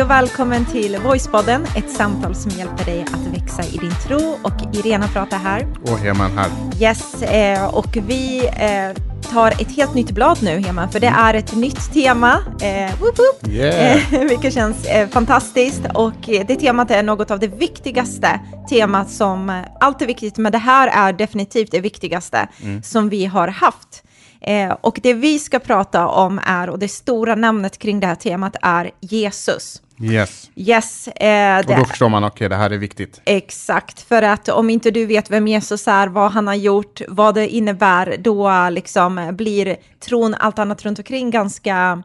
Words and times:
Hej 0.00 0.04
och 0.04 0.10
välkommen 0.10 0.64
till 0.64 0.96
Voicepodden, 0.96 1.64
ett 1.76 1.90
samtal 1.90 2.34
som 2.34 2.50
hjälper 2.50 2.84
dig 2.84 3.02
att 3.02 3.40
växa 3.40 3.62
i 3.64 3.76
din 3.76 3.92
tro. 4.06 4.38
Och 4.42 4.74
Irena 4.76 5.08
pratar 5.08 5.38
här. 5.38 5.66
Och 5.82 5.98
Heman 5.98 6.30
här. 6.30 6.50
Yes, 6.80 7.22
eh, 7.22 7.74
och 7.74 7.96
vi 8.06 8.46
eh, 8.46 9.02
tar 9.32 9.50
ett 9.50 9.76
helt 9.76 9.94
nytt 9.94 10.10
blad 10.10 10.38
nu, 10.42 10.58
Heman, 10.60 10.90
för 10.90 11.00
det 11.00 11.06
är 11.06 11.34
ett 11.34 11.56
nytt 11.56 11.92
tema, 11.92 12.38
eh, 12.62 13.00
whoop 13.00 13.18
whoop, 13.18 13.48
Yeah. 13.48 14.00
vilket 14.28 14.54
känns 14.54 14.86
fantastiskt. 15.10 15.82
Och 15.94 16.20
det 16.26 16.56
temat 16.56 16.90
är 16.90 17.02
något 17.02 17.30
av 17.30 17.38
det 17.38 17.48
viktigaste 17.48 18.40
temat 18.70 19.10
som, 19.10 19.62
allt 19.80 20.02
är 20.02 20.06
viktigt, 20.06 20.38
men 20.38 20.52
det 20.52 20.58
här 20.58 20.88
är 20.88 21.12
definitivt 21.12 21.70
det 21.70 21.80
viktigaste 21.80 22.48
som 22.82 23.08
vi 23.08 23.26
har 23.26 23.48
haft. 23.48 24.02
Eh, 24.40 24.76
och 24.80 25.00
det 25.02 25.14
vi 25.14 25.38
ska 25.38 25.58
prata 25.58 26.06
om 26.08 26.40
är, 26.46 26.70
och 26.70 26.78
det 26.78 26.88
stora 26.88 27.34
namnet 27.34 27.78
kring 27.78 28.00
det 28.00 28.06
här 28.06 28.14
temat 28.14 28.56
är 28.62 28.90
Jesus. 29.00 29.82
Yes. 30.02 30.50
Yes, 30.54 31.08
eh, 31.08 31.58
Och 31.58 31.76
då 31.76 31.84
förstår 31.84 32.08
man, 32.08 32.24
okej, 32.24 32.48
det 32.48 32.56
här 32.56 32.70
är 32.70 32.78
viktigt. 32.78 33.20
Exakt, 33.24 34.00
för 34.00 34.22
att 34.22 34.48
om 34.48 34.70
inte 34.70 34.90
du 34.90 35.06
vet 35.06 35.30
vem 35.30 35.48
Jesus 35.48 35.88
är, 35.88 36.06
vad 36.06 36.32
han 36.32 36.46
har 36.46 36.54
gjort, 36.54 37.00
vad 37.08 37.34
det 37.34 37.48
innebär, 37.48 38.16
då 38.18 38.68
liksom 38.70 39.30
blir 39.32 39.76
tron, 40.04 40.34
allt 40.34 40.58
annat 40.58 40.84
runt 40.84 40.98
omkring 40.98 41.30
ganska, 41.30 42.02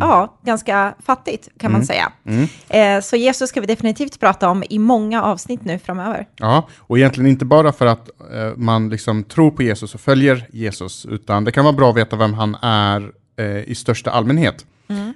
ja, 0.00 0.38
ganska 0.44 0.94
fattigt 1.04 1.48
kan 1.58 1.72
man 1.72 1.84
säga. 1.86 2.12
Eh, 2.68 3.00
så 3.00 3.16
Jesus 3.16 3.48
ska 3.48 3.60
vi 3.60 3.66
definitivt 3.66 4.20
prata 4.20 4.48
om 4.48 4.64
i 4.70 4.78
många 4.78 5.22
avsnitt 5.22 5.64
nu 5.64 5.78
framöver. 5.78 6.26
Ja, 6.36 6.68
och 6.78 6.98
egentligen 6.98 7.30
inte 7.30 7.44
bara 7.44 7.72
för 7.72 7.86
att 7.86 8.08
eh, 8.32 8.56
man 8.56 8.88
liksom 8.88 9.24
tror 9.24 9.50
på 9.50 9.62
Jesus 9.62 9.94
och 9.94 10.00
följer 10.00 10.46
Jesus, 10.52 11.06
utan 11.06 11.44
det 11.44 11.52
kan 11.52 11.64
vara 11.64 11.76
bra 11.76 11.90
att 11.90 11.96
veta 11.96 12.16
vem 12.16 12.34
han 12.34 12.54
är 12.62 13.10
eh, 13.38 13.46
i 13.70 13.74
största 13.74 14.10
allmänhet. 14.10 14.66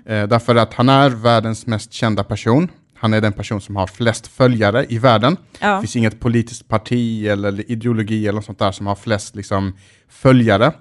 Eh, 0.06 0.28
därför 0.28 0.56
att 0.56 0.74
han 0.74 0.88
är 0.88 1.10
världens 1.10 1.66
mest 1.66 1.92
kända 1.92 2.24
person. 2.24 2.68
Han 2.98 3.14
är 3.14 3.20
den 3.20 3.32
person 3.32 3.60
som 3.60 3.76
har 3.76 3.86
flest 3.86 4.26
följare 4.26 4.86
i 4.88 4.98
världen. 4.98 5.36
Ja. 5.60 5.74
Det 5.74 5.80
finns 5.80 5.96
inget 5.96 6.20
politiskt 6.20 6.68
parti 6.68 7.26
eller 7.26 7.70
ideologi 7.70 8.28
eller 8.28 8.36
något 8.36 8.44
sånt 8.44 8.58
där 8.58 8.72
som 8.72 8.86
har 8.86 8.94
flest 8.94 9.36
liksom, 9.36 9.76
följare 10.08 10.72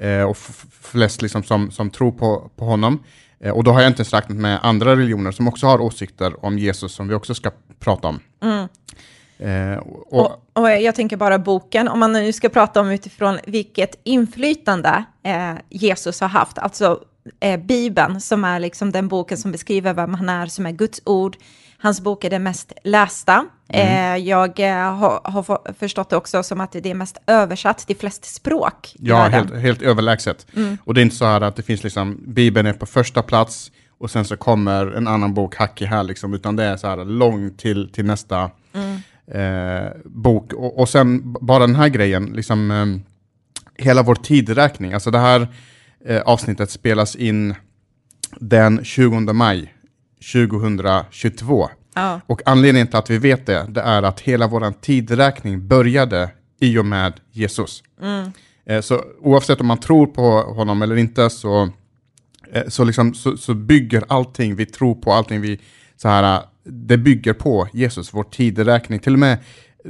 eh, 0.00 0.22
och 0.22 0.36
flest 0.82 1.22
liksom, 1.22 1.42
som, 1.42 1.70
som 1.70 1.90
tror 1.90 2.12
på, 2.12 2.50
på 2.56 2.64
honom. 2.64 3.02
Eh, 3.40 3.52
och 3.52 3.64
då 3.64 3.70
har 3.70 3.80
jag 3.80 3.90
inte 3.90 4.00
ens 4.00 4.14
räknat 4.14 4.38
med 4.38 4.58
andra 4.62 4.90
religioner 4.96 5.32
som 5.32 5.48
också 5.48 5.66
har 5.66 5.80
åsikter 5.80 6.44
om 6.44 6.58
Jesus 6.58 6.92
som 6.92 7.08
vi 7.08 7.14
också 7.14 7.34
ska 7.34 7.50
prata 7.80 8.08
om. 8.08 8.20
Eh, 9.38 9.76
och, 9.76 10.12
Och, 10.12 10.42
och 10.52 10.70
jag 10.70 10.94
tänker 10.94 11.16
bara 11.16 11.38
boken, 11.38 11.88
om 11.88 12.00
man 12.00 12.12
nu 12.12 12.32
ska 12.32 12.48
prata 12.48 12.80
om 12.80 12.90
utifrån 12.90 13.38
vilket 13.46 14.00
inflytande 14.04 15.04
eh, 15.22 15.54
Jesus 15.68 16.20
har 16.20 16.28
haft, 16.28 16.58
alltså 16.58 17.00
eh, 17.40 17.60
Bibeln, 17.60 18.20
som 18.20 18.44
är 18.44 18.60
liksom 18.60 18.92
den 18.92 19.08
boken 19.08 19.38
som 19.38 19.52
beskriver 19.52 19.94
vem 19.94 20.14
han 20.14 20.28
är, 20.28 20.46
som 20.46 20.66
är 20.66 20.72
Guds 20.72 21.02
ord. 21.04 21.36
Hans 21.78 22.00
bok 22.00 22.24
är 22.24 22.30
den 22.30 22.42
mest 22.42 22.72
lästa. 22.84 23.46
Eh, 23.68 24.16
jag 24.16 24.60
eh, 24.60 24.94
har, 24.94 25.20
har 25.24 25.72
förstått 25.78 26.10
det 26.10 26.16
också 26.16 26.42
som 26.42 26.60
att 26.60 26.72
det 26.72 26.90
är 26.90 26.94
mest 26.94 27.18
översatt 27.26 27.78
till 27.78 27.96
flest 27.96 28.34
språk 28.34 28.94
Ja, 28.98 29.22
helt, 29.22 29.54
helt 29.54 29.82
överlägset. 29.82 30.46
Och 30.84 30.94
det 30.94 31.00
är 31.00 31.02
inte 31.02 31.16
så 31.16 31.24
här 31.24 31.40
att 31.40 31.56
det 31.56 31.62
finns 31.62 31.84
liksom, 31.84 32.20
Bibeln 32.26 32.66
är 32.66 32.72
på 32.72 32.86
första 32.86 33.22
plats 33.22 33.72
och 33.98 34.10
sen 34.10 34.24
så 34.24 34.36
kommer 34.36 34.86
en 34.86 35.08
annan 35.08 35.34
bok 35.34 35.56
hack 35.56 35.82
i 35.82 35.84
häl, 35.84 36.06
liksom, 36.06 36.34
utan 36.34 36.56
det 36.56 36.64
är 36.64 36.76
så 36.76 36.86
här 36.86 37.04
långt 37.04 37.58
till, 37.58 37.92
till 37.92 38.04
nästa 38.04 38.50
eh, 39.32 39.88
bok. 40.04 40.52
Och, 40.52 40.78
och 40.78 40.88
sen 40.88 41.32
bara 41.40 41.66
den 41.66 41.76
här 41.76 41.88
grejen, 41.88 42.24
liksom 42.26 42.70
eh, 42.70 42.86
hela 43.84 44.02
vår 44.02 44.14
tidräkning, 44.14 44.92
alltså 44.92 45.10
det 45.10 45.18
här 45.18 45.48
eh, 46.04 46.22
avsnittet 46.22 46.70
spelas 46.70 47.16
in 47.16 47.54
den 48.40 48.84
20 48.84 49.20
maj 49.32 49.74
2022. 50.32 51.68
Ja. 51.94 52.20
Och 52.26 52.42
anledningen 52.46 52.86
till 52.86 52.96
att 52.96 53.10
vi 53.10 53.18
vet 53.18 53.46
det, 53.46 53.66
det 53.68 53.80
är 53.80 54.02
att 54.02 54.20
hela 54.20 54.46
vår 54.46 54.72
tidräkning 54.80 55.68
började 55.68 56.30
i 56.60 56.78
och 56.78 56.86
med 56.86 57.12
Jesus. 57.32 57.82
Eh, 58.66 58.80
Så 58.80 59.00
oavsett 59.20 59.60
om 59.60 59.66
man 59.66 59.78
tror 59.80 60.06
på 60.06 60.22
honom 60.40 60.82
eller 60.82 60.96
inte 60.96 61.30
så, 61.30 61.68
eh, 62.52 62.68
så, 62.68 62.84
liksom, 62.84 63.14
så, 63.14 63.36
så 63.36 63.54
bygger 63.54 64.04
allting 64.08 64.56
vi 64.56 64.66
tror 64.66 64.94
på, 64.94 65.12
allting 65.12 65.40
vi 65.40 65.60
så 65.96 66.08
här, 66.08 66.42
det 66.66 66.98
bygger 66.98 67.32
på 67.32 67.68
Jesus, 67.72 68.14
vår 68.14 68.24
tideräkning. 68.24 68.98
Till 68.98 69.12
och 69.12 69.18
med 69.18 69.38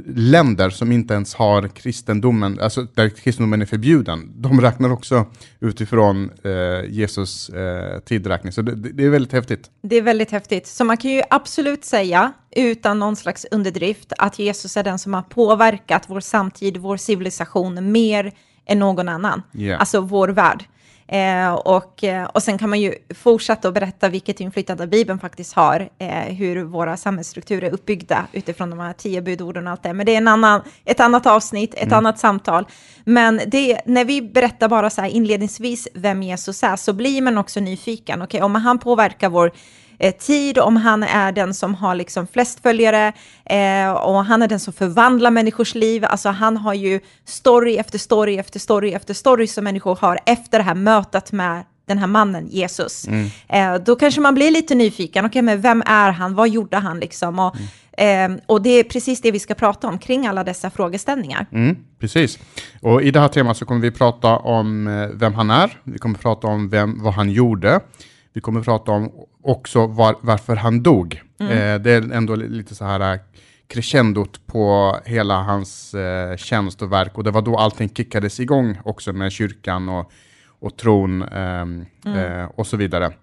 länder 0.05 0.69
som 0.69 0.91
inte 0.91 1.13
ens 1.13 1.35
har 1.35 1.67
kristendomen, 1.67 2.59
alltså 2.59 2.87
där 2.93 3.09
kristendomen 3.09 3.61
är 3.61 3.65
förbjuden, 3.65 4.31
de 4.35 4.61
räknar 4.61 4.91
också 4.91 5.25
utifrån 5.59 6.31
eh, 6.43 6.89
Jesus 6.89 7.49
eh, 7.49 7.99
tideräkning. 7.99 8.51
Så 8.51 8.61
det, 8.61 8.75
det 8.75 9.03
är 9.03 9.09
väldigt 9.09 9.33
häftigt. 9.33 9.71
Det 9.81 9.95
är 9.95 10.01
väldigt 10.01 10.31
häftigt. 10.31 10.67
Så 10.67 10.83
man 10.83 10.97
kan 10.97 11.11
ju 11.11 11.21
absolut 11.29 11.85
säga, 11.85 12.33
utan 12.55 12.99
någon 12.99 13.15
slags 13.15 13.45
underdrift, 13.51 14.13
att 14.17 14.39
Jesus 14.39 14.77
är 14.77 14.83
den 14.83 14.99
som 14.99 15.13
har 15.13 15.21
påverkat 15.21 16.03
vår 16.07 16.19
samtid, 16.19 16.77
vår 16.77 16.97
civilisation, 16.97 17.91
mer 17.91 18.31
än 18.65 18.79
någon 18.79 19.09
annan. 19.09 19.41
Yeah. 19.53 19.79
Alltså 19.79 20.01
vår 20.01 20.27
värld. 20.27 20.65
Eh, 21.07 21.53
och, 21.53 22.03
eh, 22.03 22.25
och 22.25 22.43
sen 22.43 22.57
kan 22.57 22.69
man 22.69 22.81
ju 22.81 22.93
fortsätta 23.15 23.67
att 23.67 23.73
berätta 23.73 24.09
vilket 24.09 24.39
inflytande 24.39 24.87
Bibeln 24.87 25.19
faktiskt 25.19 25.53
har, 25.53 25.89
eh, 25.99 26.09
hur 26.09 26.63
våra 26.63 26.97
samhällsstrukturer 26.97 27.67
är 27.67 27.71
uppbyggda 27.71 28.27
utifrån 28.31 28.69
de 28.69 28.79
här 28.79 28.93
tio 28.93 29.21
budorden 29.21 29.67
och 29.67 29.71
allt 29.71 29.83
det. 29.83 29.93
Men 29.93 30.05
det 30.05 30.13
är 30.13 30.17
en 30.17 30.27
annan, 30.27 30.61
ett 30.85 30.99
annat 30.99 31.25
avsnitt, 31.25 31.73
ett 31.77 31.91
annat 31.91 32.19
samtal. 32.19 32.67
Men 33.03 33.41
det, 33.47 33.81
när 33.85 34.05
vi 34.05 34.21
berättar 34.21 34.69
bara 34.69 34.89
så 34.89 35.01
här 35.01 35.09
inledningsvis 35.09 35.87
vem 35.93 36.23
Jesus 36.23 36.63
är, 36.63 36.75
så 36.75 36.93
blir 36.93 37.21
man 37.21 37.37
också 37.37 37.59
nyfiken. 37.59 38.21
Okej, 38.21 38.41
om 38.41 38.55
han 38.55 38.79
påverkar 38.79 39.29
vår 39.29 39.51
eh, 39.99 40.15
tid, 40.15 40.57
om 40.57 40.75
han 40.75 41.03
är 41.03 41.31
den 41.31 41.53
som 41.53 41.75
har 41.75 41.95
liksom 41.95 42.27
flest 42.27 42.59
följare 42.59 43.13
eh, 43.45 43.91
och 43.91 44.25
han 44.25 44.41
är 44.41 44.47
den 44.47 44.59
som 44.59 44.73
förvandlar 44.73 45.31
människors 45.31 45.75
liv. 45.75 46.05
Alltså 46.05 46.29
han 46.29 46.57
har 46.57 46.73
ju 46.73 46.99
story 47.25 47.77
efter 47.77 47.97
story 47.97 48.37
efter 48.37 48.59
story 48.59 48.93
efter 48.93 49.13
story 49.13 49.47
som 49.47 49.63
människor 49.63 49.95
har 50.01 50.19
efter 50.25 50.57
det 50.57 50.63
här 50.63 50.75
mötet 50.75 51.31
med 51.31 51.63
den 51.87 51.97
här 51.97 52.07
mannen, 52.07 52.47
Jesus. 52.47 53.07
Eh, 53.47 53.75
då 53.85 53.95
kanske 53.95 54.21
man 54.21 54.35
blir 54.35 54.51
lite 54.51 54.75
nyfiken. 54.75 55.25
Okej, 55.25 55.41
men 55.41 55.61
vem 55.61 55.83
är 55.85 56.11
han? 56.11 56.35
Vad 56.35 56.49
gjorde 56.49 56.77
han 56.77 56.99
liksom? 56.99 57.39
Och, 57.39 57.55
eh, 58.01 58.31
och 58.45 58.61
det 58.61 58.69
är 58.69 58.83
precis 58.83 59.21
det 59.21 59.31
vi 59.31 59.39
ska 59.39 59.53
prata 59.53 59.87
om 59.87 59.99
kring 59.99 60.27
alla 60.27 60.43
dessa 60.43 60.69
frågeställningar. 60.69 61.45
Mm, 61.51 61.75
precis. 61.99 62.39
Och 62.81 63.01
i 63.01 63.11
det 63.11 63.19
här 63.19 63.27
temat 63.27 63.57
så 63.57 63.65
kommer 63.65 63.81
vi 63.81 63.91
prata 63.91 64.37
om 64.37 64.87
eh, 64.87 65.07
vem 65.13 65.33
han 65.33 65.49
är. 65.49 65.77
Vi 65.83 65.97
kommer 65.97 66.17
prata 66.17 66.47
om 66.47 66.69
vem, 66.69 67.03
vad 67.03 67.13
han 67.13 67.29
gjorde. 67.29 67.79
Vi 68.33 68.41
kommer 68.41 68.61
prata 68.61 68.91
om 68.91 69.11
också 69.47 69.87
var, 69.87 70.15
varför 70.21 70.55
han 70.55 70.83
dog. 70.83 71.21
Eh, 71.39 71.81
det 71.81 71.91
är 71.91 72.11
ändå 72.11 72.35
li- 72.35 72.49
lite 72.49 72.75
så 72.75 72.85
här 72.85 73.13
eh, 73.13 73.19
crescendot 73.67 74.47
på 74.47 74.97
hela 75.05 75.41
hans 75.43 75.93
eh, 75.93 76.37
tjänst 76.37 76.81
och 76.81 76.91
verk. 76.91 77.17
Och 77.17 77.23
det 77.23 77.31
var 77.31 77.41
då 77.41 77.57
allting 77.57 77.89
kickades 77.89 78.39
igång 78.39 78.77
också 78.83 79.13
med 79.13 79.31
kyrkan 79.31 79.89
och, 79.89 80.11
och 80.59 80.77
tron 80.77 81.21
ehm, 81.23 81.85
eh, 82.05 82.45
och 82.55 82.67
så 82.67 82.77
vidare. 82.77 83.13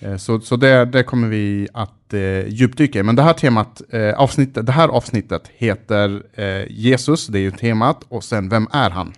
Eh, 0.00 0.16
Så, 0.16 0.40
så 0.40 0.56
det, 0.56 0.84
det 0.84 1.02
kommer 1.02 1.28
vi 1.28 1.68
att 1.74 2.14
eh, 2.14 2.46
djupdyka 2.48 2.98
i. 2.98 3.02
Men 3.02 3.16
det 3.16 3.22
här 3.22 3.32
temat, 3.32 3.82
eh, 3.90 4.14
avsnittet, 4.14 4.66
det 4.66 4.72
här 4.72 4.88
avsnittet 4.88 5.50
heter 5.54 6.22
eh, 6.34 6.66
Jesus, 6.70 7.26
det 7.26 7.38
är 7.38 7.42
ju 7.42 7.50
temat, 7.50 8.04
och 8.08 8.24
sen 8.24 8.48
vem 8.48 8.68
är 8.72 8.90
han? 8.90 9.12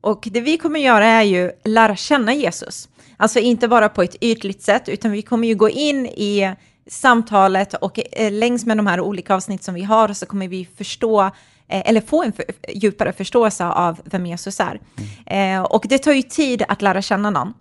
Och 0.00 0.28
det 0.30 0.40
vi 0.40 0.58
kommer 0.58 0.80
göra 0.80 1.06
är 1.06 1.22
ju 1.22 1.50
lära 1.64 1.96
känna 1.96 2.34
Jesus. 2.34 2.88
Alltså 3.16 3.38
inte 3.38 3.68
bara 3.68 3.88
på 3.88 4.02
ett 4.02 4.16
ytligt 4.20 4.62
sätt, 4.62 4.88
utan 4.88 5.10
vi 5.10 5.22
kommer 5.22 5.48
ju 5.48 5.54
gå 5.54 5.70
in 5.70 6.06
i 6.06 6.54
samtalet 6.90 7.74
och 7.74 7.98
eh, 8.12 8.32
längs 8.32 8.66
med 8.66 8.76
de 8.76 8.86
här 8.86 9.00
olika 9.00 9.34
avsnitt 9.34 9.64
som 9.64 9.74
vi 9.74 9.82
har 9.82 10.12
så 10.12 10.26
kommer 10.26 10.48
vi 10.48 10.68
förstå 10.78 11.20
eh, 11.68 11.90
eller 11.90 12.00
få 12.00 12.22
en 12.22 12.32
för, 12.32 12.44
djupare 12.74 13.12
förståelse 13.12 13.64
av 13.64 14.00
vem 14.04 14.26
Jesus 14.26 14.60
är. 14.60 14.80
Eh, 15.26 15.62
och 15.62 15.84
det 15.88 15.98
tar 15.98 16.12
ju 16.12 16.22
tid 16.22 16.62
att 16.68 16.82
lära 16.82 17.02
känna 17.02 17.30
någon. 17.30 17.54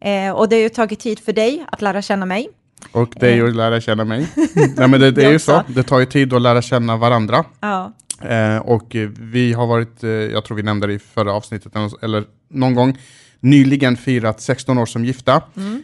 Eh, 0.00 0.32
och 0.32 0.48
det 0.48 0.56
har 0.56 0.62
ju 0.62 0.68
tagit 0.68 1.00
tid 1.00 1.18
för 1.18 1.32
dig 1.32 1.64
att 1.72 1.82
lära 1.82 2.02
känna 2.02 2.26
mig. 2.26 2.48
Och 2.92 3.22
är 3.22 3.34
ju 3.34 3.48
att 3.48 3.56
lära 3.56 3.80
känna 3.80 4.04
mig. 4.04 4.28
Nej 4.54 4.88
men 4.88 5.00
det, 5.00 5.10
det 5.10 5.24
är 5.24 5.30
ju 5.30 5.38
så, 5.48 5.62
det 5.66 5.82
tar 5.82 5.98
ju 5.98 6.06
tid 6.06 6.32
att 6.32 6.42
lära 6.42 6.62
känna 6.62 6.96
varandra. 6.96 7.44
Ja. 7.60 7.92
Eh, 8.22 8.56
och 8.58 8.96
vi 9.18 9.52
har 9.52 9.66
varit, 9.66 10.04
eh, 10.04 10.10
jag 10.10 10.44
tror 10.44 10.56
vi 10.56 10.62
nämnde 10.62 10.86
det 10.86 10.92
i 10.92 10.98
förra 10.98 11.32
avsnittet, 11.32 11.72
eller- 12.02 12.24
någon 12.50 12.74
gång, 12.74 12.98
nyligen 13.40 13.96
firat 13.96 14.40
16 14.40 14.78
år 14.78 14.86
som 14.86 15.04
gifta, 15.04 15.42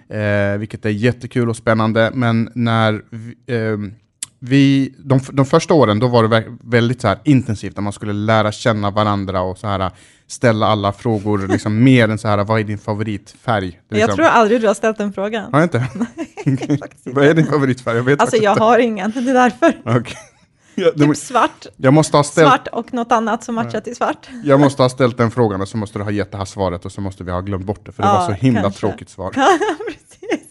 eh, 0.09 0.59
vilket 0.59 0.85
är 0.87 0.91
jättekul 0.91 1.49
och 1.51 1.57
spännande. 1.57 2.11
Men 2.15 2.51
när 2.55 3.03
vi, 3.11 3.35
eh, 3.47 3.79
vi 4.39 4.95
de, 4.99 5.21
de 5.33 5.47
första 5.47 5.75
åren, 5.75 5.99
då 5.99 6.09
var 6.09 6.23
det 6.23 6.29
vä- 6.29 6.59
väldigt 6.65 7.01
så 7.01 7.09
här 7.09 7.19
intensivt, 7.25 7.77
när 7.77 7.83
man 7.83 7.93
skulle 7.93 8.13
lära 8.13 8.53
känna 8.53 8.91
varandra 8.91 9.41
och 9.41 9.59
så 9.59 9.67
här 9.67 9.91
ställa 10.27 10.67
alla 10.67 10.93
frågor, 10.93 11.49
liksom 11.49 11.85
mer 11.85 12.09
än 12.09 12.19
så 12.19 12.29
här, 12.29 12.45
vad 12.45 12.61
är 12.61 12.65
din 12.65 12.79
favoritfärg? 12.79 13.67
Är 13.69 13.73
Jag 13.89 13.97
liksom, 13.97 14.17
tror 14.17 14.27
aldrig 14.27 14.61
du 14.61 14.67
har 14.67 14.75
ställt 14.75 14.99
den 14.99 15.13
frågan. 15.13 15.53
Har 15.53 15.61
jag 15.61 15.67
inte? 15.67 15.79
Faktiskt 16.79 17.07
vad 17.15 17.25
är 17.25 17.35
din 17.35 17.47
favoritfärg? 17.47 17.97
Jag 17.97 18.03
vet 18.05 18.21
Alltså 18.21 18.37
jag 18.37 18.53
inte. 18.53 18.63
har 18.63 18.79
ingen, 18.79 19.11
det 19.11 19.31
är 19.31 19.35
därför. 19.35 19.73
Okej. 19.85 20.17
Jag, 20.75 20.93
det- 20.97 21.07
Typ 21.07 21.17
svart, 21.17 21.67
jag, 21.77 21.95
måste 21.95 22.17
ha 22.17 22.25
ställt, 22.25 22.49
svart 22.49 22.69
och 22.73 22.95
något 22.95 23.13
annat 23.13 23.45
som 23.45 23.55
matchar 23.55 23.81
till 23.81 23.97
svart. 23.97 24.29
jag 24.45 24.61
måste 24.61 24.83
ha 24.83 24.89
ställt 24.89 25.17
den 25.17 25.31
frågan 25.31 25.61
och 25.61 25.69
så 25.69 25.77
måste 25.77 25.99
du 25.99 26.03
ha 26.03 26.11
gett 26.11 26.33
det 26.33 26.39
här 26.39 26.45
svaret 26.45 26.85
och 26.85 26.93
så 26.93 27.01
måste 27.01 27.25
vi 27.25 27.31
ha 27.31 27.41
glömt 27.41 27.65
bort 27.67 27.87
det, 27.87 27.93
för 27.93 28.03
det 28.03 28.09
Ja, 28.09 28.15
var 28.15 28.27
så 28.27 28.33
himla 28.33 28.63
kanske. 28.63 28.81
tråkigt 28.81 29.09
svar. 29.09 29.31
Precis. 29.87 30.49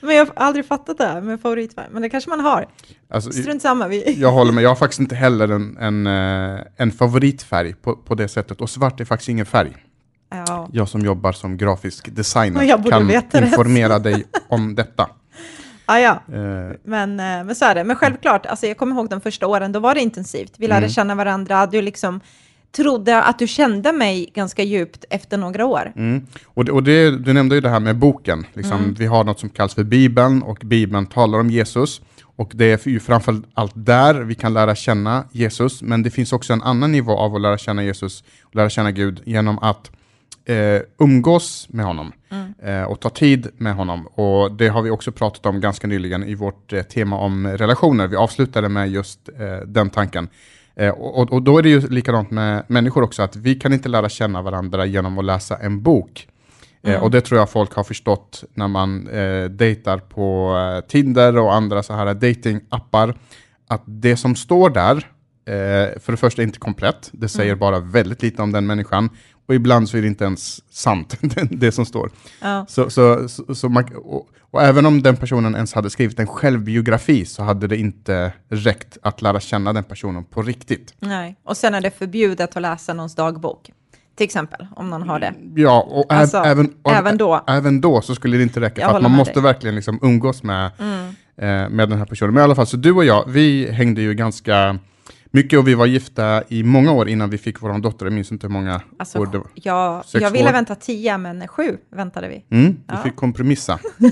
Men 0.00 0.16
jag 0.16 0.26
har 0.26 0.32
aldrig 0.36 0.66
fattat 0.66 0.98
det 0.98 1.04
här 1.06 1.20
med 1.20 1.40
favoritfärg, 1.40 1.86
men 1.90 2.02
det 2.02 2.10
kanske 2.10 2.30
man 2.30 2.40
har. 2.40 2.66
Alltså, 3.10 3.32
Strunt 3.32 3.62
samma. 3.62 3.88
Vi... 3.88 4.20
jag 4.20 4.32
håller 4.32 4.52
med, 4.52 4.64
jag 4.64 4.68
har 4.70 4.76
faktiskt 4.76 5.00
inte 5.00 5.14
heller 5.14 5.48
en, 5.48 5.76
en, 5.76 6.06
eh, 6.56 6.60
en 6.76 6.92
favoritfärg 6.92 7.74
på, 7.74 7.96
på 7.96 8.14
det 8.14 8.28
sättet. 8.28 8.60
Och 8.60 8.70
svart 8.70 9.00
är 9.00 9.04
faktiskt 9.04 9.28
ingen 9.28 9.46
färg. 9.46 9.76
Ja. 10.30 10.68
Jag 10.72 10.88
som 10.88 11.00
jobbar 11.00 11.32
som 11.32 11.56
grafisk 11.56 12.14
designer 12.14 12.90
kan 12.90 13.10
informera 13.44 13.98
dig 13.98 14.24
om 14.48 14.74
detta. 14.74 15.08
Ah, 15.86 15.98
ja, 15.98 16.22
Eh, 16.32 16.76
men, 16.84 17.10
eh, 17.20 17.44
men 17.44 17.54
så 17.54 17.64
är 17.64 17.74
det. 17.74 17.84
Men 17.84 17.96
självklart, 17.96 18.46
alltså 18.46 18.66
jag 18.66 18.76
kommer 18.76 18.94
ihåg 18.96 19.08
de 19.10 19.20
första 19.20 19.46
åren, 19.46 19.72
då 19.72 19.80
var 19.80 19.94
det 19.94 20.00
intensivt. 20.00 20.52
Vi 20.58 20.66
lärde 20.66 20.78
Mm. 20.86 20.90
känna 20.90 21.14
varandra, 21.14 21.66
du 21.66 21.82
liksom 21.82 22.20
trodde 22.76 23.22
att 23.22 23.38
du 23.38 23.46
kände 23.46 23.92
mig 23.92 24.30
ganska 24.34 24.62
djupt 24.62 25.04
efter 25.10 25.36
några 25.38 25.66
år. 25.66 25.92
Mm. 25.96 26.26
Och, 26.46 26.64
det, 26.64 26.72
och 26.72 26.82
det, 26.82 27.10
du 27.18 27.32
nämnde 27.32 27.54
ju 27.54 27.60
det 27.60 27.68
här 27.68 27.80
med 27.80 27.96
boken. 27.96 28.46
Liksom, 28.54 28.78
Mm. 28.78 28.94
Vi 28.94 29.06
har 29.06 29.24
något 29.24 29.40
som 29.40 29.48
kallas 29.48 29.74
för 29.74 29.84
Bibeln 29.84 30.42
och 30.42 30.58
Bibeln 30.64 31.06
talar 31.06 31.38
om 31.40 31.50
Jesus. 31.50 32.00
Och 32.38 32.52
det 32.54 32.86
är 32.86 32.88
ju 32.88 33.00
framför 33.00 33.36
allt 33.54 33.72
där 33.74 34.14
vi 34.14 34.34
kan 34.34 34.54
lära 34.54 34.74
känna 34.74 35.24
Jesus, 35.32 35.82
men 35.82 36.02
det 36.02 36.10
finns 36.10 36.32
också 36.32 36.52
en 36.52 36.62
annan 36.62 36.92
nivå 36.92 37.18
av 37.18 37.34
att 37.34 37.40
lära 37.40 37.58
känna 37.58 37.84
Jesus 37.84 38.24
och 38.42 38.56
lära 38.56 38.70
känna 38.70 38.90
Gud 38.90 39.22
genom 39.24 39.58
att 39.58 39.90
eh, 40.46 40.82
umgås 40.98 41.66
med 41.70 41.84
honom 41.84 42.12
eh, 42.62 42.82
och 42.82 43.00
ta 43.00 43.10
tid 43.10 43.48
med 43.56 43.74
honom. 43.74 44.06
Och 44.06 44.52
det 44.52 44.68
har 44.68 44.82
vi 44.82 44.90
också 44.90 45.12
pratat 45.12 45.46
om 45.46 45.60
ganska 45.60 45.86
nyligen 45.86 46.24
i 46.24 46.34
vårt 46.34 46.72
eh, 46.72 46.82
tema 46.82 47.18
om 47.18 47.46
relationer. 47.46 48.06
Vi 48.06 48.16
avslutade 48.16 48.68
med 48.68 48.90
just 48.90 49.28
eh, 49.28 49.66
den 49.66 49.90
tanken. 49.90 50.28
Eh, 50.76 50.90
och, 50.90 51.32
och 51.32 51.42
då 51.42 51.58
är 51.58 51.62
det 51.62 51.68
ju 51.68 51.80
likadant 51.88 52.30
med 52.30 52.64
människor 52.68 53.02
också, 53.02 53.22
att 53.22 53.36
vi 53.36 53.54
kan 53.54 53.72
inte 53.72 53.88
lära 53.88 54.08
känna 54.08 54.42
varandra 54.42 54.86
genom 54.86 55.18
att 55.18 55.24
läsa 55.24 55.56
en 55.56 55.82
bok. 55.82 56.28
Eh, 56.82 57.02
och 57.02 57.10
det 57.10 57.20
tror 57.20 57.40
jag 57.40 57.50
folk 57.50 57.74
har 57.74 57.84
förstått 57.84 58.44
när 58.54 58.68
man 58.68 59.08
eh, 59.08 59.44
dejtar 59.44 59.98
på 59.98 60.82
Tinder 60.88 61.38
och 61.38 61.54
andra 61.54 61.82
så 61.82 61.92
här 61.92 62.14
datingappar. 62.14 63.18
Att 63.68 63.82
det 63.86 64.16
som 64.16 64.36
står 64.36 64.70
där, 64.70 64.96
eh, 65.46 66.00
för 66.00 66.10
det 66.10 66.16
första 66.16 66.42
är 66.42 66.46
inte 66.46 66.58
komplett, 66.58 67.10
det 67.12 67.28
säger 67.28 67.54
bara 67.54 67.80
väldigt 67.80 68.22
lite 68.22 68.42
om 68.42 68.52
den 68.52 68.66
människan. 68.66 69.10
Och 69.48 69.54
ibland 69.54 69.88
så 69.88 69.96
är 69.96 70.00
det 70.02 70.06
inte 70.08 70.24
ens 70.24 70.72
sant, 70.74 71.16
det, 71.50 71.72
som 71.72 71.86
står. 71.86 72.10
Ja. 72.42 72.66
Så, 72.68 72.90
så, 72.90 73.28
så, 73.28 73.54
så 73.54 73.68
man, 73.68 73.84
och, 74.04 74.28
och 74.50 74.62
även 74.62 74.86
om 74.86 75.02
den 75.02 75.16
personen 75.16 75.54
ens 75.54 75.72
hade 75.74 75.90
skrivit 75.90 76.18
en 76.18 76.26
självbiografi 76.26 77.24
så 77.24 77.42
hade 77.42 77.66
det 77.66 77.76
inte 77.76 78.32
räckt 78.48 78.98
att 79.02 79.22
lära 79.22 79.40
känna 79.40 79.72
den 79.72 79.84
personen 79.84 80.24
på 80.24 80.42
riktigt. 80.42 80.94
Nej. 81.00 81.36
Och 81.44 81.56
sen 81.56 81.74
är 81.74 81.80
det 81.80 81.90
förbjudet 81.90 82.56
att 82.56 82.62
läsa 82.62 82.94
någons 82.94 83.14
dagbok, 83.14 83.70
till 84.16 84.24
exempel, 84.24 84.66
om 84.76 84.90
någon 84.90 85.02
har 85.08 85.18
det. 85.20 85.34
Ja, 85.56 85.80
och 85.90 86.12
ä- 86.12 86.16
Alltså, 86.16 86.36
även, 86.38 86.72
och, 86.82 86.92
även 86.92 87.16
då. 87.18 87.44
även 87.46 87.80
då 87.80 88.00
så 88.00 88.14
skulle 88.14 88.36
det 88.36 88.42
inte 88.42 88.60
räcka, 88.60 88.80
Jag 88.80 88.90
för 88.90 88.96
att 88.96 89.02
man 89.02 89.12
måste 89.12 89.32
dig. 89.32 89.38
Mm. 89.38 89.44
verkligen 89.52 89.74
liksom 89.74 89.98
umgås 90.02 90.42
med, 90.42 90.66
eh, 91.36 91.68
med 91.68 91.88
den 91.88 91.98
här 91.98 92.04
personen. 92.06 92.34
Men 92.34 92.40
i 92.40 92.44
alla 92.44 92.54
fall, 92.54 92.66
så 92.66 92.76
du 92.76 92.92
och 92.92 93.04
jag, 93.04 93.24
vi 93.28 93.70
hängde 93.72 94.00
ju 94.02 94.14
ganska 94.14 94.78
mycket 95.30 95.58
och 95.58 95.68
vi 95.68 95.74
var 95.74 95.86
gifta 95.86 96.42
i 96.48 96.62
många 96.62 96.92
år 96.92 97.08
innan 97.08 97.30
vi 97.30 97.38
fick 97.38 97.62
vår 97.62 97.78
dotter. 97.78 98.06
Jag 98.06 98.12
minns 98.12 98.32
inte 98.32 98.46
hur 98.46 98.52
många 98.52 98.80
Alltså, 98.98 99.18
år 99.18 99.26
det 99.26 99.38
var. 99.38 99.46
jag, 99.54 100.04
Sex 100.04 100.22
jag 100.22 100.30
ville 100.30 100.48
år. 100.48 100.52
vänta 100.52 100.74
tio, 100.74 101.18
men 101.18 101.48
sju 101.48 101.76
väntade 101.90 102.28
vi. 102.28 102.44
Mm, 102.56 102.72
vi 102.72 102.78
Ja. 102.86 103.02
fick 103.02 103.16
kompromissa. 103.16 103.78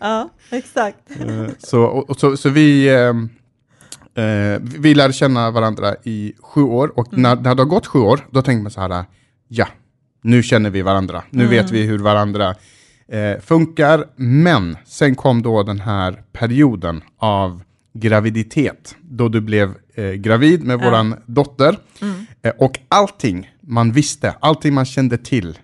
Ja, 0.00 0.28
exakt. 0.50 0.98
Eh, 1.20 1.46
så, 1.58 1.82
och, 1.82 2.16
så, 2.20 2.36
så 2.36 2.48
vi, 2.50 2.94
ehm, 2.96 3.28
eh, 4.14 4.60
vi 4.78 4.94
lärde 4.94 5.12
känna 5.12 5.50
varandra 5.50 5.94
i 6.04 6.32
sju 6.42 6.62
år 6.62 6.98
och 6.98 7.08
Mm. 7.12 7.22
när, 7.22 7.36
när 7.36 7.54
det 7.54 7.62
har 7.62 7.68
gått 7.68 7.86
sju 7.86 7.98
år, 7.98 8.26
då 8.30 8.42
tänkte 8.42 8.62
man 8.62 8.70
så 8.70 8.80
här, 8.80 9.04
ja, 9.48 9.66
nu 10.22 10.42
känner 10.42 10.70
vi 10.70 10.82
varandra, 10.82 11.22
nu 11.30 11.44
Mm. 11.44 11.50
vet 11.50 11.70
vi 11.70 11.82
hur 11.82 11.98
varandra 11.98 12.54
eh, 13.08 13.40
funkar, 13.40 14.04
men 14.16 14.76
sen 14.84 15.14
kom 15.14 15.42
då 15.42 15.62
den 15.62 15.80
här 15.80 16.22
perioden 16.32 17.02
av 17.18 17.62
graviditet, 18.00 18.96
då 19.02 19.28
du 19.28 19.40
blev 19.40 19.74
eh, 19.94 20.10
gravid 20.12 20.64
med 20.64 20.80
Ja. 20.80 20.84
våran 20.84 21.14
dotter, 21.26 21.76
Mm. 22.02 22.26
eh, 22.42 22.52
och 22.58 22.78
allting 22.88 23.50
man 23.60 23.92
visste, 23.92 24.34
allting 24.40 24.74
man 24.74 24.84
kände 24.84 25.18
till 25.18 25.58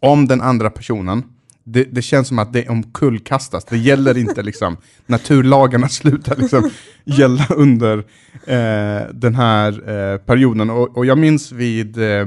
om 0.00 0.26
den 0.28 0.40
andra 0.40 0.70
personen, 0.70 1.22
det, 1.64 1.84
det 1.84 2.02
känns 2.02 2.28
som 2.28 2.38
att 2.38 2.52
det 2.52 2.68
omkullkastas. 2.68 3.64
Det 3.64 3.78
gäller 3.78 4.18
inte 4.18 4.42
liksom, 4.42 4.76
naturlagarna 5.06 5.88
slutar 5.88 6.36
liksom 6.36 6.70
gälla 7.04 7.46
under 7.56 7.98
eh, 8.46 9.08
den 9.14 9.34
här 9.34 9.72
eh, 9.90 10.18
perioden. 10.18 10.70
Och, 10.70 10.96
och 10.96 11.06
jag 11.06 11.18
minns 11.18 11.52
vid 11.52 11.98
eh, 11.98 12.26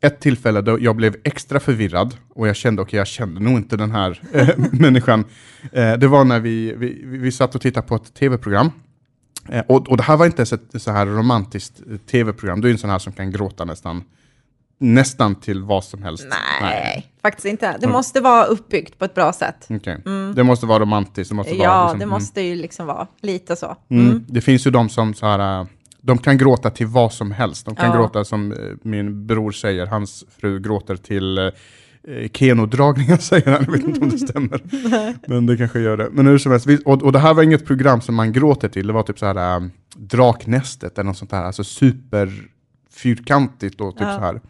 ett 0.00 0.20
tillfälle 0.20 0.60
då 0.60 0.78
jag 0.80 0.96
blev 0.96 1.16
extra 1.24 1.60
förvirrad 1.60 2.16
och 2.34 2.48
jag 2.48 2.56
kände, 2.56 2.82
okej 2.82 2.98
jag 2.98 3.06
kände 3.06 3.40
nog 3.40 3.56
inte 3.56 3.76
den 3.76 3.90
här 3.90 4.20
eh, 4.32 4.48
människan. 4.72 5.24
Eh, 5.72 5.92
det 5.92 6.08
var 6.08 6.24
när 6.24 6.40
vi, 6.40 6.74
vi, 6.76 7.02
vi 7.04 7.32
satt 7.32 7.54
och 7.54 7.60
tittade 7.60 7.86
på 7.86 7.94
ett 7.94 8.14
tv-program. 8.14 8.70
Eh, 9.48 9.64
och, 9.68 9.88
och 9.88 9.96
det 9.96 10.02
här 10.02 10.16
var 10.16 10.26
inte 10.26 10.40
ens 10.40 10.52
ett 10.52 10.82
så 10.82 10.90
här 10.90 11.06
romantiskt 11.06 11.80
eh, 11.90 11.96
tv-program, 11.96 12.60
du 12.60 12.68
är 12.68 12.72
en 12.72 12.78
sån 12.78 12.90
här 12.90 12.98
som 12.98 13.12
kan 13.12 13.30
gråta 13.30 13.64
nästan, 13.64 14.04
nästan 14.78 15.34
till 15.34 15.62
vad 15.62 15.84
som 15.84 16.02
helst. 16.02 16.26
Nej, 16.60 17.12
faktiskt 17.22 17.46
inte. 17.46 17.76
Det 17.80 17.88
måste 17.88 18.20
vara 18.20 18.44
uppbyggt 18.44 18.98
på 18.98 19.04
ett 19.04 19.14
bra 19.14 19.32
sätt. 19.32 19.66
Okej. 19.70 20.02
Det 20.34 20.44
måste 20.44 20.66
vara 20.66 20.78
romantiskt. 20.78 21.30
Det 21.30 21.36
måste 21.36 21.54
vara, 21.54 21.64
Ja, 21.64 21.84
liksom, 21.84 21.98
det 21.98 22.04
mm. 22.04 22.12
måste 22.12 22.40
ju 22.40 22.54
liksom 22.54 22.86
vara 22.86 23.06
lite 23.20 23.56
så. 23.56 23.76
Mm. 23.88 24.24
Det 24.28 24.40
finns 24.40 24.66
ju 24.66 24.70
de 24.70 24.88
som 24.88 25.14
så 25.14 25.26
här, 25.26 25.66
de 26.02 26.18
kan 26.18 26.38
gråta 26.38 26.70
till 26.70 26.86
vad 26.86 27.12
som 27.12 27.32
helst. 27.32 27.66
De 27.66 27.74
kan 27.76 27.90
Ja. 27.90 27.96
gråta 27.96 28.24
som 28.24 28.52
eh, 28.52 28.58
min 28.82 29.26
bror 29.26 29.52
säger, 29.52 29.86
hans 29.86 30.24
fru 30.40 30.60
gråter 30.60 30.96
till 30.96 31.38
eh, 31.38 31.48
Kenodragningar 32.32 33.16
säger 33.20 33.50
han, 33.52 33.64
jag 33.64 33.72
vet 33.72 33.84
inte 33.84 34.00
om 34.00 34.08
det 34.10 34.18
stämmer. 34.18 34.60
Men 35.30 35.46
det 35.46 35.56
kanske 35.56 35.80
gör 35.80 35.96
det. 35.96 36.08
Men 36.12 36.26
hur 36.26 36.38
som 36.38 36.52
helst, 36.52 36.66
vi- 36.66 36.82
och, 36.84 37.02
och 37.02 37.12
det 37.12 37.18
här 37.18 37.34
var 37.34 37.42
inget 37.42 37.66
program 37.66 38.00
som 38.00 38.14
man 38.14 38.32
gråter 38.32 38.68
till, 38.68 38.86
det 38.86 38.92
var 38.92 39.02
typ 39.02 39.18
så 39.18 39.26
här 39.26 39.56
äh, 39.56 39.62
Draknästet 39.96 40.98
eller 40.98 41.06
något 41.08 41.16
sånt 41.18 41.30
där, 41.30 41.42
alltså 41.42 41.64
superfyrkantigt 41.64 43.80
och 43.80 43.92
typ 43.92 44.02
Ja. 44.08 44.14
så 44.14 44.20
här. 44.20 44.40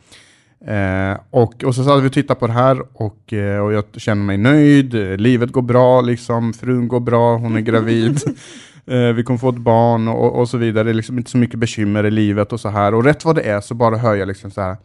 Eh, 0.67 1.17
och, 1.31 1.65
och 1.65 1.75
så 1.75 1.83
hade 1.83 2.03
vi 2.03 2.11
tittat 2.11 2.41
på 2.41 2.47
det 2.47 2.53
här 2.53 2.83
och, 2.93 3.33
eh, 3.33 3.61
och 3.65 3.73
jag 3.73 3.85
känner 3.97 4.25
mig 4.25 4.37
nöjd, 4.39 4.95
eh, 4.95 5.17
livet 5.17 5.53
går 5.53 5.62
bra, 5.62 6.00
liksom, 6.00 6.53
frun 6.53 6.89
går 6.89 7.00
bra, 7.00 7.37
hon 7.37 7.56
är 7.56 7.61
gravid, 7.61 8.21
eh, 8.88 9.12
vi 9.12 9.23
kommer 9.25 9.38
få 9.38 9.49
ett 9.49 9.58
barn 9.58 10.08
och, 10.08 10.40
och 10.40 10.49
så 10.49 10.56
vidare. 10.58 10.85
Det 10.85 10.90
är 10.90 10.94
liksom 10.94 11.19
inte 11.19 11.31
så 11.31 11.38
mycket 11.38 11.58
bekymmer 11.58 12.06
i 12.06 12.11
livet 12.11 12.52
och 12.52 12.61
så 12.61 12.69
här. 12.69 12.95
Och 12.95 13.04
rätt 13.04 13.25
vad 13.25 13.37
det 13.37 13.42
är 13.42 13.61
så 13.61 13.75
bara 13.75 13.97
hör 13.97 14.14
jag 14.14 14.28
liksom 14.28 14.50
så 14.50 14.61
här. 14.61 14.76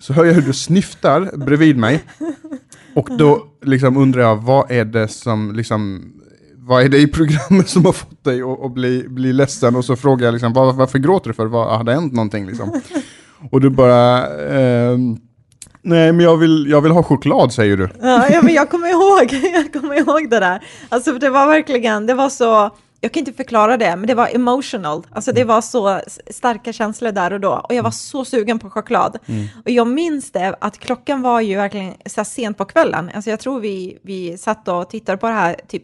Så 0.00 0.12
hör 0.12 0.24
jag 0.24 0.34
hur 0.34 0.42
du 0.42 0.52
snyftar 0.52 1.36
bredvid 1.36 1.76
mig. 1.76 2.04
Och 2.94 3.08
då 3.18 3.46
liksom 3.62 3.96
undrar 3.96 4.22
jag, 4.22 4.36
vad 4.36 4.70
är 4.70 4.84
det 4.84 5.08
som 5.08 5.52
liksom 5.52 6.12
vad 6.56 6.82
är 6.82 6.88
det 6.88 6.98
i 6.98 7.06
programmet 7.06 7.68
som 7.68 7.84
har 7.84 7.92
fått 7.92 8.24
dig 8.24 8.42
att, 8.42 8.64
att 8.64 8.72
bli, 8.72 9.08
bli 9.08 9.32
ledsen? 9.32 9.76
Och 9.76 9.84
så 9.84 9.96
frågar 9.96 10.26
jag 10.26 10.32
liksom, 10.32 10.52
var, 10.52 10.72
varför 10.72 10.98
gråter 10.98 11.30
du 11.30 11.34
för? 11.34 11.46
Vad, 11.46 11.76
har 11.76 11.84
det 11.84 11.94
hänt 11.94 12.12
någonting 12.12 12.46
liksom? 12.46 12.80
Och 13.50 13.60
du 13.60 13.70
bara, 13.70 14.26
eh, 14.48 14.98
nej 15.82 16.12
men 16.12 16.24
jag 16.24 16.36
vill, 16.36 16.66
jag 16.70 16.80
vill 16.80 16.92
ha 16.92 17.02
choklad 17.02 17.52
säger 17.52 17.76
du. 17.76 17.88
Ja, 18.02 18.28
ja, 18.30 18.42
men 18.42 18.54
jag 18.54 18.70
kommer 18.70 18.88
ihåg, 18.88 19.32
jag 19.54 19.72
kommer 19.72 19.94
ihåg 19.94 20.30
det 20.30 20.40
där. 20.40 20.64
Alltså 20.88 21.12
det 21.12 21.30
var 21.30 21.46
verkligen, 21.46 22.06
det 22.06 22.14
var 22.14 22.28
så, 22.28 22.70
jag 23.00 23.12
kan 23.12 23.20
inte 23.20 23.32
förklara 23.32 23.76
det, 23.76 23.96
men 23.96 24.06
det 24.06 24.14
var 24.14 24.28
emotional. 24.34 25.06
Alltså 25.10 25.32
det 25.32 25.44
var 25.44 25.60
så 25.60 26.00
starka 26.30 26.72
känslor 26.72 27.12
där 27.12 27.32
och 27.32 27.40
då. 27.40 27.52
Och 27.68 27.74
jag 27.74 27.82
var 27.82 27.90
så 27.90 28.24
sugen 28.24 28.58
på 28.58 28.70
choklad. 28.70 29.18
Och 29.64 29.70
jag 29.70 29.86
minns 29.86 30.32
det, 30.32 30.56
att 30.60 30.78
klockan 30.78 31.22
var 31.22 31.40
ju 31.40 31.56
verkligen 31.56 31.94
så 32.06 32.24
sent 32.24 32.58
på 32.58 32.64
kvällen. 32.64 33.10
Alltså 33.14 33.30
jag 33.30 33.40
tror 33.40 33.60
vi, 33.60 33.98
vi 34.02 34.38
satt 34.38 34.68
och 34.68 34.90
tittade 34.90 35.18
på 35.18 35.26
det 35.26 35.32
här 35.32 35.56
typ 35.68 35.82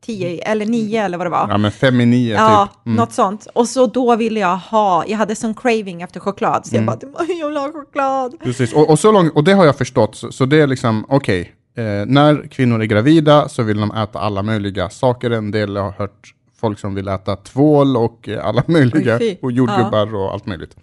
tio 0.00 0.38
eller 0.42 0.66
nio 0.66 1.02
eller 1.04 1.18
vad 1.18 1.26
det 1.26 1.30
var. 1.30 1.46
Ja 1.50 1.58
men 1.58 1.72
fem 1.72 2.00
i 2.00 2.06
nio 2.06 2.34
Ja, 2.34 2.68
typ. 2.72 2.86
Mm. 2.86 2.96
något 2.96 3.12
sånt. 3.12 3.46
Och 3.54 3.68
så 3.68 3.86
då 3.86 4.16
ville 4.16 4.40
jag 4.40 4.56
ha, 4.56 5.04
jag 5.06 5.18
hade 5.18 5.34
sån 5.34 5.54
craving 5.54 6.02
efter 6.02 6.20
choklad, 6.20 6.66
så 6.66 6.76
jag 6.76 6.82
Mm. 6.82 6.98
bara, 7.12 7.24
jag 7.40 7.46
vill 7.48 7.56
ha 7.56 7.72
choklad. 7.72 8.34
Precis, 8.40 8.72
och, 8.72 8.90
och, 8.90 8.98
så 8.98 9.12
långt, 9.12 9.32
och 9.34 9.44
det 9.44 9.52
har 9.52 9.66
jag 9.66 9.76
förstått, 9.76 10.14
så, 10.16 10.32
så 10.32 10.44
det 10.46 10.60
är 10.60 10.66
liksom, 10.66 11.04
okej, 11.08 11.52
eh, 11.76 11.84
när 12.06 12.48
kvinnor 12.48 12.80
är 12.82 12.84
gravida 12.86 13.48
så 13.48 13.62
vill 13.62 13.80
de 13.80 13.90
äta 13.90 14.18
alla 14.18 14.42
möjliga 14.42 14.90
saker. 14.90 15.30
En 15.30 15.50
del 15.50 15.76
har 15.76 15.90
hört 15.92 16.34
folk 16.60 16.78
som 16.78 16.94
vill 16.94 17.08
äta 17.08 17.36
tvål 17.36 17.96
och 17.96 18.28
eh, 18.28 18.46
alla 18.46 18.62
möjliga, 18.66 19.16
Oj, 19.20 19.38
och 19.42 19.52
jordgubbar 19.52 20.14
och 20.14 20.32
allt 20.32 20.46
möjligt. 20.46 20.76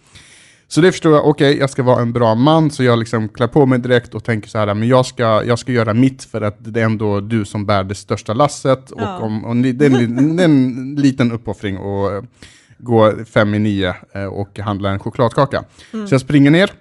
Så 0.68 0.82
det 0.82 0.92
förstår 0.92 1.14
jag, 1.14 1.28
okej, 1.28 1.58
jag 1.58 1.70
ska 1.70 1.84
vara 1.84 2.02
en 2.02 2.14
bra 2.14 2.36
man, 2.36 2.72
så 2.72 2.84
jag 2.84 3.00
liksom 3.00 3.30
klär 3.30 3.48
på 3.48 3.66
mig 3.66 3.80
direkt 3.80 4.16
och 4.16 4.24
tänker 4.24 4.50
så 4.50 4.58
här, 4.58 4.74
men 4.74 4.88
jag 4.88 5.06
ska, 5.06 5.44
jag 5.44 5.60
ska 5.60 5.72
göra 5.72 5.94
mitt 5.94 6.24
för 6.24 6.42
att 6.42 6.58
det 6.60 6.82
är 6.82 6.86
ändå 6.86 7.20
du 7.20 7.46
som 7.46 7.66
bär 7.66 7.84
det 7.84 7.96
största 7.96 8.34
lasset. 8.34 8.92
Och, 8.92 9.02
Ja. 9.02 9.18
om, 9.20 9.46
och 9.46 9.56
det, 9.56 9.86
är 9.86 9.96
en, 10.04 10.36
det 10.36 10.44
är 10.44 10.46
en 10.46 10.96
liten 10.96 11.32
uppoffring 11.32 11.76
att 11.76 12.12
eh, 12.14 12.30
gå 12.78 13.14
fem 13.34 13.54
i 13.54 13.60
nio 13.60 13.94
eh, 14.14 14.26
och 14.26 14.60
handla 14.60 14.90
en 14.90 15.00
chokladkaka. 15.00 15.64
Så 15.92 16.14
jag 16.14 16.22
springer 16.22 16.52
ner, 16.52 16.72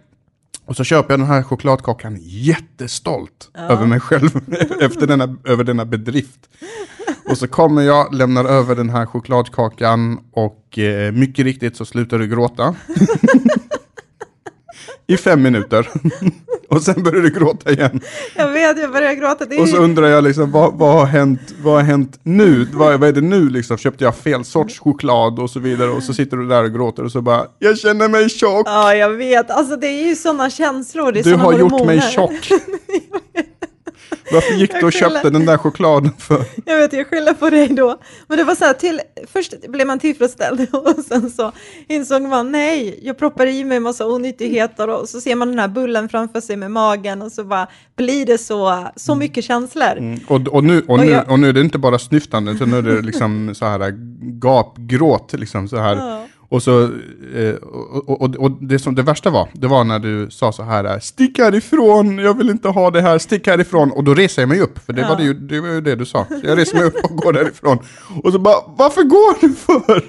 och 0.66 0.76
så 0.76 0.84
köper 0.84 1.12
jag 1.12 1.20
den 1.20 1.26
här 1.28 1.42
chokladkakan 1.42 2.18
jättestolt 2.20 3.50
över 3.54 3.86
mig 3.86 4.00
själv 4.00 4.30
efter 4.80 5.06
denna, 5.06 5.36
över 5.44 5.64
denna 5.64 5.84
bedrift. 5.84 6.48
Och 7.30 7.38
så 7.38 7.48
kommer 7.48 7.82
jag, 7.82 8.14
lämnar 8.14 8.44
över 8.44 8.74
den 8.76 8.90
här 8.90 9.06
chokladkakan 9.06 10.18
och 10.32 10.78
eh, 10.78 11.12
mycket 11.12 11.44
riktigt 11.44 11.76
så 11.76 11.84
slutar 11.84 12.18
du 12.18 12.26
gråta. 12.26 12.74
i 15.06 15.16
fem 15.16 15.42
minuter. 15.42 15.88
och 16.68 16.82
sen 16.82 17.02
börjar 17.02 17.22
du 17.22 17.30
gråta 17.30 17.70
igen. 17.70 18.00
Jag 18.36 18.48
vet, 18.48 18.78
jag 18.78 18.92
börjar 18.92 19.14
gråta. 19.14 19.44
Det 19.44 19.56
är... 19.56 19.60
Och 19.62 19.68
så 19.68 19.76
undrar 19.76 20.06
jag 20.06 20.24
liksom, 20.24 20.50
vad, 20.50 20.74
vad, 20.74 20.94
har, 20.94 21.06
hänt, 21.06 21.40
vad 21.62 21.74
har 21.74 21.82
hänt 21.82 22.20
nu? 22.22 22.66
Vad, 22.72 23.00
vad 23.00 23.08
är 23.08 23.12
det 23.12 23.20
nu 23.20 23.48
liksom? 23.48 23.78
Köpte 23.78 24.04
jag 24.04 24.16
fel 24.16 24.44
sorts 24.44 24.78
choklad 24.78 25.38
och 25.38 25.50
så 25.50 25.60
vidare? 25.60 25.90
Och 25.90 26.02
så 26.02 26.14
sitter 26.14 26.36
du 26.36 26.48
där 26.48 26.64
och 26.64 26.72
gråter 26.72 27.04
och 27.04 27.12
så 27.12 27.20
bara, 27.22 27.46
jag 27.58 27.78
känner 27.78 28.08
mig 28.08 28.28
tjock. 28.28 28.68
Ja, 28.68 28.94
jag 28.94 29.10
vet. 29.10 29.50
Alltså 29.50 29.76
det 29.76 29.86
är 29.86 30.06
ju 30.08 30.16
sådana 30.16 30.50
känslor. 30.50 31.12
Det 31.12 31.20
är 31.20 31.24
Du 31.24 31.34
har 31.34 31.52
gjort 31.52 31.72
hormoner. 31.72 31.86
mig 31.96 32.00
tjock. 32.00 32.48
Varför 34.32 34.54
gick 34.54 34.70
du 34.80 34.86
och 34.86 34.94
skyller- 34.94 35.10
köpte 35.10 35.30
den 35.30 35.46
där 35.46 35.56
chokladen 35.58 36.10
för? 36.18 36.44
Jag 36.64 36.76
vet, 36.78 36.92
jag 36.92 37.06
skyller 37.06 37.32
på 37.32 37.50
dig 37.50 37.68
då. 37.68 37.98
Men 38.28 38.38
det 38.38 38.44
var 38.44 38.54
så 38.54 38.64
här, 38.64 38.72
till, 38.72 39.00
först 39.32 39.54
blev 39.68 39.86
man 39.86 39.98
tillfredsställd 39.98 40.66
och 40.72 41.04
sen 41.08 41.30
så 41.30 41.52
insåg 41.88 42.22
man 42.22 42.52
nej, 42.52 42.98
jag 43.02 43.18
proppar 43.18 43.46
i 43.46 43.64
mig 43.64 43.80
massa 43.80 44.06
onyttigheter 44.06 44.88
och 44.88 45.08
så 45.08 45.20
ser 45.20 45.34
man 45.34 45.48
den 45.48 45.58
här 45.58 45.68
bullen 45.68 46.08
framför 46.08 46.40
sig 46.40 46.56
med 46.56 46.70
magen 46.70 47.22
och 47.22 47.32
så 47.32 47.44
bara 47.44 47.66
blir 47.96 48.26
det 48.26 48.38
så, 48.38 48.86
så 48.96 49.14
mycket 49.14 49.44
känslor. 49.44 50.18
Och, 50.28 50.48
och, 50.48 50.64
nu, 50.64 50.80
och, 50.82 50.90
Och 50.90 50.98
nu, 50.98 51.06
jag- 51.10 51.30
och 51.30 51.38
nu 51.38 51.48
är 51.48 51.52
det 51.52 51.60
inte 51.60 51.78
bara 51.78 51.98
snyftande, 51.98 52.52
utan 52.52 52.70
nu 52.70 52.78
är 52.78 52.82
det 52.82 53.02
liksom 53.02 53.54
så 53.54 53.64
här 53.66 53.94
gapgråt. 54.40 55.32
Liksom 55.32 55.68
så 55.68 55.76
här. 55.76 55.96
Ja. 55.96 56.23
Och, 56.48 56.62
så, 56.62 56.82
eh, 56.82 57.54
och, 58.06 58.20
och, 58.22 58.36
och, 58.36 58.50
det 58.60 58.78
som 58.78 58.94
det 58.94 59.02
värsta 59.02 59.30
var, 59.30 59.48
det 59.52 59.66
var 59.66 59.84
när 59.84 59.98
du 59.98 60.30
sa 60.30 60.52
så 60.52 60.62
här, 60.62 60.98
stick 60.98 61.38
härifrån, 61.38 62.18
jag 62.18 62.38
vill 62.38 62.50
inte 62.50 62.68
ha 62.68 62.90
det 62.90 63.00
här, 63.00 63.18
stick 63.18 63.46
härifrån. 63.46 63.90
Och 63.90 64.04
då 64.04 64.14
reser 64.14 64.42
jag 64.42 64.48
mig 64.48 64.60
upp, 64.60 64.78
för 64.86 64.92
det, 64.92 65.00
Ja. 65.00 65.08
var, 65.08 65.16
det, 65.16 65.22
ju, 65.22 65.34
det 65.34 65.60
var 65.60 65.68
ju 65.68 65.80
det 65.80 65.94
du 65.94 66.04
sa. 66.06 66.26
Så 66.28 66.40
jag 66.42 66.58
reser 66.58 66.76
mig 66.76 66.86
upp 66.86 67.04
och 67.04 67.16
går 67.16 67.32
därifrån. 67.32 67.78
Och 68.22 68.32
så 68.32 68.38
bara, 68.38 68.56
varför 68.76 69.02
går 69.02 69.40
du 69.40 69.52
för? 69.54 70.04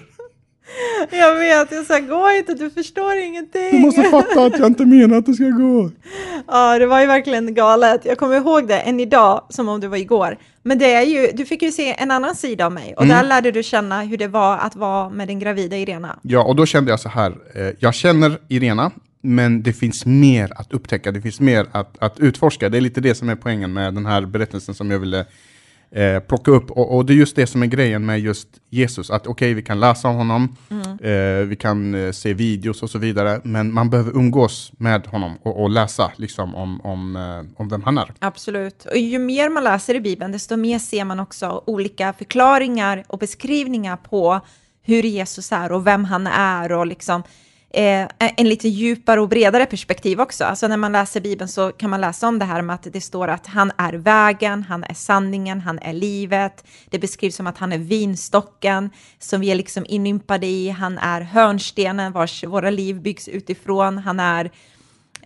Jag 1.12 1.36
vet, 1.36 1.72
jag 1.72 1.86
sa 1.86 2.00
gå 2.00 2.32
inte, 2.32 2.54
du 2.54 2.70
förstår 2.70 3.16
ingenting. 3.16 3.72
Du 3.72 3.80
måste 3.80 4.04
fatta 4.04 4.46
att 4.46 4.60
jag 4.60 4.68
inte 4.68 4.86
menar 4.86 5.18
att 5.18 5.26
du 5.26 5.34
ska 5.34 5.44
gå. 5.44 5.92
Ja, 6.48 6.80
det 6.80 6.86
var 6.86 7.02
ju 7.02 7.08
verkligen 7.08 7.54
galet. 7.54 8.02
Jag 8.06 8.18
kommer 8.18 8.36
ihåg 8.36 8.68
det 8.68 8.80
än 8.80 9.00
idag, 9.00 9.46
som 9.50 9.70
om 9.70 9.80
det 9.80 9.88
var 9.88 9.98
igår. 9.98 10.38
Men 10.68 10.78
det 10.78 10.94
är 10.94 11.02
ju, 11.02 11.32
du 11.34 11.46
fick 11.46 11.62
ju 11.62 11.72
se 11.72 11.96
en 11.98 12.12
annan 12.12 12.36
sida 12.36 12.66
av 12.66 12.72
mig 12.72 12.94
och 12.98 13.04
Mm. 13.04 13.16
där 13.18 13.24
lärde 13.24 13.52
du 13.52 13.64
känna 13.64 14.02
hur 14.02 14.18
det 14.18 14.28
var 14.28 14.58
att 14.58 14.76
vara 14.76 15.10
med 15.10 15.28
den 15.28 15.40
gravida 15.40 15.78
Irena. 15.78 16.20
Ja, 16.22 16.44
och 16.44 16.56
då 16.56 16.66
kände 16.66 16.92
jag 16.92 17.00
så 17.00 17.10
här, 17.10 17.34
eh, 17.56 17.70
jag 17.80 17.94
känner 17.94 18.40
Irena, 18.48 18.92
men 19.22 19.64
det 19.64 19.74
finns 19.74 20.06
mer 20.06 20.52
att 20.56 20.74
upptäcka, 20.74 21.12
det 21.12 21.22
finns 21.22 21.40
mer 21.40 21.66
att, 21.72 21.98
att 22.00 22.20
utforska. 22.20 22.70
Det 22.70 22.78
är 22.78 22.82
lite 22.82 23.02
det 23.02 23.16
som 23.16 23.30
är 23.30 23.36
poängen 23.36 23.74
med 23.74 23.94
den 23.94 24.06
här 24.06 24.22
berättelsen 24.26 24.76
som 24.76 24.92
jag 24.92 25.00
ville 25.00 25.26
eh, 25.96 26.20
plocka 26.20 26.52
upp. 26.52 26.72
Och, 26.72 26.96
och 26.96 27.06
det 27.06 27.14
är 27.14 27.16
just 27.16 27.36
det 27.36 27.48
som 27.48 27.64
är 27.64 27.68
grejen 27.68 28.06
med 28.06 28.20
just 28.20 28.48
Jesus, 28.70 29.10
att 29.10 29.28
okej, 29.28 29.54
vi 29.54 29.62
kan 29.62 29.80
läsa 29.80 30.08
om 30.08 30.16
honom, 30.16 30.56
eh, 31.02 31.48
vi 31.48 31.56
kan 31.60 31.96
eh, 31.96 32.12
se 32.12 32.34
videos 32.34 32.84
och 32.84 32.90
så 32.90 33.00
vidare, 33.00 33.42
men 33.44 33.74
man 33.74 33.90
behöver 33.90 34.12
umgås 34.12 34.72
med 34.78 35.08
honom 35.08 35.38
och, 35.42 35.64
och 35.64 35.70
läsa 35.70 36.12
liksom, 36.16 36.56
om, 36.56 36.82
om, 36.82 37.16
eh, 37.16 37.62
om 37.62 37.70
vem 37.70 37.84
han 37.84 37.98
är. 37.98 38.14
Absolut. 38.20 38.86
Och 38.86 38.98
ju 38.98 39.20
mer 39.20 39.50
man 39.50 39.64
läser 39.64 39.96
i 39.96 40.02
Bibeln, 40.02 40.32
desto 40.32 40.58
mer 40.58 40.80
ser 40.80 41.06
man 41.06 41.20
också 41.20 41.64
olika 41.66 42.14
förklaringar 42.14 43.04
och 43.08 43.20
beskrivningar 43.20 43.98
på 43.98 44.42
hur 44.84 45.04
Jesus 45.04 45.52
är 45.52 45.72
och 45.72 45.88
vem 45.88 46.06
han 46.06 46.28
är 46.28 46.72
och 46.72 46.88
liksom 46.88 47.24
eh, 47.76 48.08
en 48.38 48.50
lite 48.50 48.68
djupare 48.68 49.22
och 49.22 49.30
bredare 49.30 49.66
perspektiv 49.66 50.22
också. 50.22 50.44
Alltså 50.44 50.68
när 50.68 50.78
man 50.78 50.92
läser 50.92 51.22
Bibeln 51.22 51.48
så 51.48 51.72
kan 51.72 51.90
man 51.90 52.02
läsa 52.02 52.28
om 52.28 52.40
det 52.40 52.46
här 52.46 52.62
med 52.62 52.74
att 52.74 52.88
det 52.94 53.02
står 53.02 53.28
att 53.28 53.48
han 53.48 53.72
är 53.78 53.94
vägen, 53.94 54.64
han 54.64 54.84
är 54.84 54.94
sanningen, 54.94 55.62
han 55.62 55.80
är 55.80 55.94
livet. 55.94 56.66
Det 56.90 57.00
beskrivs 57.00 57.36
som 57.36 57.48
att 57.48 57.58
han 57.58 57.72
är 57.72 57.78
vinstocken 57.78 58.90
som 59.20 59.42
vi 59.42 59.52
är 59.52 59.56
liksom 59.56 59.86
inympade 59.90 60.48
i. 60.48 60.70
Han 60.70 60.98
är 60.98 61.22
hörnstenen 61.22 62.12
vars 62.12 62.44
våra 62.44 62.70
liv 62.70 63.02
byggs 63.02 63.28
utifrån. 63.28 63.98
Han 63.98 64.20
är 64.20 64.52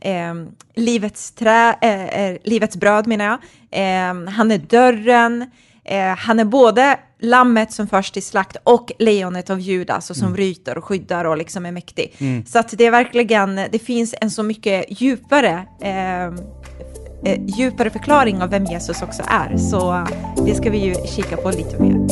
eh, 0.02 0.34
livets, 0.76 1.32
trä, 1.32 1.76
eh, 1.82 2.06
eh, 2.06 2.38
livets 2.44 2.78
bröd 2.78 3.08
menar 3.08 3.26
jag. 3.26 3.40
Eh, 3.72 4.30
han 4.30 4.52
är 4.52 4.58
dörren. 4.58 5.52
Eh, 5.90 6.16
han 6.18 6.40
är 6.40 6.46
både 6.46 7.00
lammet 7.22 7.72
som 7.72 7.88
förs 7.88 8.12
till 8.12 8.24
slakt 8.24 8.58
och 8.64 8.92
lejonet 9.00 9.50
av 9.50 9.60
Juda, 9.60 9.94
alltså 9.94 10.14
som 10.14 10.38
ryter 10.38 10.78
och 10.78 10.84
skyddar 10.84 11.26
och 11.26 11.38
liksom 11.38 11.66
är 11.66 11.72
mäktig. 11.72 12.16
Så 12.48 12.60
att 12.60 12.74
det 12.78 12.86
är 12.86 12.92
verkligen, 12.92 13.56
det 13.72 13.80
finns 13.80 14.16
en 14.22 14.32
så 14.32 14.44
mycket 14.44 15.02
djupare 15.02 15.66
eh, 15.82 16.26
eh, 16.26 17.46
djupare 17.58 17.90
förklaring 17.90 18.42
av 18.42 18.50
vem 18.50 18.66
Jesus 18.66 19.02
också 19.02 19.24
är. 19.28 19.58
Så 19.58 19.94
eh, 19.94 20.08
det 20.46 20.56
ska 20.56 20.70
vi 20.70 20.78
ju 20.78 20.96
kika 21.16 21.38
på 21.38 21.50
lite 21.52 21.82
mer. 21.82 22.08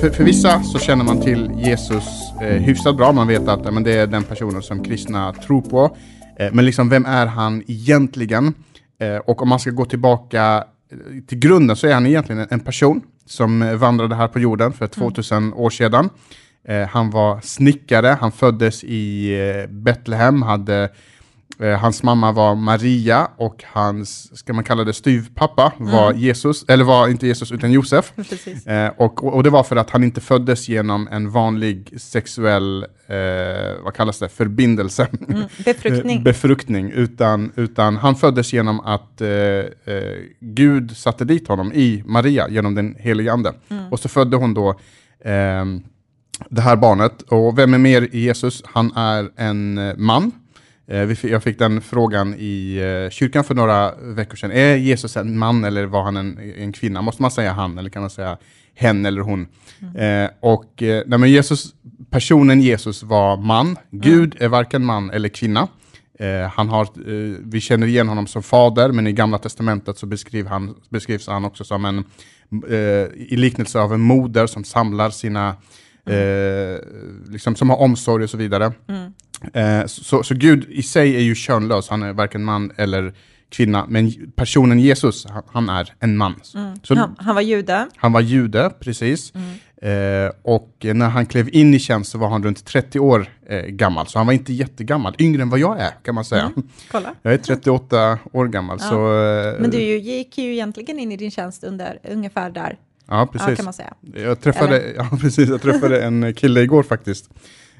För, 0.00 0.10
för 0.10 0.24
vissa 0.24 0.62
så 0.62 0.78
känner 0.78 1.04
man 1.04 1.20
till 1.20 1.50
Jesus 1.56 2.04
eh, 2.42 2.46
hyfsat 2.46 2.96
bra, 2.96 3.12
man 3.12 3.28
vet 3.28 3.48
att 3.48 3.74
men 3.74 3.82
det 3.82 3.92
är 3.92 4.06
den 4.06 4.22
personen 4.22 4.62
som 4.62 4.84
kristna 4.84 5.32
tror 5.32 5.62
på. 5.62 5.96
Eh, 6.38 6.52
men 6.52 6.64
liksom, 6.64 6.88
vem 6.88 7.06
är 7.06 7.26
han 7.26 7.62
egentligen? 7.66 8.54
Eh, 9.04 9.16
och 9.16 9.42
om 9.42 9.48
man 9.48 9.60
ska 9.60 9.70
gå 9.70 9.84
tillbaka 9.84 10.64
eh, 10.92 10.98
till 11.26 11.38
grunden 11.38 11.76
så 11.76 11.86
är 11.86 11.94
han 11.94 12.06
egentligen 12.06 12.46
en- 12.50 12.60
person 12.60 13.00
som 13.26 13.62
eh, 13.62 13.74
vandrade 13.74 14.14
här 14.14 14.28
på 14.28 14.38
jorden 14.40 14.72
för 14.72 14.86
2000 14.86 15.52
år 15.52 15.70
sedan. 15.70 16.10
Han 16.90 17.10
var 17.10 17.40
snickare, 17.40 18.16
han 18.20 18.32
föddes 18.32 18.84
i 18.84 19.34
eh, 19.64 19.70
Betlehem, 19.70 20.42
hade 20.42 20.88
hans 21.58 22.02
mamma 22.02 22.32
var 22.32 22.54
Maria 22.54 23.28
och 23.36 23.64
hans, 23.66 24.36
ska 24.38 24.52
man 24.52 24.64
kalla 24.64 24.84
det 24.84 24.92
styvpappa, 24.92 25.72
var 25.78 26.12
Jesus, 26.12 26.64
eller 26.68 26.84
var 26.84 27.08
inte 27.08 27.26
Jesus 27.26 27.52
utan 27.52 27.72
Josef. 27.72 28.12
Eh, 28.66 28.88
och, 28.96 29.24
och 29.34 29.42
det 29.42 29.50
var 29.50 29.62
för 29.62 29.76
att 29.76 29.90
han 29.90 30.04
inte 30.04 30.20
föddes 30.20 30.68
genom 30.68 31.08
en 31.08 31.30
vanlig 31.30 32.00
sexuell, 32.00 32.82
eh, 33.06 33.82
vad 33.84 33.94
kallas 33.94 34.18
det, 34.18 34.28
förbindelse. 34.28 35.08
Mm, 35.28 35.42
befruktning. 35.64 36.16
Eh, 36.16 36.22
Befruktning, 36.22 36.90
utan, 36.90 37.52
utan 37.56 37.96
han 37.96 38.16
föddes 38.16 38.52
genom 38.52 38.80
att 38.80 39.20
eh, 39.20 39.28
eh, 39.28 39.64
Gud 40.40 40.96
satte 40.96 41.24
dit 41.24 41.48
honom 41.48 41.72
i 41.72 42.02
Maria 42.06 42.48
genom 42.48 42.74
den 42.74 42.96
helige 42.98 43.32
ande. 43.32 43.52
Och 43.90 44.00
så 44.00 44.08
födde 44.08 44.36
hon 44.36 44.54
då 44.54 44.74
det 46.48 46.60
här 46.60 46.76
barnet. 46.76 47.22
Och 47.22 47.58
vem 47.58 47.74
är 47.74 47.78
mer 47.78 48.08
Jesus? 48.12 48.62
Han 48.66 48.92
är 48.96 49.30
en 49.36 49.78
eh, 49.78 49.96
man. 49.96 50.32
Eh, 50.86 51.26
jag 51.30 51.42
fick 51.42 51.58
den 51.58 51.80
frågan 51.80 52.34
i 52.38 52.76
eh, 52.76 53.10
kyrkan 53.10 53.44
för 53.44 53.54
några 53.54 53.94
veckor 53.94 54.36
sedan. 54.36 54.52
Är 54.52 54.76
Jesus 54.76 55.16
en 55.16 55.38
man 55.38 55.64
eller 55.64 55.86
var 55.86 56.02
han 56.02 56.16
en, 56.16 56.38
en 56.56 56.72
kvinna? 56.72 57.02
Måste 57.02 57.22
man 57.22 57.30
säga 57.30 57.52
han 57.52 57.78
eller 57.78 57.90
kan 57.90 58.02
man 58.02 58.10
säga 58.10 58.36
hen 58.74 59.06
eller 59.06 59.20
hon? 59.20 59.46
Eh, 59.94 60.30
och 60.40 60.82
eh, 60.82 61.02
nej, 61.06 61.18
men 61.18 61.30
Jesus, 61.30 61.74
personen 62.10 62.60
Jesus 62.60 63.02
var 63.02 63.36
man. 63.36 63.76
Gud 63.90 64.36
är 64.40 64.48
varken 64.48 64.84
man 64.84 65.10
eller 65.10 65.28
kvinna. 65.28 65.68
Eh, 66.18 66.48
han 66.48 66.68
har, 66.68 66.82
eh, 66.82 67.36
vi 67.40 67.60
känner 67.60 67.86
igen 67.86 68.08
honom 68.08 68.26
som 68.26 68.42
fader, 68.42 68.92
men 68.92 69.06
i 69.06 69.12
Gamla 69.12 69.38
Testamentet 69.38 69.98
så 69.98 70.06
beskriv 70.06 70.46
han, 70.46 70.74
beskrivs 70.88 71.26
han 71.26 71.44
också 71.44 71.64
som 71.64 71.84
en, 71.84 72.04
i 73.14 73.36
liknelse 73.36 73.80
av 73.80 73.94
en 73.94 74.00
moder 74.00 74.46
som 74.46 74.64
samlar 74.64 75.10
sina, 75.10 75.56
eh, 76.06 76.78
liksom, 77.32 77.56
som 77.56 77.70
har 77.70 77.76
omsorg 77.76 78.24
och 78.24 78.30
så 78.30 78.36
vidare. 78.36 78.72
Eh, 79.52 79.86
så, 79.86 80.22
så 80.22 80.34
Gud 80.34 80.64
i 80.70 80.82
sig 80.82 81.16
är 81.16 81.20
ju 81.20 81.34
könlös, 81.34 81.88
han 81.88 82.02
är 82.02 82.12
varken 82.12 82.44
man 82.44 82.72
eller 82.76 83.14
kvinna, 83.48 83.86
men 83.88 84.12
personen 84.36 84.78
Jesus, 84.80 85.26
han, 85.30 85.42
han 85.52 85.68
är 85.68 85.92
en 86.00 86.16
man. 86.16 86.34
Så 86.82 86.94
Han, 86.94 87.16
han 87.18 87.34
var 87.34 87.42
jude. 87.42 87.86
han 87.96 88.12
var 88.12 88.20
jude, 88.20 88.70
precis. 88.80 89.32
Eh, 89.82 90.30
och 90.42 90.70
när 90.94 91.08
han 91.08 91.26
klev 91.26 91.48
in 91.54 91.74
i 91.74 91.78
tjänst 91.78 92.10
så 92.12 92.18
var 92.18 92.28
han 92.28 92.42
runt 92.44 92.64
30 92.64 92.98
år 93.00 93.26
eh, 93.46 93.60
gammal, 93.66 94.06
så 94.06 94.18
han 94.18 94.26
var 94.26 94.34
inte 94.34 94.52
jättegammal. 94.52 95.14
Yngre 95.18 95.42
än 95.42 95.50
vad 95.50 95.58
jag 95.60 95.80
är, 95.80 95.90
kan 96.04 96.14
man 96.14 96.24
säga. 96.24 96.52
Kolla. 96.90 97.14
Jag 97.22 97.32
är 97.34 97.38
38 97.38 98.18
år 98.32 98.48
gammal, 98.48 98.78
Ja. 98.80 98.88
så... 98.88 99.22
Eh, 99.54 99.60
Men 99.60 99.70
du 99.70 99.78
gick 99.98 100.38
ju 100.38 100.52
egentligen 100.52 100.98
in 100.98 101.12
i 101.12 101.16
din 101.16 101.30
tjänst 101.30 101.64
under 101.64 101.98
ungefär 102.10 102.50
där, 102.50 102.76
ja, 103.06 103.18
ja, 103.18 103.26
precis. 103.26 103.56
kan 103.56 103.64
man 103.64 103.74
säga. 103.74 103.94
Jag 104.14 104.40
träffade, 104.40 104.92
ja, 104.96 105.08
precis, 105.20 105.48
jag 105.48 105.62
träffade 105.62 106.04
en 106.04 106.34
kille 106.36 106.60
igår 106.60 106.82
faktiskt. 106.82 107.30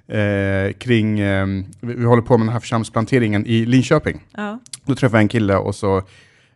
Eh, 0.06 0.72
kring, 0.78 1.20
eh, 1.20 1.46
vi, 1.80 1.94
vi 1.94 2.04
håller 2.04 2.22
på 2.22 2.38
med 2.38 2.46
den 2.46 2.52
här 2.52 2.60
församlingsplanteringen 2.60 3.46
i 3.46 3.66
Linköping. 3.66 4.24
Ja. 4.36 4.60
Då 4.84 4.94
träffade 4.94 5.18
jag 5.18 5.22
en 5.22 5.28
kille 5.28 5.56
och 5.56 5.74
så 5.74 6.02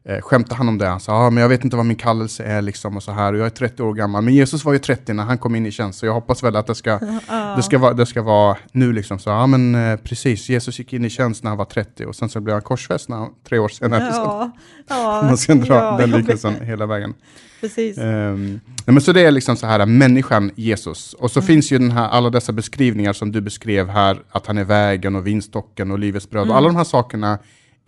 eh, 0.09 0.21
skämtade 0.21 0.55
han 0.55 0.69
om 0.69 0.79
det. 0.79 0.87
Han 0.87 1.01
sa, 1.01 1.13
ah, 1.13 1.31
men 1.31 1.43
jag 1.43 1.49
vet 1.49 1.65
inte 1.65 1.77
vad 1.77 1.87
min 1.87 1.97
kallelse 1.97 2.45
är 2.45 2.63
liksom 2.63 2.97
och 2.97 3.03
så 3.03 3.13
här. 3.13 3.33
Och 3.33 3.39
jag 3.39 3.47
är 3.47 3.51
30 3.51 3.83
år 3.83 3.95
gammal. 3.95 4.25
Men 4.25 4.35
Jesus 4.35 4.65
var 4.65 4.73
ju 4.73 4.79
30 4.79 5.13
när 5.13 5.25
han 5.25 5.39
kom 5.39 5.55
in 5.55 5.67
i 5.67 5.71
tjänst. 5.71 5.99
Så 5.99 6.07
jag 6.07 6.15
hoppas 6.15 6.43
väl 6.43 6.57
att 6.57 6.67
det 6.67 6.75
ska, 6.75 6.99
det 7.57 7.63
ska, 7.63 7.79
vara, 7.79 7.93
det 7.93 8.07
ska 8.07 8.23
vara 8.23 8.57
nu 8.73 8.93
liksom. 8.93 9.19
Så, 9.19 9.31
ja 9.31 9.47
men 9.47 9.75
eh, 9.75 9.97
precis, 9.97 10.49
Jesus 10.49 10.79
gick 10.79 10.93
in 10.93 11.05
i 11.05 11.11
tjänst 11.11 11.43
när 11.43 11.51
han 11.51 11.59
var 11.59 11.65
30 11.65 12.05
och 12.05 12.17
sen 12.17 12.29
så 12.29 12.41
blev 12.41 12.55
han 12.55 12.63
korsfäst 12.63 13.09
när 13.09 13.17
han, 13.17 13.31
tre 13.49 13.59
år 13.59 13.69
senare. 13.69 14.09
Ja, 14.13 14.51
ja, 14.89 15.23
man 15.27 15.37
ska 15.37 15.55
dra 15.55 15.75
ja, 15.75 15.97
den 15.99 16.11
liknelsen 16.11 16.55
hela 16.61 16.87
vägen. 16.87 17.15
Precis. 17.61 17.97
Nej, 17.97 18.61
men 18.85 19.01
så 19.01 19.13
det 19.13 19.21
är 19.21 19.31
liksom 19.31 19.57
så 19.57 19.67
här, 19.67 19.87
människan 19.87 20.51
Jesus. 20.57 21.13
Och 21.13 21.31
så 21.31 21.43
finns 21.43 21.73
ju 21.73 21.79
den 21.79 21.91
här, 21.91 22.09
alla 22.09 22.31
dessa 22.31 22.53
beskrivningar 22.53 23.13
som 23.13 23.33
du 23.33 23.41
beskrev 23.41 23.89
här, 23.89 24.23
att 24.31 24.47
han 24.47 24.59
är 24.59 24.65
vägen 24.65 25.17
och 25.17 25.27
vinstocken 25.27 25.91
och 25.91 25.99
livets 25.99 26.31
bröd. 26.31 26.49
Och 26.49 26.57
alla 26.57 26.67
de 26.67 26.77
här 26.77 26.85
sakerna 26.85 27.39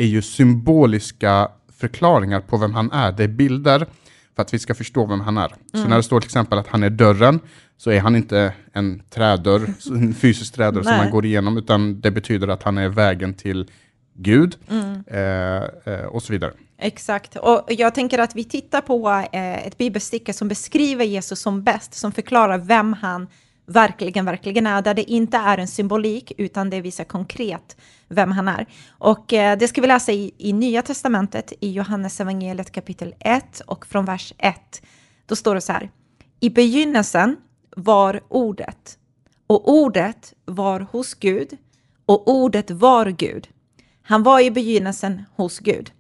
är 0.00 0.06
ju 0.06 0.22
symboliska 0.22 1.48
förklaringar 1.80 2.40
på 2.40 2.56
vem 2.56 2.74
han 2.74 2.92
är. 2.92 3.12
Det 3.12 3.24
är 3.24 3.28
bilder 3.28 3.86
för 4.36 4.42
att 4.42 4.54
vi 4.54 4.58
ska 4.58 4.74
förstå 4.74 5.06
vem 5.06 5.20
han 5.20 5.38
är. 5.38 5.54
Så 5.72 5.88
när 5.88 5.96
det 5.96 6.02
står 6.02 6.20
till 6.20 6.26
exempel 6.26 6.58
att 6.58 6.66
han 6.66 6.82
är 6.82 6.90
dörren, 6.90 7.40
så 7.76 7.90
är 7.90 8.00
han 8.00 8.16
inte 8.16 8.52
en 8.72 9.02
trädörr, 9.10 9.74
en 9.90 10.14
fysisk 10.14 10.54
trädörr 10.54 10.82
som 10.82 10.96
man 10.96 11.10
går 11.10 11.26
igenom, 11.26 11.58
utan 11.58 12.00
det 12.00 12.10
betyder 12.10 12.48
att 12.48 12.62
han 12.62 12.78
är 12.78 12.88
vägen 12.88 13.34
till 13.34 13.70
Gud 14.14 14.56
eh, 15.06 15.94
eh, 15.94 16.04
och 16.04 16.22
så 16.22 16.32
vidare. 16.32 16.52
Exakt, 16.78 17.36
och 17.36 17.64
jag 17.68 17.94
tänker 17.94 18.18
att 18.18 18.34
vi 18.34 18.44
tittar 18.44 18.80
på 18.80 19.10
eh, 19.32 19.66
ett 19.66 19.78
bibelstycke 19.78 20.32
som 20.32 20.48
beskriver 20.48 21.04
Jesus 21.04 21.40
som 21.40 21.62
bäst, 21.62 21.94
som 21.94 22.12
förklarar 22.12 22.58
vem 22.58 22.92
han 22.92 23.26
verkligen, 23.66 24.24
verkligen 24.24 24.66
är, 24.66 24.82
där 24.82 24.94
det 24.94 25.10
inte 25.10 25.36
är 25.36 25.58
en 25.58 25.68
symbolik, 25.68 26.32
utan 26.38 26.70
det 26.70 26.80
visar 26.80 27.04
konkret 27.04 27.76
vem 28.08 28.32
han 28.32 28.48
är. 28.48 28.66
Och 28.88 29.32
eh, 29.32 29.58
det 29.58 29.68
ska 29.68 29.80
vi 29.80 29.86
läsa 29.86 30.12
i, 30.12 30.34
i 30.38 30.52
Nya 30.52 30.82
Testamentet, 30.82 31.52
i 31.60 31.70
Johannes 31.72 32.20
evangeliet 32.20 32.72
kapitel 32.72 33.14
1 33.20 33.60
och 33.60 33.86
från 33.86 34.04
vers 34.04 34.34
1. 34.38 34.82
Då 35.26 35.36
står 35.36 35.54
det 35.54 35.60
så 35.60 35.72
här, 35.72 35.90
i 36.40 36.50
begynnelsen 36.50 37.36
var 37.76 38.20
ordet, 38.28 38.98
och 39.46 39.68
ordet 39.72 40.34
var 40.44 40.80
hos 40.80 41.14
Gud, 41.14 41.56
och 42.06 42.28
ordet 42.28 42.70
var 42.70 43.06
Gud. 43.06 43.48
Han 44.02 44.22
var 44.22 44.40
i 44.40 44.50
begynnelsen 44.50 45.22
hos 45.36 45.58
Gud. 45.58 45.92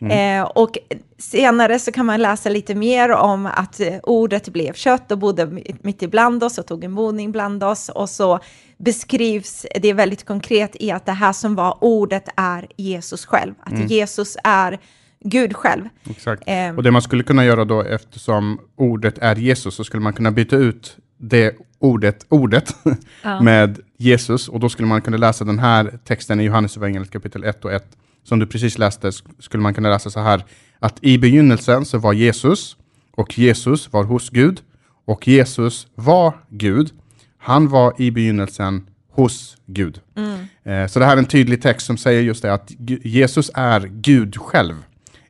Eh, 0.00 0.42
och 0.42 0.78
senare 1.18 1.78
så 1.78 1.92
kan 1.92 2.06
man 2.06 2.22
läsa 2.22 2.48
lite 2.48 2.74
mer 2.74 3.10
om 3.10 3.46
att 3.46 3.80
eh, 3.80 3.94
ordet 4.02 4.48
blev 4.48 4.72
kött 4.72 5.12
och 5.12 5.18
bodde 5.18 5.46
mi- 5.46 5.76
mitt 5.82 6.02
ibland 6.02 6.44
oss 6.44 6.58
och 6.58 6.66
tog 6.66 6.84
en 6.84 6.94
boning 6.94 7.32
bland 7.32 7.64
oss. 7.64 7.88
Och 7.88 8.10
så 8.10 8.38
beskrivs 8.78 9.66
det 9.80 9.92
väldigt 9.92 10.24
konkret 10.24 10.76
i 10.80 10.90
att 10.90 11.06
det 11.06 11.12
här 11.12 11.32
som 11.32 11.54
var 11.54 11.78
ordet 11.80 12.28
är 12.36 12.66
Jesus 12.76 13.26
själv. 13.26 13.54
Att 13.60 13.90
Jesus 13.90 14.36
är 14.44 14.78
Gud 15.20 15.56
själv. 15.56 15.88
Exakt. 16.10 16.42
Ehm. 16.46 16.76
Och 16.76 16.82
det 16.82 16.90
man 16.90 17.02
skulle 17.02 17.22
kunna 17.22 17.44
göra 17.44 17.64
då, 17.64 17.82
eftersom 17.82 18.60
ordet 18.76 19.18
är 19.18 19.36
Jesus, 19.36 19.74
så 19.74 19.84
skulle 19.84 20.02
man 20.02 20.12
kunna 20.12 20.30
byta 20.30 20.56
ut 20.56 20.96
det 21.16 21.54
ordet, 21.78 22.26
ordet 22.28 22.74
med 23.42 23.78
Jesus, 23.96 24.48
och 24.48 24.60
då 24.60 24.68
skulle 24.68 24.88
man 24.88 25.02
kunna 25.02 25.16
läsa 25.16 25.44
den 25.44 25.58
här 25.58 25.98
texten 26.04 26.40
i 26.40 26.44
Johannes 26.44 26.76
evangeliet 26.76 27.10
kapitel 27.10 27.44
1 27.44 27.64
och 27.64 27.72
1, 27.72 27.84
som 28.28 28.38
du 28.38 28.46
precis 28.46 28.78
läste, 28.78 29.10
sk- 29.10 29.24
skulle 29.38 29.62
man 29.62 29.74
kunna 29.74 29.88
läsa 29.90 30.10
så 30.10 30.20
här, 30.20 30.44
att 30.78 30.98
i 31.04 31.18
begynnelsen 31.18 31.84
så 31.84 31.98
var 31.98 32.12
Jesus, 32.12 32.76
och 33.12 33.38
Jesus 33.38 33.92
var 33.92 34.04
hos 34.04 34.30
Gud, 34.30 34.60
och 35.06 35.28
Jesus 35.28 35.86
var 35.94 36.32
Gud. 36.50 36.90
Han 37.38 37.68
var 37.68 37.94
i 37.98 38.10
begynnelsen 38.10 38.86
hos 39.12 39.56
Gud. 39.66 40.00
Eh, 40.64 40.86
Så 40.86 40.98
det 40.98 41.04
här 41.04 41.12
är 41.12 41.18
en 41.18 41.24
tydlig 41.24 41.62
text 41.62 41.86
som 41.86 41.96
säger 41.96 42.22
just 42.22 42.42
det, 42.42 42.52
att 42.54 42.70
Jesus 43.04 43.50
är 43.54 43.80
Gud 43.80 44.36
själv. 44.36 44.74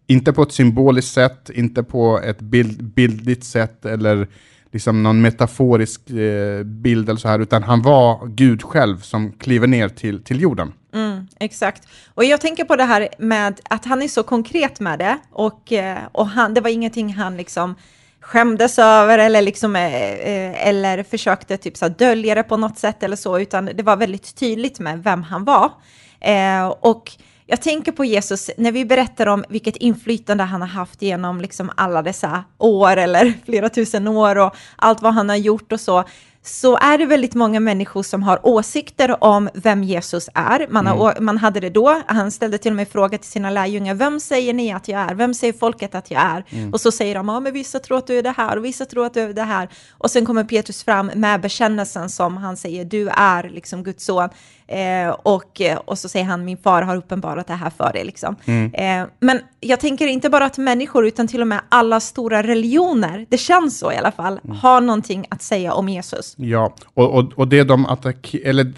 Inte 0.06 0.32
på 0.32 0.42
ett 0.42 0.52
symboliskt 0.52 1.12
sätt, 1.12 1.50
inte 1.54 1.82
på 1.82 2.20
ett 2.20 2.40
bild, 2.40 2.84
bildligt 2.84 3.44
sätt 3.44 3.84
eller 3.86 4.28
liksom 4.72 5.02
någon 5.02 5.20
metaforisk 5.20 6.10
eh, 6.10 6.62
bild 6.62 7.08
eller 7.08 7.20
så 7.20 7.28
här, 7.28 7.38
utan 7.38 7.62
han 7.62 7.82
var 7.82 8.26
Gud 8.26 8.62
själv 8.62 9.00
som 9.00 9.32
kliver 9.32 9.66
ner 9.66 9.88
till, 9.88 10.24
till 10.24 10.40
jorden. 10.40 10.72
Mm, 10.94 11.26
exakt. 11.40 11.88
Och 12.14 12.24
jag 12.24 12.40
tänker 12.40 12.64
på 12.64 12.76
det 12.76 12.84
här 12.84 13.08
med 13.18 13.60
att 13.70 13.84
han 13.84 14.02
är 14.02 14.08
så 14.08 14.22
konkret 14.22 14.80
med 14.80 14.98
det 14.98 15.18
och, 15.30 15.72
eh, 15.72 15.98
och 16.12 16.26
han, 16.26 16.54
det 16.54 16.60
var 16.60 16.70
ingenting 16.70 17.14
han 17.14 17.36
liksom 17.36 17.74
skämdes 18.20 18.78
över 18.78 19.18
eller, 19.18 19.42
liksom, 19.42 19.76
eh, 19.76 20.12
eh, 20.12 20.68
eller 20.68 21.02
försökte 21.02 21.56
typ 21.56 21.76
så 21.76 21.88
dölja 21.88 22.34
det 22.34 22.42
på 22.42 22.56
något 22.56 22.78
sätt 22.78 23.02
eller 23.02 23.16
så, 23.16 23.38
utan 23.38 23.70
det 23.74 23.82
var 23.82 23.96
väldigt 23.96 24.36
tydligt 24.36 24.78
med 24.78 25.04
vem 25.04 25.22
han 25.22 25.44
var. 25.44 25.72
Eh, 26.20 26.66
och 26.66 27.12
jag 27.50 27.62
tänker 27.62 27.92
på 27.92 28.04
Jesus, 28.04 28.50
när 28.56 28.72
vi 28.72 28.84
berättar 28.84 29.26
om 29.26 29.44
vilket 29.48 29.76
inflytande 29.76 30.44
han 30.44 30.60
har 30.60 30.68
haft 30.68 31.02
genom 31.02 31.40
liksom 31.40 31.70
alla 31.76 32.02
dessa 32.02 32.44
år 32.58 32.96
eller 32.96 33.32
flera 33.44 33.68
tusen 33.68 34.08
år 34.08 34.36
och 34.38 34.56
allt 34.76 35.02
vad 35.02 35.14
han 35.14 35.28
har 35.28 35.36
gjort 35.36 35.72
och 35.72 35.80
så, 35.80 36.04
så 36.42 36.76
är 36.76 36.98
det 36.98 37.06
väldigt 37.06 37.34
många 37.34 37.60
människor 37.60 38.02
som 38.02 38.22
har 38.22 38.46
åsikter 38.46 39.24
om 39.24 39.48
vem 39.54 39.82
Jesus 39.84 40.28
är. 40.34 40.66
Man, 40.70 40.86
har, 40.86 40.96
å- 41.18 41.22
man 41.22 41.38
hade 41.38 41.60
det 41.60 41.70
då, 41.70 42.02
han 42.06 42.30
ställde 42.30 42.58
till 42.58 42.72
och 42.72 42.76
med 42.76 42.88
fråga 42.88 43.18
till 43.18 43.30
sina 43.30 43.50
lärjungar, 43.50 43.94
vem 43.94 44.20
säger 44.20 44.54
ni 44.54 44.72
att 44.72 44.88
jag 44.88 45.00
är? 45.10 45.14
Vem 45.14 45.34
säger 45.34 45.52
folket 45.52 45.94
att 45.94 46.10
jag 46.10 46.22
är? 46.22 46.44
Och 46.72 46.80
så 46.80 46.92
säger 46.92 47.14
de, 47.14 47.28
ja 47.28 47.40
men 47.40 47.52
vissa 47.52 47.78
tror 47.78 47.98
att 47.98 48.06
du 48.06 48.18
är 48.18 48.22
det 48.22 48.34
här 48.36 48.56
och 48.56 48.64
vissa 48.64 48.84
tror 48.84 49.06
att 49.06 49.14
du 49.14 49.20
är 49.20 49.32
det 49.32 49.42
här. 49.42 49.68
Och 49.98 50.10
sen 50.10 50.26
kommer 50.26 50.44
Petrus 50.44 50.84
fram 50.84 51.06
med 51.14 51.40
bekännelsen 51.40 52.08
som 52.10 52.36
han 52.36 52.56
säger, 52.56 52.84
du 52.84 53.08
är 53.08 53.48
liksom 53.48 53.82
Guds 53.82 54.04
son. 54.04 54.28
Eh, 54.68 55.10
och, 55.10 55.60
eh, 55.60 55.78
och 55.78 55.98
så 55.98 56.08
säger 56.08 56.26
han, 56.26 56.44
min 56.44 56.56
far 56.56 56.82
har 56.82 56.96
uppenbarat 56.96 57.46
det 57.46 57.54
här 57.54 57.70
för 57.70 57.92
dig. 57.92 58.04
Liksom. 58.04 58.36
Eh, 58.72 59.04
men 59.20 59.40
jag 59.60 59.80
tänker 59.80 60.06
inte 60.06 60.30
bara 60.30 60.44
att 60.44 60.58
människor, 60.58 61.06
utan 61.06 61.28
till 61.28 61.40
och 61.40 61.46
med 61.46 61.60
alla 61.68 62.00
stora 62.00 62.42
religioner, 62.42 63.26
det 63.28 63.38
känns 63.38 63.78
så 63.78 63.92
i 63.92 63.96
alla 63.96 64.12
fall, 64.12 64.40
har 64.48 64.80
någonting 64.80 65.26
att 65.30 65.42
säga 65.42 65.72
om 65.72 65.88
Jesus. 65.88 66.34
Ja, 66.36 66.74
och, 66.94 67.14
och, 67.14 67.32
och 67.32 67.48
det 67.48 67.64
de 67.64 67.86
attackerar, 67.86 68.48
eller 68.50 68.72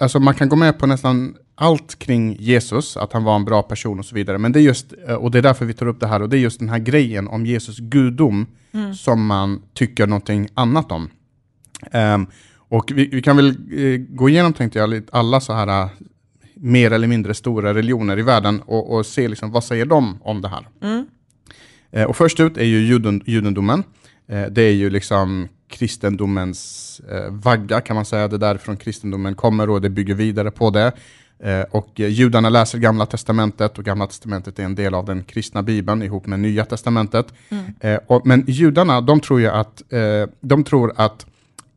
alltså 0.00 0.20
man 0.20 0.34
kan 0.34 0.48
gå 0.48 0.56
med 0.56 0.78
på 0.78 0.86
nästan 0.86 1.34
allt 1.54 1.98
kring 1.98 2.36
Jesus, 2.40 2.96
att 2.96 3.12
han 3.12 3.24
var 3.24 3.36
en 3.36 3.44
bra 3.44 3.62
person 3.62 3.98
och 3.98 4.04
så 4.04 4.14
vidare, 4.14 4.38
men 4.38 4.52
det 4.52 4.58
är 4.60 4.62
just, 4.62 4.94
eh, 5.08 5.14
och 5.14 5.30
det 5.30 5.38
är 5.38 5.42
därför 5.42 5.64
vi 5.64 5.74
tar 5.74 5.86
upp 5.86 6.00
det 6.00 6.06
här, 6.06 6.22
och 6.22 6.28
det 6.28 6.36
är 6.36 6.40
just 6.40 6.58
den 6.58 6.68
här 6.68 6.78
grejen 6.78 7.28
om 7.28 7.46
Jesus 7.46 7.78
gudom 7.78 8.46
som 8.96 9.26
man 9.26 9.62
tycker 9.74 10.06
någonting 10.06 10.48
annat 10.54 10.92
om. 10.92 11.10
Ehm, 11.92 12.26
och 12.74 12.92
vi, 12.94 13.06
vi 13.06 13.22
kan 13.22 13.36
väl 13.36 13.48
eh, 13.48 14.00
gå 14.08 14.28
igenom, 14.28 14.52
tänkte 14.52 14.78
jag, 14.78 15.02
alla 15.12 15.40
så 15.40 15.52
här 15.52 15.82
eh, 15.82 15.88
mer 16.54 16.90
eller 16.90 17.08
mindre 17.08 17.34
stora 17.34 17.74
religioner 17.74 18.18
i 18.18 18.22
världen 18.22 18.60
och, 18.60 18.94
och 18.94 19.06
se 19.06 19.28
liksom, 19.28 19.50
vad 19.50 19.64
säger 19.64 19.86
de 19.86 20.18
om 20.22 20.42
det 20.42 20.48
här. 20.48 20.66
Eh, 21.90 22.04
och 22.04 22.16
först 22.16 22.40
ut 22.40 22.56
är 22.56 22.64
ju 22.64 22.78
juden, 22.78 23.22
judendomen. 23.26 23.84
Eh, 24.28 24.42
det 24.50 24.62
är 24.62 24.72
ju 24.72 24.90
liksom 24.90 25.48
kristendomens 25.68 27.00
eh, 27.10 27.30
vagga 27.30 27.80
kan 27.80 27.96
man 27.96 28.04
säga. 28.04 28.28
Det 28.28 28.36
är 28.36 28.38
därifrån 28.38 28.76
kristendomen 28.76 29.34
kommer 29.34 29.70
och 29.70 29.80
det 29.80 29.90
bygger 29.90 30.14
vidare 30.14 30.50
på 30.50 30.70
det. 30.70 30.92
Eh, 31.38 31.62
och 31.70 31.90
judarna 31.94 32.48
läser 32.48 32.78
gamla 32.78 33.06
testamentet 33.06 33.78
och 33.78 33.84
gamla 33.84 34.06
testamentet 34.06 34.58
är 34.58 34.64
en 34.64 34.74
del 34.74 34.94
av 34.94 35.04
den 35.04 35.24
kristna 35.24 35.62
bibeln 35.62 36.02
ihop 36.02 36.26
med 36.26 36.40
nya 36.40 36.64
testamentet. 36.64 37.26
Eh, 37.80 37.98
och, 38.06 38.26
men 38.26 38.44
judarna, 38.46 39.00
de 39.00 39.20
tror 39.20 39.40
ju 39.40 39.46
att, 39.46 39.82
de 40.40 40.64
tror 40.64 40.92
att 40.96 41.26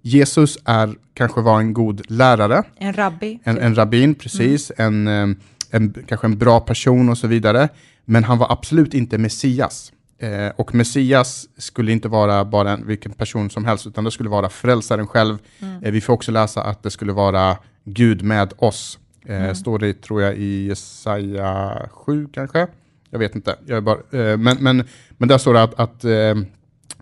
Jesus 0.02 0.58
är, 0.66 0.96
kanske 1.14 1.42
var 1.42 1.60
en 1.60 1.74
god 1.74 2.12
lärare, 2.12 2.64
En 2.78 2.94
rabbi. 2.94 3.40
en, 3.44 3.56
typ. 3.56 3.64
en 3.64 3.76
rabbin, 3.76 4.16
precis, 4.16 4.72
en, 4.78 5.08
eh, 5.08 5.28
en, 5.72 5.94
kanske 6.08 6.28
en 6.28 6.38
bra 6.38 6.60
person 6.60 7.10
och 7.10 7.18
så 7.18 7.28
vidare. 7.28 7.70
Men 8.06 8.24
han 8.24 8.38
var 8.38 8.52
absolut 8.52 8.94
inte 8.94 9.18
Messias. 9.18 9.92
Eh, 10.20 10.48
och 10.56 10.76
Messias 10.76 11.48
skulle 11.58 11.92
inte 11.92 12.08
vara 12.08 12.46
bara 12.46 12.72
en, 12.72 12.88
vilken 12.88 13.12
person 13.12 13.50
som 13.50 13.66
helst, 13.66 13.88
utan 13.88 14.04
det 14.04 14.12
skulle 14.12 14.30
vara 14.30 14.50
frälsaren 14.50 15.08
själv. 15.08 15.38
Eh, 15.82 15.92
vi 15.92 16.02
får 16.02 16.14
också 16.14 16.32
läsa 16.32 16.64
att 16.64 16.84
det 16.84 16.90
skulle 16.92 17.14
vara 17.14 17.58
Gud 17.86 18.22
med 18.24 18.54
oss. 18.58 19.00
Eh, 19.26 19.54
Står 19.54 19.80
det, 19.80 20.02
tror 20.02 20.22
jag, 20.22 20.36
i 20.38 20.68
Jesaja 20.68 21.80
7 21.92 22.28
kanske? 22.34 22.68
Jag 23.10 23.20
vet 23.20 23.36
inte. 23.36 23.56
Jag 23.66 23.78
är 23.78 23.82
bara, 23.82 23.98
eh, 23.98 24.38
men, 24.38 24.58
men, 24.60 24.84
men 25.18 25.30
där 25.30 25.38
står 25.38 25.54
det 25.54 25.64
att, 25.64 25.80
att 25.80 26.04
eh, 26.04 26.36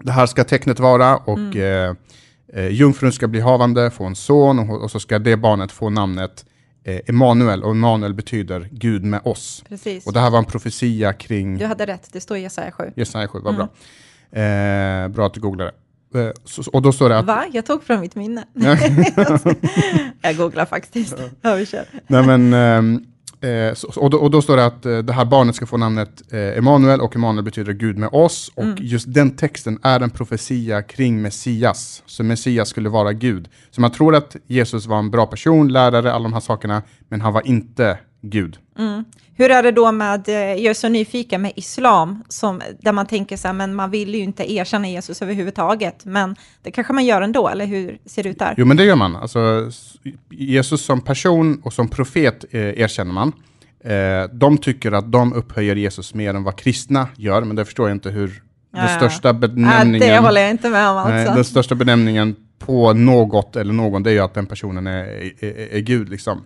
det 0.01 0.11
här 0.11 0.25
ska 0.25 0.43
tecknet 0.43 0.79
vara 0.79 1.17
och 1.17 1.55
eh, 1.55 1.93
eh, 2.53 2.67
jungfrun 2.67 3.11
ska 3.11 3.27
bli 3.27 3.39
havande, 3.39 3.91
få 3.91 4.05
en 4.05 4.15
son 4.15 4.59
och, 4.59 4.83
och 4.83 4.91
så 4.91 4.99
ska 4.99 5.19
det 5.19 5.37
barnet 5.37 5.71
få 5.71 5.89
namnet 5.89 6.45
eh, 6.83 6.99
Emanuel. 7.07 7.63
Och 7.63 7.71
Emanuel 7.71 8.13
betyder 8.13 8.69
Gud 8.71 9.03
med 9.03 9.21
oss. 9.23 9.63
Precis. 9.69 10.07
Och 10.07 10.13
det 10.13 10.19
här 10.19 10.29
var 10.29 10.39
en 10.39 10.45
profetia 10.45 11.13
kring 11.13 11.57
Du 11.57 11.65
hade 11.65 11.85
rätt, 11.85 12.09
det 12.11 12.21
står 12.21 12.37
i 12.37 12.41
Jesaja 12.41 12.71
7. 12.71 12.83
Jesaja 12.95 13.27
7, 13.27 13.39
vad 13.43 13.55
bra. 13.55 13.69
Eh, 14.41 15.07
bra 15.07 15.25
att 15.25 15.33
du 15.33 15.39
googlade. 15.39 15.71
Eh, 16.15 16.29
så, 16.43 16.71
och 16.71 16.81
då 16.81 16.91
står 16.91 17.09
det 17.09 17.17
att... 17.17 17.25
Va? 17.25 17.45
Jag 17.51 17.65
tog 17.65 17.83
från 17.83 17.99
mitt 17.99 18.15
minne. 18.15 18.43
jag 20.21 20.37
googlar 20.37 20.65
faktiskt. 20.65 21.15
Ja, 21.41 21.55
vi 21.55 21.65
kör. 21.65 21.85
Nej, 22.07 22.25
men, 22.25 22.53
ehm, 22.53 22.95
eh, 22.95 23.01
så, 23.73 23.87
och, 23.99 24.09
då, 24.09 24.17
och 24.17 24.31
då 24.31 24.41
står 24.41 24.57
det 24.57 24.65
att 24.65 24.85
eh, 24.85 24.97
det 24.97 25.13
här 25.13 25.25
barnet 25.25 25.55
ska 25.55 25.65
få 25.65 25.77
namnet 25.77 26.33
eh, 26.33 26.57
Emanuel 26.57 27.01
och 27.01 27.15
Emanuel 27.15 27.43
betyder 27.43 27.73
Gud 27.73 27.97
med 27.97 28.09
oss. 28.11 28.51
Och 28.55 28.81
just 28.81 29.13
den 29.13 29.35
texten 29.35 29.79
är 29.83 29.99
en 29.99 30.09
profetia 30.09 30.81
kring 30.81 31.21
Messias. 31.21 32.03
Så 32.05 32.23
Messias 32.23 32.69
skulle 32.69 32.89
vara 32.89 33.13
Gud. 33.13 33.49
Så 33.71 33.81
man 33.81 33.91
tror 33.91 34.15
att 34.15 34.35
Jesus 34.47 34.85
var 34.85 34.99
en 34.99 35.11
bra 35.11 35.25
person, 35.25 35.67
lärare, 35.67 36.13
alla 36.13 36.23
de 36.23 36.33
här 36.33 36.39
sakerna, 36.39 36.81
men 37.09 37.21
han 37.21 37.33
var 37.33 37.47
inte 37.47 37.97
Gud. 38.21 38.57
Hur 39.37 39.51
är 39.51 39.63
det 39.63 39.71
då 39.71 39.91
med, 39.91 40.29
eh, 40.29 40.35
jag 40.35 40.65
är 40.65 40.73
så 40.73 40.89
nyfiken 40.89 41.41
med 41.41 41.51
islam, 41.55 42.23
som, 42.29 42.61
där 42.79 42.91
man 42.91 43.05
tänker 43.05 43.37
så 43.37 43.47
här, 43.47 43.53
men 43.53 43.75
man 43.75 43.91
vill 43.91 44.15
ju 44.15 44.21
inte 44.21 44.51
erkänna 44.51 44.87
Jesus 44.87 45.21
överhuvudtaget, 45.21 46.05
men 46.05 46.35
det 46.61 46.71
kanske 46.71 46.93
man 46.93 47.05
gör 47.05 47.21
ändå, 47.21 47.47
eller 47.47 47.65
hur 47.65 47.97
ser 48.05 48.23
det 48.23 48.29
ut 48.29 48.39
där? 48.39 48.53
Jo, 48.57 48.65
men 48.65 48.77
det 48.77 48.83
gör 48.83 48.95
man. 48.95 49.15
Alltså, 49.15 49.71
Jesus 50.29 50.81
som 50.81 51.01
person 51.01 51.61
och 51.63 51.73
som 51.73 51.87
profet 51.89 52.45
eh, 52.51 52.61
erkänner 52.61 53.13
man. 53.13 53.33
Eh, 53.83 54.29
de 54.33 54.57
tycker 54.57 54.91
att 54.91 55.11
de 55.11 55.33
upphöjer 55.33 55.75
Jesus 55.75 56.13
mer 56.13 56.33
än 56.33 56.43
vad 56.43 56.55
kristna 56.55 57.07
gör, 57.15 57.41
men 57.41 57.55
det 57.55 57.65
förstår 57.65 57.89
jag 57.89 57.95
inte 57.95 58.09
hur 58.09 58.41
Ja, 58.75 58.81
den 58.81 58.89
ja. 58.89 58.97
största 58.97 59.31
Nej, 59.31 59.41
benämningen... 59.41 60.09
det 60.09 60.19
håller 60.19 60.41
jag 60.41 60.51
inte 60.51 60.69
med 60.69 60.89
om 60.89 61.09
Nej, 61.09 61.19
alltså. 61.19 61.35
den 61.35 61.43
största 61.43 61.75
benämningen 61.75 62.35
på 62.59 62.93
något 62.93 63.55
eller 63.55 63.73
någon, 63.73 64.03
det 64.03 64.09
är 64.09 64.13
ju 64.13 64.19
att 64.19 64.33
den 64.33 64.45
personen 64.45 64.87
är, 64.87 65.03
är, 65.39 65.73
är 65.75 65.79
Gud. 65.79 66.09
Liksom. 66.09 66.43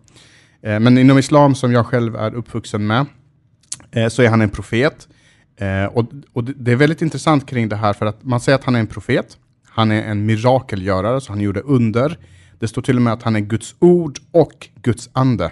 Eh, 0.62 0.80
men 0.80 0.98
inom 0.98 1.18
islam, 1.18 1.56
som 1.56 1.72
jag 1.72 1.86
själv 1.86 2.16
är 2.16 2.36
uppvuxen 2.36 2.88
med, 2.88 3.06
eh, 3.92 4.08
så 4.08 4.22
är 4.22 4.30
han 4.30 4.42
en 4.42 4.50
profet. 4.50 5.08
Eh, 5.58 5.86
och, 5.86 6.06
och 6.34 6.44
det 6.44 6.72
är 6.72 6.76
väldigt 6.76 7.02
intressant 7.02 7.46
kring 7.46 7.70
det 7.70 7.76
här, 7.76 7.94
för 7.94 8.06
att 8.06 8.24
man 8.24 8.40
säger 8.40 8.58
att 8.58 8.64
han 8.64 8.76
är 8.76 8.80
en 8.80 8.88
profet, 8.88 9.38
han 9.66 9.92
är 9.92 10.04
en 10.04 10.26
mirakelgörare, 10.26 11.22
så 11.22 11.32
han 11.32 11.42
gjorde 11.42 11.62
under. 11.62 12.18
Det 12.60 12.68
står 12.68 12.82
till 12.82 12.96
och 12.96 13.02
med 13.02 13.14
att 13.14 13.24
han 13.24 13.36
är 13.36 13.40
Guds 13.40 13.76
ord 13.80 14.20
och 14.32 14.70
Guds 14.82 15.10
ande. 15.14 15.52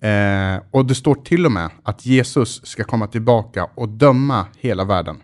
Eh, 0.00 0.62
och 0.70 0.86
det 0.86 0.94
står 0.94 1.14
till 1.14 1.46
och 1.46 1.52
med 1.52 1.70
att 1.82 2.06
Jesus 2.06 2.66
ska 2.66 2.84
komma 2.84 3.06
tillbaka 3.06 3.68
och 3.74 3.88
döma 3.88 4.46
hela 4.58 4.84
världen. 4.84 5.16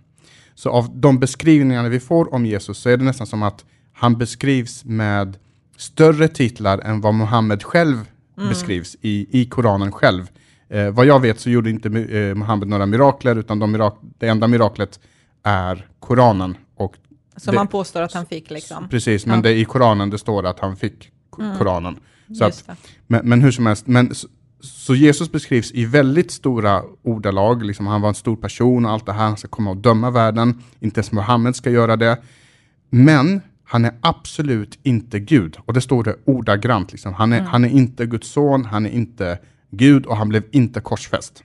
Så 0.55 0.71
av 0.71 0.99
de 0.99 1.19
beskrivningarna 1.19 1.89
vi 1.89 2.01
får 2.01 2.35
om 2.35 2.47
Jesus 2.47 2.79
så 2.79 2.89
är 2.89 2.97
det 2.97 3.05
nästan 3.05 3.27
som 3.27 3.43
att 3.43 3.65
han 3.93 4.19
beskrivs 4.19 4.85
med 4.85 5.37
större 5.77 6.29
titlar 6.29 6.79
än 6.79 7.01
vad 7.01 7.15
Muhammed 7.15 7.63
själv 7.63 8.09
beskrivs 8.37 8.97
i, 9.01 9.41
i 9.41 9.45
Koranen 9.45 9.93
själv. 9.93 10.31
Eh, 10.69 10.91
vad 10.91 11.07
jag 11.07 11.21
vet 11.21 11.41
så 11.41 11.51
gjorde 11.51 11.71
inte 11.71 11.89
eh, 11.89 12.35
Muhammed 12.35 12.69
några 12.69 12.87
mirakler, 12.87 13.37
utan 13.37 13.59
de 13.59 13.73
mirak 13.73 13.99
det 14.19 14.29
enda 14.29 14.49
miraklet 14.49 15.01
är 15.43 15.89
Koranen. 16.01 16.57
Och 16.77 16.97
Som 17.37 17.55
man 17.55 17.67
påstår 17.69 18.03
att 18.03 18.13
han 18.13 18.27
fick 18.27 18.51
liksom. 18.51 18.89
Precis, 18.89 19.27
men 19.27 19.37
Ja. 19.37 19.43
det, 19.43 19.53
i 19.55 19.65
Koranen 19.65 20.11
det 20.11 20.19
står 20.19 20.47
att 20.47 20.61
han 20.61 20.77
fick 20.77 21.11
Ko- 21.31 21.43
Koranen. 21.59 21.97
Så 22.39 22.45
Just 22.45 22.69
att, 22.71 22.79
men, 23.07 23.29
men 23.29 23.43
hur 23.43 23.51
som 23.51 23.67
helst, 23.67 23.87
men, 23.87 24.15
så, 24.15 24.29
så 24.61 24.95
Jesus 24.95 25.33
beskrivs 25.33 25.73
i 25.73 25.85
väldigt 25.85 26.31
stora 26.31 26.83
ordalag, 27.03 27.65
liksom 27.65 27.87
han 27.87 28.01
var 28.01 28.09
en 28.09 28.15
stor 28.15 28.37
person 28.37 28.85
och 28.85 28.91
allt 28.91 29.07
det 29.07 29.13
här, 29.13 29.25
han 29.27 29.37
ska 29.37 29.49
komma 29.49 29.71
och 29.71 29.77
döma 29.77 30.11
världen, 30.11 30.63
inte 30.81 30.99
ens 30.99 31.13
Muhammed 31.13 31.57
ska 31.57 31.71
göra 31.71 31.97
det. 31.97 32.19
Men 32.91 33.41
han 33.65 33.85
är 33.85 33.95
absolut 34.01 34.79
inte 34.83 35.21
Gud, 35.21 35.57
och 35.65 35.73
det 35.73 35.81
står 35.81 36.05
det 36.05 36.17
ordagrant. 36.25 36.93
Liksom. 36.93 37.15
Han, 37.15 37.33
är, 37.33 37.41
han 37.41 37.65
är 37.65 37.69
inte 37.69 38.07
Guds 38.07 38.29
son, 38.29 38.65
han 38.65 38.87
är 38.87 38.91
inte 38.91 39.39
Gud 39.71 40.07
och 40.07 40.17
han 40.17 40.29
blev 40.29 40.43
inte 40.51 40.81
korsfäst. 40.81 41.45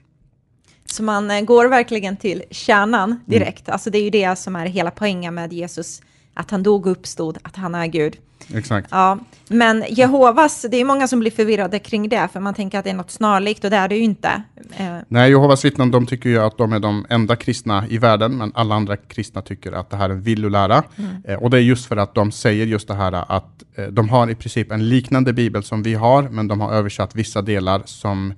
Så 0.84 1.02
man 1.02 1.30
eh, 1.30 1.40
går 1.40 1.68
verkligen 1.68 2.16
till 2.16 2.42
kärnan 2.50 3.10
Mm. 3.10 3.22
direkt. 3.26 3.68
Alltså 3.68 3.90
det 3.90 3.98
är 3.98 4.02
ju 4.02 4.10
det 4.10 4.38
som 4.38 4.56
är 4.56 4.66
hela 4.66 4.90
poängen 4.90 5.34
med 5.34 5.52
Jesus, 5.52 6.02
att 6.34 6.50
han 6.50 6.62
dog 6.62 6.86
och 6.86 6.92
uppstod, 6.92 7.38
att 7.42 7.56
han 7.56 7.74
är 7.74 7.86
Gud. 7.86 8.16
Exakt. 8.54 8.88
Ja, 8.90 9.18
men 9.48 9.84
Jehovas, 9.88 10.66
det 10.70 10.76
är 10.76 10.84
många 10.84 11.08
som 11.08 11.20
blir 11.20 11.30
förvirrade 11.30 11.78
kring 11.78 12.08
det, 12.08 12.28
för 12.32 12.40
man 12.40 12.54
tänker 12.54 12.78
att 12.78 12.84
det 12.84 12.90
är 12.90 12.94
något 12.94 13.10
snarlikt 13.10 13.64
och 13.64 13.70
det 13.70 13.76
är 13.76 13.88
det 13.88 13.96
ju 13.96 14.02
inte. 14.02 14.42
Eh, 14.76 14.96
Nej, 15.08 15.30
Jehovas 15.30 15.64
vittnen 15.64 15.90
de 15.90 16.06
tycker 16.06 16.30
ju 16.30 16.38
att 16.38 16.58
de 16.58 16.72
är 16.72 16.80
de 16.80 17.06
enda 17.08 17.36
kristna 17.36 17.84
i 17.88 17.98
världen, 17.98 18.36
men 18.36 18.52
alla 18.54 18.74
andra 18.74 18.96
kristna 18.96 19.42
tycker 19.42 19.72
att 19.72 19.90
det 19.90 19.96
här 19.96 20.10
är 20.10 20.14
en 20.14 20.22
villolära. 20.22 20.82
Eh, 21.24 21.34
och 21.34 21.50
det 21.50 21.56
är 21.56 21.62
just 21.62 21.86
för 21.86 21.96
att 21.96 22.14
de 22.14 22.32
säger 22.32 22.66
just 22.66 22.88
det 22.88 22.94
här 22.94 23.12
att 23.12 23.62
eh, 23.74 23.84
de 23.84 24.08
har 24.08 24.30
i 24.30 24.34
princip 24.34 24.72
en 24.72 24.88
liknande 24.88 25.32
bibel 25.32 25.62
som 25.62 25.82
vi 25.82 25.94
har, 25.94 26.22
men 26.22 26.48
de 26.48 26.60
har 26.60 26.72
översatt 26.72 27.14
vissa 27.14 27.42
delar 27.42 27.82
som 27.84 28.34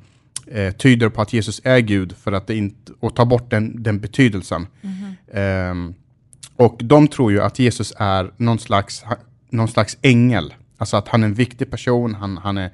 eh, 0.47 0.73
tyder 0.73 1.09
på 1.09 1.23
att 1.23 1.33
Jesus 1.33 1.61
är 1.65 1.79
Gud, 1.79 2.15
för 2.23 2.33
att 2.33 2.47
det 2.47 2.57
inte, 2.57 2.93
och 3.01 3.17
ta 3.17 3.25
bort 3.25 3.51
den, 3.51 3.83
den 3.83 4.01
betydelsen. 4.01 4.67
Ehm, 5.33 5.95
och 6.57 6.81
de 6.85 7.09
tror 7.09 7.33
ju 7.33 7.43
att 7.43 7.59
Jesus 7.59 7.93
är 7.97 8.31
någon 8.37 8.59
slags, 8.59 9.05
någon 9.53 9.69
slags 9.69 9.97
ängel, 10.03 10.55
alltså 10.79 10.97
att 10.97 11.09
han 11.09 11.23
är 11.23 11.27
en 11.27 11.35
viktig 11.35 11.71
person, 11.71 12.15
han, 12.15 12.37
han 12.37 12.59
är 12.59 12.71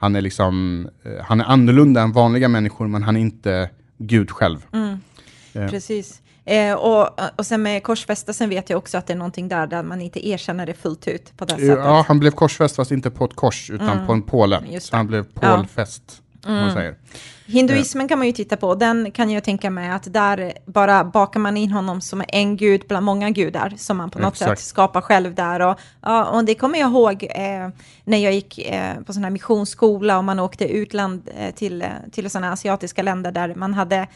han 0.00 0.16
är, 0.16 0.20
liksom, 0.20 0.88
eh, 1.04 1.24
han 1.24 1.40
är 1.40 1.44
annorlunda 1.44 2.00
än 2.00 2.12
vanliga 2.12 2.48
människor, 2.48 2.86
men 2.88 3.02
han 3.02 3.16
är 3.16 3.20
inte 3.20 3.70
Gud 3.98 4.30
själv. 4.30 4.66
Ja. 5.52 5.68
Precis. 5.68 6.22
Eh, 6.44 6.74
och, 6.74 7.20
och 7.36 7.46
sen 7.46 7.62
med 7.62 7.82
korsfästelsen 7.82 8.48
vet 8.48 8.70
jag 8.70 8.78
också 8.78 8.98
att 8.98 9.06
det 9.06 9.12
är 9.12 9.16
någonting 9.16 9.48
där, 9.48 9.66
där 9.66 9.82
man 9.82 10.00
inte 10.00 10.28
erkänner 10.28 10.66
det 10.66 10.74
fullt 10.74 11.08
ut 11.08 11.36
på 11.36 11.44
det 11.44 11.50
sättet. 11.50 11.68
Ja, 11.68 12.04
han 12.08 12.18
blev 12.20 12.30
korsfäst, 12.30 12.76
fast 12.76 12.90
inte 12.90 13.10
på 13.10 13.24
ett 13.24 13.34
kors, 13.36 13.70
utan 13.70 14.06
på 14.06 14.12
en 14.12 14.22
påle. 14.22 14.80
Så 14.80 14.96
han 14.96 15.06
blev 15.06 15.24
Ja. 15.40 15.56
pålfäst, 15.56 16.10
som 16.10 16.29
säger. 16.42 16.94
Hinduismen 17.46 18.08
kan 18.08 18.18
man 18.18 18.26
ju 18.26 18.32
titta 18.32 18.56
på, 18.56 18.74
den 18.74 19.10
kan 19.10 19.30
jag 19.30 19.44
tänka 19.44 19.70
mig 19.70 19.90
att 19.90 20.12
där 20.12 20.52
bara 20.66 21.04
bakar 21.04 21.40
man 21.40 21.56
in 21.56 21.70
honom 21.70 22.00
som 22.00 22.24
en 22.28 22.56
gud 22.56 22.82
bland 22.88 23.06
många 23.06 23.30
gudar 23.30 23.74
som 23.76 23.96
man 23.96 24.10
på 24.10 24.18
något 24.18 24.32
Exakt. 24.32 24.60
sätt 24.60 24.68
skapar 24.68 25.00
själv 25.00 25.34
där. 25.34 25.60
Och, 25.60 25.76
och 26.34 26.44
det 26.44 26.54
kommer 26.54 26.78
jag 26.78 26.90
ihåg 26.90 27.22
eh, 27.30 27.68
när 28.04 28.18
jag 28.18 28.32
gick 28.32 28.58
eh, 28.58 29.00
på 29.06 29.12
sån 29.12 29.24
här 29.24 29.30
missionsskola 29.30 30.18
och 30.18 30.24
man 30.24 30.38
åkte 30.38 30.68
utland 30.68 31.30
eh, 31.38 31.54
till, 31.54 31.82
eh, 31.82 31.88
till 32.12 32.30
sådana 32.30 32.52
asiatiska 32.52 33.02
länder 33.02 33.32
där 33.32 33.54
man 33.54 33.74
hade 33.74 34.06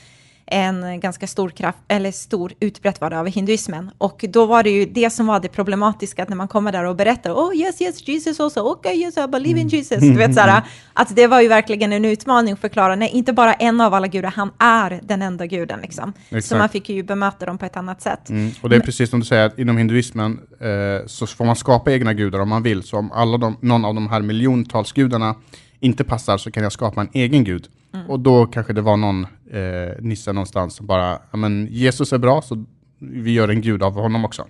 en 0.47 1.01
ganska 1.01 1.27
stor 1.27 1.49
kraft, 1.49 1.79
eller 1.89 2.13
stor 2.13 2.53
det 2.59 3.19
av 3.19 3.27
hinduismen. 3.27 3.91
Och 3.99 4.25
då 4.29 4.47
var 4.47 4.63
det 4.63 4.71
ju 4.71 4.87
det 4.87 5.11
som 5.11 5.27
var 5.27 5.41
det 5.41 5.49
problematiska, 5.49 6.23
att 6.23 6.29
när 6.29 6.37
man 6.37 6.49
kommer 6.49 6.73
där 6.73 6.85
och 6.85 6.97
berättar, 6.97 7.33
oh 7.33 7.57
yes, 7.57 7.83
yes, 7.83 8.09
Jesus 8.09 8.41
also, 8.41 8.61
okay, 8.61 8.95
yes, 8.95 9.17
I 9.17 9.27
believe 9.29 9.61
in 9.61 9.69
Jesus. 9.69 9.99
Du 9.99 10.15
vet 10.15 10.35
såhär, 10.35 10.63
att 10.93 11.17
det 11.17 11.27
var 11.27 11.41
ju 11.41 11.49
verkligen 11.49 11.93
en 11.93 12.05
utmaning 12.05 12.53
att 12.53 12.61
förklara, 12.61 12.97
nej, 12.97 13.11
inte 13.13 13.33
bara 13.33 13.55
en 13.55 13.81
av 13.81 13.95
alla 13.95 14.07
gudar, 14.07 14.31
han 14.31 14.51
är 14.59 15.01
den 15.03 15.23
enda 15.23 15.47
guden 15.47 15.81
liksom. 15.81 16.13
Så 16.31 16.37
Exakt. 16.37 16.59
man 16.59 16.69
fick 16.69 16.89
ju 16.89 17.03
bemöta 17.03 17.47
dem 17.47 17.59
på 17.59 17.67
ett 17.67 17.77
annat 17.77 18.03
sätt. 18.03 18.31
Mm. 18.31 18.51
Och 18.61 18.69
det 18.69 18.77
är 18.77 18.81
precis 18.81 19.11
som 19.11 19.21
du 19.21 19.27
säger, 19.27 19.47
att 19.47 19.59
inom 19.59 19.79
hinduismen 19.79 20.41
eh, 20.61 21.07
så 21.07 21.27
får 21.27 21.45
man 21.45 21.57
skapa 21.57 21.93
egna 21.93 22.15
gudar 22.15 22.39
om 22.39 22.49
man 22.49 22.63
vill. 22.63 22.83
Så 22.83 22.97
om 22.99 23.13
alla 23.13 23.39
de, 23.39 23.57
någon 23.61 23.85
av 23.85 23.95
de 23.95 24.09
här 24.09 24.21
miljontals 24.21 24.93
gudarna 24.93 25.35
inte 25.81 26.05
passar 26.05 26.39
så 26.39 26.51
kan 26.51 26.63
jag 26.63 26.73
skapa 26.73 27.01
en 27.01 27.09
egen 27.13 27.45
gud. 27.45 27.69
Och 28.09 28.21
då 28.21 28.47
kanske 28.47 28.73
det 28.73 28.81
var 28.81 28.97
någon 28.97 29.27
eh, 29.55 29.93
nisse 30.01 30.33
någonstans 30.33 30.75
som 30.77 30.87
bara, 30.87 31.19
men 31.33 31.69
Jesus 31.71 32.13
är 32.13 32.19
bra 32.19 32.43
så 32.43 32.65
vi 32.99 33.33
gör 33.33 33.49
en 33.49 33.61
gud 33.61 33.83
av 33.83 33.93
honom 33.93 34.25
också. 34.25 34.47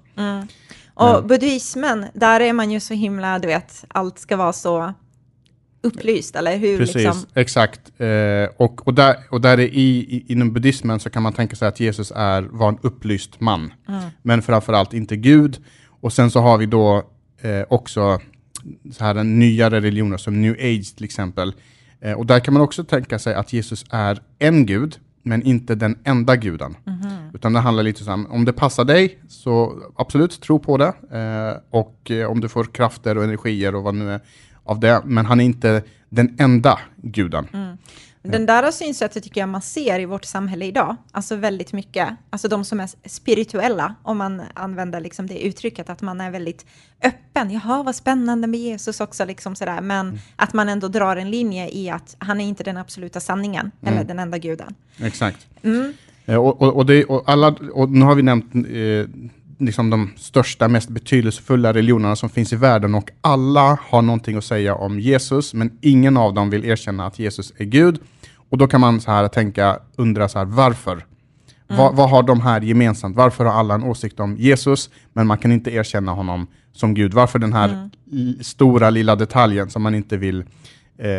Och 0.94 1.24
buddhismen, 1.26 2.06
där 2.14 2.40
är 2.40 2.52
man 2.52 2.70
ju 2.70 2.80
så 2.80 2.94
himla, 2.94 3.38
du 3.38 3.46
vet, 3.48 3.84
allt 3.88 4.18
ska 4.18 4.36
vara 4.36 4.52
så 4.52 4.92
upplyst, 5.82 6.36
eller 6.36 6.56
hur? 6.56 6.78
Precis, 6.78 6.94
Liksom. 6.94 7.26
exakt. 7.34 8.00
Eh, 8.00 8.08
och, 8.56 8.86
och, 8.86 8.94
där, 8.94 9.16
och 9.30 9.40
där 9.40 9.58
är 9.58 9.62
i, 9.62 9.98
i, 9.98 10.24
inom 10.28 10.52
buddhismen 10.52 11.00
så 11.00 11.10
kan 11.10 11.22
man 11.22 11.32
tänka 11.32 11.56
sig 11.56 11.68
att 11.68 11.80
Jesus 11.80 12.12
är, 12.16 12.42
var 12.42 12.68
en 12.68 12.78
upplyst 12.82 13.40
man. 13.40 13.72
Men 14.22 14.42
framförallt 14.42 14.94
inte 14.94 15.16
Gud. 15.16 15.64
Och 16.00 16.12
sen 16.12 16.30
så 16.30 16.40
har 16.40 16.58
vi 16.58 16.66
då 16.66 17.02
eh, 17.40 17.62
också 17.68 18.20
så 18.92 19.04
här 19.04 19.24
nyare 19.24 19.80
religioner 19.80 20.16
som 20.16 20.42
new 20.42 20.52
age 20.52 20.96
till 20.96 21.04
exempel. 21.04 21.54
Eh, 22.04 22.12
och 22.12 22.26
där 22.26 22.40
kan 22.40 22.54
man 22.54 22.62
också 22.62 22.84
tänka 22.84 23.18
sig 23.18 23.34
att 23.34 23.52
Jesus 23.52 23.84
är 23.90 24.20
en 24.38 24.66
gud, 24.66 24.98
men 25.22 25.42
inte 25.42 25.74
den 25.74 25.98
enda 26.04 26.36
guden. 26.36 26.76
Utan 27.34 27.52
det 27.52 27.60
handlar 27.60 27.82
lite 27.82 28.12
om, 28.12 28.26
om 28.26 28.44
det 28.44 28.52
passar 28.52 28.84
dig, 28.84 29.18
så 29.28 29.82
absolut, 29.96 30.40
tro 30.40 30.58
på 30.58 30.76
det. 30.76 30.92
Eh, 31.10 31.60
och 31.70 32.10
eh, 32.10 32.30
om 32.30 32.40
du 32.40 32.48
får 32.48 32.64
krafter 32.64 33.18
och 33.18 33.24
energier 33.24 33.74
och 33.74 33.82
vad 33.82 33.94
nu 33.94 34.10
är 34.10 34.20
av 34.64 34.80
det. 34.80 35.02
Men 35.04 35.26
han 35.26 35.40
är 35.40 35.44
inte 35.44 35.82
den 36.08 36.36
enda 36.38 36.78
guden. 36.96 37.48
Den 38.26 38.46
där 38.46 38.70
synsättet 38.70 39.24
tycker 39.24 39.40
jag 39.40 39.48
man 39.48 39.62
ser 39.62 40.00
i 40.00 40.04
vårt 40.04 40.24
samhälle 40.24 40.64
idag, 40.64 40.96
alltså 41.12 41.36
väldigt 41.36 41.72
mycket. 41.72 42.08
Alltså 42.30 42.48
de 42.48 42.64
som 42.64 42.80
är 42.80 43.08
spirituella, 43.08 43.94
om 44.02 44.18
man 44.18 44.42
använder 44.54 45.00
liksom 45.00 45.26
det 45.26 45.44
uttrycket, 45.46 45.90
att 45.90 46.02
man 46.02 46.20
är 46.20 46.30
väldigt 46.30 46.66
öppen. 47.02 47.50
Jaha, 47.50 47.82
vad 47.82 47.94
spännande 47.94 48.46
med 48.46 48.60
Jesus 48.60 49.00
också, 49.00 49.24
liksom 49.24 49.56
sådär. 49.56 49.80
Men 49.80 50.18
att 50.36 50.52
man 50.52 50.68
ändå 50.68 50.88
drar 50.88 51.16
en 51.16 51.30
linje 51.30 51.70
i 51.70 51.90
att 51.90 52.16
han 52.18 52.40
är 52.40 52.44
inte 52.44 52.64
den 52.64 52.76
absoluta 52.76 53.20
sanningen, 53.20 53.70
eller 53.82 54.04
den 54.04 54.18
enda 54.18 54.38
guden. 54.38 54.74
Exakt. 54.98 55.46
Mm. 55.62 55.92
Eh, 56.26 56.36
och, 56.36 56.62
och, 56.62 56.76
och, 56.76 56.86
det, 56.86 57.04
och, 57.04 57.22
alla, 57.26 57.48
och 57.72 57.90
nu 57.90 58.04
har 58.04 58.14
vi 58.14 58.22
nämnt 58.22 58.54
eh, 58.54 59.30
liksom 59.58 59.90
de 59.90 60.10
största, 60.16 60.68
mest 60.68 60.88
betydelsefulla 60.88 61.74
religionerna 61.74 62.16
som 62.16 62.28
finns 62.30 62.52
i 62.52 62.56
världen 62.56 62.94
och 62.94 63.10
alla 63.20 63.78
har 63.82 64.02
någonting 64.02 64.36
att 64.36 64.44
säga 64.44 64.74
om 64.74 65.00
Jesus, 65.00 65.54
men 65.54 65.78
ingen 65.80 66.16
av 66.16 66.34
dem 66.34 66.50
vill 66.50 66.64
erkänna 66.64 67.06
att 67.06 67.18
Jesus 67.18 67.52
är 67.56 67.64
Gud. 67.64 68.00
Och 68.54 68.58
då 68.58 68.66
kan 68.66 68.80
man 68.80 69.00
så 69.00 69.10
här 69.10 69.28
tänka, 69.28 69.78
undra 69.96 70.28
så 70.28 70.38
här, 70.38 70.44
varför? 70.46 71.04
Vad, 71.68 71.94
vad 71.96 72.10
har 72.10 72.22
de 72.22 72.40
här 72.40 72.60
gemensamt? 72.60 73.16
Varför 73.16 73.44
har 73.44 73.52
alla 73.52 73.74
en 73.74 73.82
åsikt 73.82 74.20
om 74.20 74.36
Jesus, 74.36 74.90
men 75.12 75.26
man 75.26 75.38
kan 75.38 75.52
inte 75.52 75.70
erkänna 75.70 76.12
honom 76.12 76.46
som 76.72 76.94
Gud? 76.94 77.14
Varför 77.14 77.38
den 77.38 77.52
här 77.52 77.90
l- 78.12 78.38
stora 78.42 78.90
lilla 78.90 79.16
detaljen 79.16 79.70
som 79.70 79.82
man 79.82 79.94
inte 79.94 80.16
vill, 80.16 80.44
eh, 80.98 81.10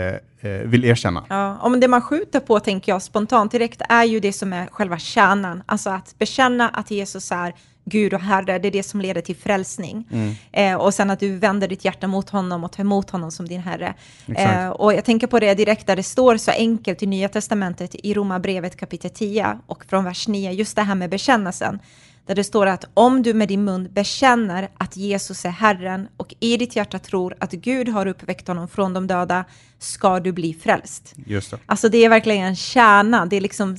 eh, 0.52 0.62
vill 0.66 0.86
erkänna? 0.86 1.24
Ja, 1.30 1.70
men 1.70 1.80
det 1.80 1.88
man 1.88 2.02
skjuter 2.02 2.40
på, 2.40 2.60
tänker 2.60 2.92
jag, 2.92 3.02
spontant 3.02 3.52
direkt, 3.52 3.82
är 3.90 4.04
ju 4.04 4.20
det 4.20 4.34
som 4.34 4.54
är 4.54 4.68
själva 4.68 4.98
kärnan. 4.98 5.64
Alltså 5.66 5.90
att 5.90 6.16
bekänna 6.20 6.70
att 6.70 6.92
Jesus 6.92 7.32
är 7.32 7.54
Gud 7.86 8.14
och 8.14 8.20
Herre, 8.20 8.60
det 8.60 8.68
är 8.68 8.72
det 8.72 8.84
som 8.84 9.02
leder 9.02 9.22
till 9.22 9.36
frälsning. 9.36 10.08
Eh, 10.52 10.76
och 10.76 10.94
sen 10.94 11.10
att 11.10 11.20
du 11.20 11.36
vänder 11.36 11.68
ditt 11.68 11.86
hjärta 11.86 12.08
mot 12.08 12.30
honom 12.30 12.64
och 12.64 12.72
tar 12.72 12.84
emot 12.84 13.10
honom 13.10 13.32
som 13.32 13.48
din 13.48 13.62
Herre. 13.62 13.94
Eh, 14.36 14.70
och 14.70 14.94
jag 14.94 15.06
tänker 15.06 15.28
på 15.28 15.40
det 15.40 15.54
direkt 15.54 15.88
där 15.88 15.96
det 15.96 16.04
står 16.04 16.38
så 16.38 16.52
enkelt 16.52 17.04
i 17.04 17.06
Nya 17.06 17.30
Testamentet 17.30 17.96
i 17.96 18.14
Romarbrevet 18.14 18.76
kapitel 18.76 19.10
10 19.10 19.60
och 19.68 19.86
från 19.86 20.04
vers 20.04 20.28
9, 20.28 20.52
just 20.52 20.76
det 20.76 20.82
här 20.82 20.96
med 20.96 21.10
bekännelsen. 21.10 21.80
Där 22.26 22.36
det 22.36 22.44
står 22.44 22.66
att 22.66 22.86
om 22.94 23.24
du 23.24 23.34
med 23.34 23.48
din 23.48 23.64
mun 23.64 23.90
bekänner 23.92 24.70
att 24.78 24.98
Jesus 24.98 25.46
är 25.46 25.50
Herren 25.50 26.08
och 26.18 26.36
i 26.40 26.58
ditt 26.58 26.76
hjärta 26.76 27.00
tror 27.00 27.36
att 27.40 27.52
Gud 27.52 27.90
har 27.90 28.06
uppväckt 28.06 28.48
honom 28.48 28.68
från 28.68 28.94
de 28.94 29.08
döda 29.08 29.46
ska 29.80 30.20
du 30.20 30.32
bli 30.32 30.54
frälst. 30.54 31.14
Just 31.26 31.52
det. 31.52 31.58
Alltså 31.66 31.90
det 31.90 32.06
är 32.06 32.10
verkligen 32.10 32.44
en 32.44 32.56
kärna, 32.56 33.26
det 33.26 33.36
är 33.36 33.42
liksom 33.42 33.78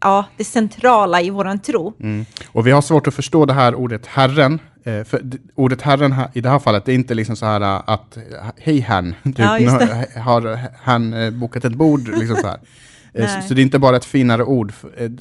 ja, 0.00 0.24
det 0.36 0.44
centrala 0.44 1.22
i 1.22 1.30
våran 1.30 1.58
tro. 1.58 1.92
Mm. 2.00 2.26
Och 2.46 2.66
vi 2.66 2.70
har 2.70 2.82
svårt 2.82 3.06
att 3.06 3.14
förstå 3.14 3.46
det 3.46 3.52
här 3.52 3.74
ordet 3.74 4.06
Herren. 4.06 4.58
Eh, 4.84 5.04
för 5.04 5.22
ordet 5.54 5.82
Herren 5.82 6.14
i 6.34 6.40
det 6.40 6.48
här 6.48 6.58
fallet, 6.58 6.84
det 6.84 6.92
är 6.92 6.94
inte 6.94 7.14
liksom 7.14 7.36
så 7.36 7.46
här 7.46 7.60
eh, 7.60 7.82
att, 7.86 8.18
hej 8.58 8.80
Herrn, 8.80 9.14
typ, 9.24 9.38
Ja, 9.38 10.20
har 10.20 10.58
han 10.82 11.12
eh, 11.14 11.30
bokat 11.30 11.64
ett 11.64 11.74
bord, 11.74 12.08
liksom 12.08 12.36
så 12.36 12.46
här. 12.46 12.60
Eh. 13.14 13.26
Så, 13.26 13.48
så 13.48 13.54
det 13.54 13.60
är 13.60 13.62
inte 13.62 13.78
bara 13.78 13.96
ett 13.96 14.04
finare 14.04 14.44
ord, 14.44 14.72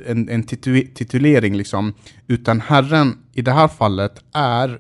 en, 0.06 0.30
en 0.30 0.44
titu, 0.44 0.88
titulering 0.88 1.56
liksom, 1.56 1.94
utan 2.28 2.62
Herren 2.62 3.18
i 3.34 3.42
det 3.42 3.52
här 3.52 3.68
fallet 3.68 4.24
är 4.34 4.80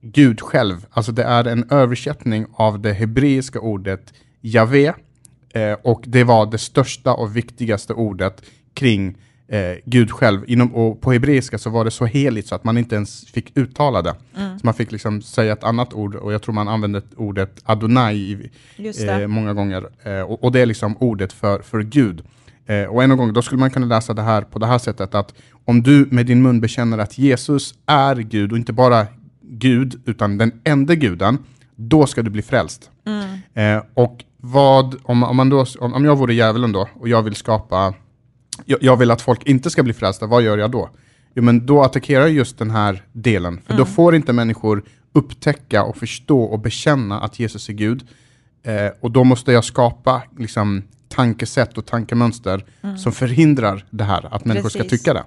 Gud 0.00 0.40
själv. 0.40 0.86
Alltså 0.90 1.12
det 1.12 1.22
är 1.22 1.44
en 1.44 1.70
översättning 1.70 2.46
av 2.52 2.80
det 2.80 2.92
hebreiska 2.92 3.60
ordet 3.60 4.12
Javé 4.40 4.92
eh, 5.54 5.72
och 5.82 6.04
det 6.06 6.24
var 6.24 6.46
det 6.46 6.58
största 6.58 7.14
och 7.14 7.36
viktigaste 7.36 7.94
ordet 7.94 8.42
kring 8.74 9.16
eh, 9.48 9.76
Gud 9.84 10.10
själv. 10.10 10.44
Inom, 10.46 10.74
och 10.74 11.00
på 11.00 11.12
hebreiska 11.12 11.58
så 11.58 11.70
var 11.70 11.84
det 11.84 11.90
så 11.90 12.04
heligt 12.04 12.46
så 12.46 12.54
att 12.54 12.64
man 12.64 12.78
inte 12.78 12.94
ens 12.94 13.26
fick 13.26 13.56
uttala 13.58 14.02
det. 14.02 14.14
Mm. 14.36 14.58
Så 14.58 14.66
man 14.66 14.74
fick 14.74 14.92
liksom 14.92 15.22
säga 15.22 15.52
ett 15.52 15.64
annat 15.64 15.94
ord 15.94 16.14
och 16.14 16.32
jag 16.32 16.42
tror 16.42 16.54
man 16.54 16.68
använde 16.68 17.02
ordet 17.16 17.60
Adonai 17.64 18.50
eh, 19.08 19.26
många 19.26 19.54
gånger. 19.54 19.86
Eh, 20.02 20.20
och, 20.20 20.44
och 20.44 20.52
det 20.52 20.60
är 20.60 20.66
liksom 20.66 20.96
ordet 20.96 21.32
för, 21.32 21.62
för 21.62 21.82
Gud. 21.82 22.22
Eh, 22.66 22.84
och 22.84 23.02
en 23.02 23.16
gång, 23.16 23.32
då 23.32 23.42
skulle 23.42 23.60
man 23.60 23.70
kunna 23.70 23.86
läsa 23.86 24.14
det 24.14 24.22
här 24.22 24.42
på 24.42 24.58
det 24.58 24.66
här 24.66 24.78
sättet 24.78 25.14
att 25.14 25.34
om 25.64 25.82
du 25.82 26.08
med 26.10 26.26
din 26.26 26.42
mun 26.42 26.60
bekänner 26.60 26.98
att 26.98 27.18
Jesus 27.18 27.74
är 27.86 28.16
Gud 28.16 28.52
och 28.52 28.58
inte 28.58 28.72
bara 28.72 29.06
Gud 29.40 30.02
utan 30.04 30.38
den 30.38 30.60
enda 30.64 30.94
guden, 30.94 31.38
då 31.76 32.06
ska 32.06 32.22
du 32.22 32.30
bli 32.30 32.42
frälst. 32.42 32.90
Eh, 33.54 33.82
och 33.94 34.24
vad, 34.36 34.96
om, 35.02 35.22
om, 35.22 35.36
man 35.36 35.48
då, 35.48 35.66
om, 35.78 35.94
om 35.94 36.04
jag 36.04 36.16
vore 36.16 36.34
djävulen 36.34 36.72
då 36.72 36.88
och 36.94 37.08
jag 37.08 37.22
vill 37.22 37.34
skapa, 37.34 37.94
jag, 38.64 38.82
jag 38.82 38.96
vill 38.96 39.10
att 39.10 39.22
folk 39.22 39.46
inte 39.46 39.70
ska 39.70 39.82
bli 39.82 39.92
frälsta, 39.92 40.26
vad 40.26 40.42
gör 40.42 40.58
jag 40.58 40.70
då? 40.70 40.90
Jo 41.34 41.42
men 41.42 41.66
då 41.66 41.82
attackerar 41.82 42.20
jag 42.20 42.32
just 42.32 42.58
den 42.58 42.70
här 42.70 43.02
delen, 43.12 43.60
för 43.66 43.76
då 43.76 43.84
får 43.84 44.14
inte 44.14 44.32
människor 44.32 44.84
upptäcka 45.12 45.84
och 45.84 45.96
förstå 45.96 46.42
och 46.42 46.58
bekänna 46.58 47.20
att 47.20 47.38
Jesus 47.38 47.68
är 47.68 47.72
Gud. 47.72 48.06
Eh, 48.62 48.88
och 49.00 49.10
då 49.10 49.24
måste 49.24 49.52
jag 49.52 49.64
skapa 49.64 50.22
liksom, 50.38 50.82
tankesätt 51.14 51.78
och 51.78 51.86
tankemönster 51.86 52.64
som 52.96 53.12
förhindrar 53.12 53.84
det 53.90 54.04
här, 54.04 54.34
att 54.34 54.44
människor 54.44 54.68
ska 54.68 54.78
Precis. 54.82 55.00
tycka 55.00 55.14
det. 55.14 55.24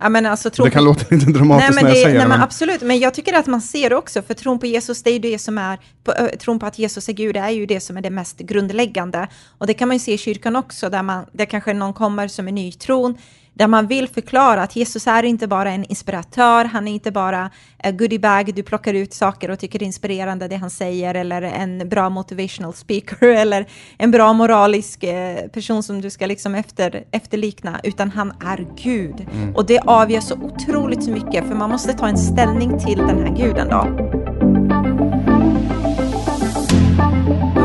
Ja, 0.00 0.08
men 0.08 0.26
alltså, 0.26 0.50
tron 0.50 0.64
Det 0.64 0.70
kan 0.70 0.84
låta 0.84 1.14
lite 1.14 1.30
dramatiskt 1.30 1.70
nej, 1.70 1.74
men 1.74 1.84
när 1.84 1.90
jag 1.90 1.96
det, 1.96 2.02
säger 2.02 2.06
nej, 2.06 2.14
det. 2.14 2.28
men 2.28 2.28
Men, 2.28 2.42
absolut, 2.42 2.82
men 2.82 2.98
jag 2.98 3.14
tycker 3.14 3.32
att 3.32 3.46
man 3.46 3.60
ser 3.60 3.90
det 3.90 3.96
också, 3.96 4.22
för 4.22 4.34
tron 4.34 4.58
på 4.58 4.66
Jesus, 4.66 5.02
det 5.02 5.10
är 5.10 5.12
ju 5.12 5.18
det 5.18 5.38
som 5.38 5.58
är, 5.58 5.78
på, 6.04 6.12
ö, 6.12 6.28
tron 6.36 6.58
på 6.58 6.66
att 6.66 6.78
Jesus 6.78 7.08
är 7.08 7.12
Gud, 7.12 7.34
det 7.34 7.40
är 7.40 7.50
ju 7.50 7.66
det 7.66 7.80
som 7.80 7.96
är 7.96 8.02
det 8.02 8.10
mest 8.10 8.38
grundläggande. 8.38 9.28
Och 9.58 9.66
det 9.66 9.74
kan 9.74 9.88
man 9.88 9.96
ju 9.96 10.00
se 10.00 10.12
i 10.12 10.18
kyrkan 10.18 10.56
också, 10.56 10.90
där, 10.90 11.02
man, 11.02 11.24
där 11.32 11.44
kanske 11.44 11.74
någon 11.74 11.92
kommer 11.92 12.28
som 12.28 12.48
är 12.48 12.52
ny 12.52 12.68
i 12.68 12.72
tron, 12.72 13.18
där 13.58 13.66
man 13.66 13.86
vill 13.86 14.08
förklara 14.08 14.62
att 14.62 14.76
Jesus 14.76 15.06
är 15.06 15.22
inte 15.22 15.46
bara 15.46 15.70
en 15.70 15.84
inspiratör, 15.84 16.64
han 16.64 16.88
är 16.88 16.92
inte 16.92 17.10
bara 17.10 17.50
goodiebag, 17.92 18.54
du 18.54 18.62
plockar 18.62 18.94
ut 18.94 19.14
saker 19.14 19.50
och 19.50 19.58
tycker 19.58 19.78
det 19.78 19.84
är 19.84 19.86
inspirerande 19.86 20.48
det 20.48 20.56
han 20.56 20.70
säger, 20.70 21.14
eller 21.14 21.42
en 21.42 21.88
bra 21.88 22.08
motivational 22.08 22.74
speaker, 22.74 23.28
eller 23.36 23.66
en 23.96 24.10
bra 24.10 24.32
moralisk 24.32 25.04
eh, 25.04 25.48
person 25.48 25.82
som 25.82 26.00
du 26.00 26.10
ska 26.10 26.26
liksom 26.26 26.54
efter, 26.54 27.04
efterlikna, 27.10 27.80
utan 27.82 28.10
han 28.10 28.32
är 28.44 28.66
Gud. 28.82 29.26
Och 29.54 29.66
det 29.66 29.78
avgör 29.78 30.20
så 30.20 30.34
otroligt 30.34 31.08
mycket, 31.08 31.48
för 31.48 31.54
man 31.54 31.70
måste 31.70 31.92
ta 31.92 32.08
en 32.08 32.18
ställning 32.18 32.78
till 32.78 32.98
den 32.98 33.18
här 33.18 33.36
guden 33.36 33.68
då. 33.68 34.08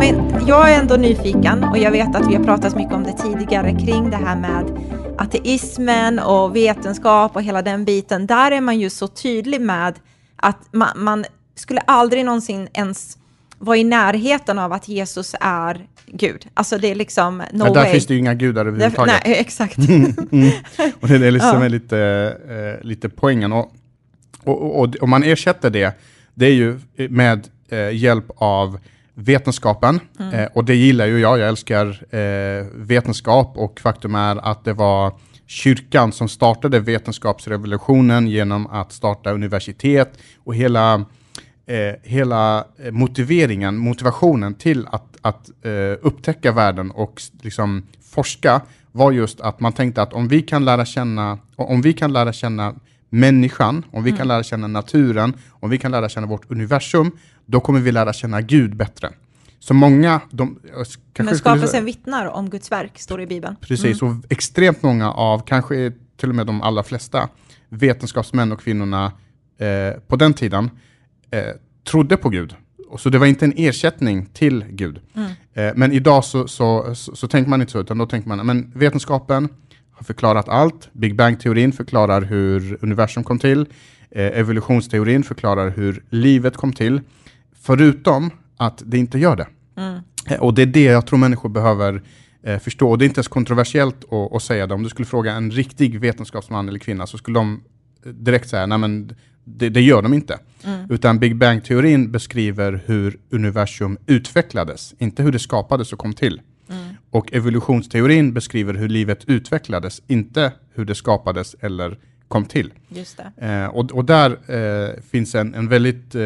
Men 0.04 0.48
jag 0.48 0.72
är 0.72 0.80
ändå 0.80 0.96
nyfiken 0.96 1.64
och 1.64 1.78
jag 1.78 1.92
vet 1.92 2.16
att 2.16 2.30
vi 2.30 2.36
har 2.36 2.44
pratat 2.44 2.76
mycket 2.76 2.94
om 2.94 3.04
det 3.04 3.14
tidigare 3.14 3.72
kring 3.72 4.10
det 4.10 4.18
här 4.18 4.36
med 4.36 4.66
ateismen 5.18 6.20
och 6.20 6.56
vetenskap 6.56 7.36
och 7.36 7.44
hela 7.44 7.62
den 7.62 7.86
biten. 7.86 8.28
Där 8.28 8.52
är 8.52 8.62
man 8.62 8.80
ju 8.80 8.90
så 8.90 9.08
tydlig 9.08 9.62
med 9.62 9.94
att 10.36 10.58
man, 10.72 10.90
man 10.96 11.26
skulle 11.56 11.80
aldrig 11.80 12.26
någonsin 12.26 12.68
ens 12.74 13.18
vara 13.58 13.78
i 13.78 13.84
närheten 13.84 14.60
av 14.60 14.74
att 14.74 14.88
Jesus 14.88 15.36
är 15.42 15.88
Gud. 16.06 16.48
Alltså 16.54 16.78
det 16.78 16.88
är 16.92 16.96
liksom 16.96 17.38
no 17.38 17.44
ja, 17.52 17.66
där 17.66 17.74
way. 17.74 17.92
finns 17.92 18.06
det 18.06 18.14
ju 18.14 18.20
inga 18.20 18.34
gudar 18.34 18.66
överhuvudtaget. 18.66 19.16
nej, 19.26 19.36
exakt. 19.40 19.78
Och 21.00 21.08
det 21.08 21.16
är 21.16 21.32
det 21.32 21.40
som 21.40 21.62
Ja. 21.62 21.68
lite, 21.68 22.00
eh, 22.50 22.86
lite 22.86 23.10
poängen. 23.10 23.54
Och, 23.54 23.74
och, 24.44 24.80
och, 24.80 24.96
och 24.96 25.10
man 25.10 25.24
ersätter 25.24 25.70
det, 25.70 25.98
det 26.34 26.46
är 26.46 26.54
ju 26.54 26.80
med 27.10 27.48
eh, 27.70 27.96
hjälp 27.96 28.26
av 28.36 28.78
vetenskapen. 29.14 30.00
Eh, 30.34 30.46
och 30.54 30.66
det 30.66 30.76
gillar 30.76 31.06
ju 31.06 31.20
jag, 31.20 31.40
jag 31.40 31.48
älskar 31.48 32.16
eh, 32.16 32.66
vetenskap 32.74 33.58
och 33.58 33.80
faktum 33.80 34.16
är 34.16 34.36
att 34.36 34.66
det 34.66 34.74
var 34.74 35.14
kyrkan 35.48 36.12
som 36.12 36.30
startade 36.30 36.80
vetenskapsrevolutionen 36.80 38.28
genom 38.28 38.68
att 38.68 38.92
starta 38.92 39.32
universitet 39.32 40.18
och 40.44 40.56
hela 40.56 41.06
eh, 41.66 41.96
hela 42.04 42.66
motiveringen, 42.92 43.78
motivationen 43.78 44.54
till 44.54 44.88
att, 44.92 45.18
att 45.22 45.50
eh, 45.66 45.72
upptäcka 46.02 46.52
världen 46.52 46.92
och 46.92 47.22
liksom 47.42 47.84
forska 48.14 48.62
var 48.92 49.12
just 49.12 49.42
att 49.42 49.60
man 49.60 49.74
tänkte 49.74 50.02
att 50.02 50.14
om 50.14 50.28
vi 50.28 50.42
kan 50.42 50.66
lära 50.66 50.86
känna, 50.86 51.38
om 51.56 51.82
vi 51.82 51.94
kan 51.94 52.14
lära 52.14 52.34
känna 52.34 52.74
människan, 53.10 53.86
om 53.92 54.04
vi 54.04 54.12
kan 54.12 54.28
lära 54.28 54.44
känna 54.44 54.68
naturen, 54.68 55.34
om 55.50 55.70
vi 55.70 55.78
kan 55.78 55.92
lära 55.92 56.10
känna 56.10 56.28
vårt 56.28 56.52
universum, 56.52 57.12
då 57.46 57.60
kommer 57.60 57.80
vi 57.80 57.92
lära 57.92 58.14
känna 58.14 58.42
Gud 58.42 58.76
bättre. 58.76 59.10
Så 59.60 59.74
många, 59.74 60.22
de, 60.30 60.60
Men 61.18 61.38
skapelsen 61.38 61.86
vittnar 61.86 62.26
om 62.26 62.50
Guds 62.50 62.72
verk, 62.72 63.00
står 63.00 63.18
det 63.18 63.24
i 63.24 63.28
Bibeln. 63.28 63.56
Precis, 63.62 64.02
och 64.02 64.14
extremt 64.30 64.84
många 64.84 65.12
av, 65.12 65.40
kanske 65.40 65.92
till 66.18 66.30
och 66.30 66.36
med 66.36 66.48
de 66.48 66.62
allra 66.62 66.84
flesta, 66.84 67.30
vetenskapsmän 67.70 68.52
och 68.52 68.60
kvinnorna 68.60 69.12
eh, 69.58 70.00
på 70.08 70.16
den 70.16 70.34
tiden 70.34 70.70
eh, 71.32 71.44
trodde 71.84 72.18
på 72.18 72.30
Gud. 72.30 72.56
Så 72.98 73.10
det 73.10 73.18
var 73.18 73.26
inte 73.26 73.46
en 73.46 73.54
ersättning 73.58 74.26
till 74.26 74.66
Gud. 74.70 75.02
Eh, 75.54 75.72
men 75.76 75.92
idag 75.92 76.26
så, 76.26 76.48
så, 76.48 76.96
så, 76.96 77.16
så 77.16 77.28
tänker 77.28 77.50
man 77.50 77.62
inte 77.62 77.72
så, 77.72 77.80
utan 77.80 77.98
då 77.98 78.06
tänker 78.06 78.30
man 78.30 78.46
men 78.46 78.72
vetenskapen 78.76 79.50
har 79.92 80.04
förklarat 80.04 80.50
allt. 80.50 80.90
Big 80.94 81.16
Bang-teorin 81.16 81.72
förklarar 81.72 82.22
hur 82.22 82.78
universum 82.82 83.24
kom 83.24 83.40
till. 83.40 83.66
Eh, 84.12 84.40
evolutionsteorin 84.40 85.24
förklarar 85.24 85.70
hur 85.70 86.04
livet 86.10 86.58
kom 86.58 86.74
till. 86.74 87.02
Förutom 87.64 88.32
att 88.58 88.84
det 88.86 88.98
inte 88.98 89.20
gör 89.20 89.36
det. 89.36 89.48
Eh, 90.30 90.40
Och 90.42 90.54
det 90.54 90.62
är 90.62 90.66
det 90.66 90.84
jag 90.84 91.08
tror 91.08 91.20
människor 91.20 91.50
behöver 91.50 92.04
eh, 92.44 92.60
förstå. 92.60 92.90
Och 92.90 92.98
det 92.98 93.06
är 93.06 93.08
inte 93.08 93.18
ens 93.20 93.28
kontroversiellt 93.28 94.14
att, 94.14 94.34
att 94.36 94.44
säga 94.44 94.68
det. 94.68 94.74
Om 94.74 94.84
du 94.84 94.90
skulle 94.90 95.06
fråga 95.06 95.34
en 95.34 95.52
riktig 95.52 96.00
vetenskapsman 96.00 96.70
eller 96.70 96.80
kvinna 96.80 97.08
så 97.08 97.18
skulle 97.18 97.40
de 97.40 97.64
eh, 98.06 98.12
direkt 98.12 98.50
säga, 98.50 98.66
nej 98.66 98.78
men 98.78 99.16
det, 99.44 99.70
det 99.70 99.82
gör 99.82 100.02
de 100.02 100.14
inte. 100.14 100.40
Utan 100.90 101.20
Big 101.20 101.36
Bang-teorin 101.36 102.12
beskriver 102.12 102.82
hur 102.86 103.18
universum 103.30 103.98
utvecklades, 104.06 104.94
inte 105.00 105.24
hur 105.24 105.32
det 105.32 105.40
skapades 105.40 105.94
och 105.94 106.00
kom 106.00 106.14
till. 106.14 106.42
Och 107.12 107.34
evolutionsteorin 107.34 108.34
beskriver 108.34 108.74
hur 108.74 108.90
livet 108.90 109.26
utvecklades, 109.26 110.02
inte 110.08 110.52
hur 110.74 110.86
det 110.86 110.96
skapades 110.96 111.56
eller 111.60 111.98
kom 112.28 112.46
till. 112.46 112.74
Just. 112.90 113.20
Eh, 113.38 113.66
och, 113.66 113.92
och 113.92 114.06
där 114.06 114.32
eh, 114.52 115.02
finns 115.12 115.36
en, 115.36 115.54
en 115.56 115.68
väldigt 115.68 116.16
eh, 116.16 116.22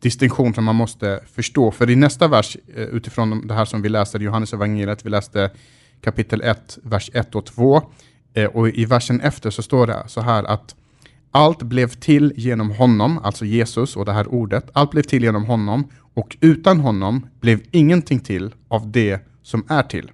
distinktion 0.00 0.54
som 0.54 0.64
man 0.64 0.74
måste 0.76 1.20
förstå. 1.34 1.70
För 1.70 1.90
i 1.90 1.96
nästa 1.96 2.28
vers, 2.28 2.56
eh, 2.76 2.82
utifrån 2.82 3.30
de- 3.30 3.46
det 3.46 3.54
här 3.54 3.64
som 3.64 3.82
vi 3.82 3.88
läste 3.88 4.18
i 4.18 4.22
Johannes 4.22 4.52
evangeliet, 4.52 5.06
vi 5.06 5.10
läste 5.10 5.50
kapitel 6.00 6.42
1, 6.42 6.78
vers 6.82 7.10
1 7.14 7.34
och 7.34 7.44
2. 7.46 7.82
Eh, 8.34 8.44
och 8.44 8.68
i 8.68 8.84
versen 8.84 9.20
efter 9.20 9.50
så 9.50 9.62
står 9.62 9.86
det 9.86 10.04
så 10.06 10.20
här 10.20 10.44
att 10.44 10.74
allt 11.30 11.62
blev 11.62 11.88
till 11.88 12.32
genom 12.36 12.70
honom, 12.70 13.18
alltså 13.18 13.44
Jesus 13.44 13.96
och 13.96 14.04
det 14.04 14.12
här 14.12 14.26
ordet. 14.34 14.70
Allt 14.72 14.90
blev 14.90 15.02
till 15.02 15.22
genom 15.22 15.44
honom 15.44 15.88
och 16.14 16.36
utan 16.40 16.80
honom 16.80 17.26
blev 17.40 17.60
ingenting 17.70 18.20
till 18.20 18.54
av 18.68 18.90
det 18.90 19.20
som 19.42 19.64
är 19.68 19.82
till. 19.82 20.10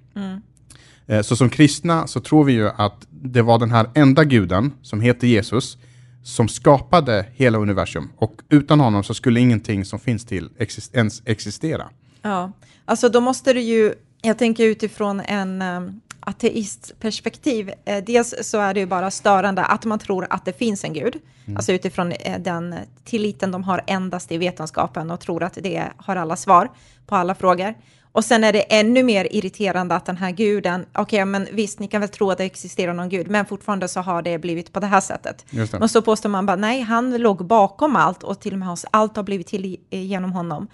Eh, 1.07 1.21
Så 1.21 1.35
som 1.35 1.49
kristna 1.49 2.07
så 2.07 2.19
tror 2.19 2.43
vi 2.43 2.53
ju 2.53 2.69
att 2.69 3.07
det 3.09 3.41
var 3.41 3.59
den 3.59 3.71
här 3.71 3.89
enda 3.95 4.23
guden 4.23 4.71
som 4.81 5.01
heter 5.01 5.27
Jesus 5.27 5.77
som 6.23 6.47
skapade 6.47 7.25
hela 7.33 7.57
universum 7.57 8.11
och 8.17 8.41
utan 8.49 8.79
honom 8.79 9.03
så 9.03 9.13
skulle 9.13 9.39
ingenting 9.39 9.85
som 9.85 9.99
finns 9.99 10.25
till 10.25 10.49
exist- 10.57 10.95
ens 10.95 11.21
existera. 11.25 11.89
Ja, 12.21 12.51
alltså 12.85 13.09
då 13.09 13.21
måste 13.21 13.53
du 13.53 13.61
ju, 13.61 13.93
jag 14.21 14.37
tänker 14.37 14.63
utifrån 14.63 15.19
en 15.19 15.61
um, 15.61 16.01
ateistperspektiv, 16.19 17.71
eh, 17.85 18.03
dels 18.03 18.35
så 18.41 18.59
är 18.59 18.73
det 18.73 18.79
ju 18.79 18.85
bara 18.85 19.11
störande 19.11 19.63
att 19.65 19.85
man 19.85 19.99
tror 19.99 20.27
att 20.29 20.45
det 20.45 20.53
finns 20.53 20.83
en 20.83 20.93
gud, 20.93 21.19
alltså 21.55 21.73
utifrån 21.73 22.11
eh, 22.11 22.39
den 22.39 22.75
tilliten 23.03 23.51
de 23.51 23.63
har 23.63 23.81
endast 23.87 24.31
i 24.31 24.37
vetenskapen 24.37 25.11
och 25.11 25.19
tror 25.19 25.43
att 25.43 25.57
det 25.61 25.87
har 25.97 26.15
alla 26.15 26.35
svar 26.35 26.69
på 27.07 27.15
alla 27.15 27.35
frågor. 27.35 27.73
Och 28.13 28.25
sen 28.25 28.43
är 28.43 28.53
det 28.53 28.61
ännu 28.61 29.03
mer 29.03 29.27
irriterande 29.31 29.95
att 29.95 30.05
den 30.05 30.17
här 30.17 30.31
guden, 30.31 30.85
okej, 30.93 31.25
men 31.25 31.47
visst, 31.51 31.79
ni 31.79 31.87
kan 31.87 32.01
väl 32.01 32.09
tro 32.09 32.31
att 32.31 32.37
det 32.37 32.43
existerar 32.43 32.93
någon 32.93 33.09
gud, 33.09 33.27
men 33.27 33.45
fortfarande 33.45 33.87
så 33.87 33.99
har 33.99 34.21
det 34.21 34.37
blivit 34.37 34.73
på 34.73 34.79
det 34.79 34.87
här 34.87 35.01
sättet. 35.01 35.45
Det. 35.49 35.79
Men 35.79 35.89
så 35.89 36.01
påstår 36.01 36.29
man 36.29 36.45
bara, 36.45 36.55
nej, 36.55 36.81
han 36.81 37.17
låg 37.17 37.45
bakom 37.45 37.95
allt 37.95 38.23
och 38.23 38.39
till 38.39 38.53
och 38.53 38.59
med 38.59 38.69
oss, 38.69 38.85
allt 38.91 39.15
har 39.15 39.23
blivit 39.23 39.47
till 39.47 39.77
genom 39.89 40.31
honom. 40.31 40.67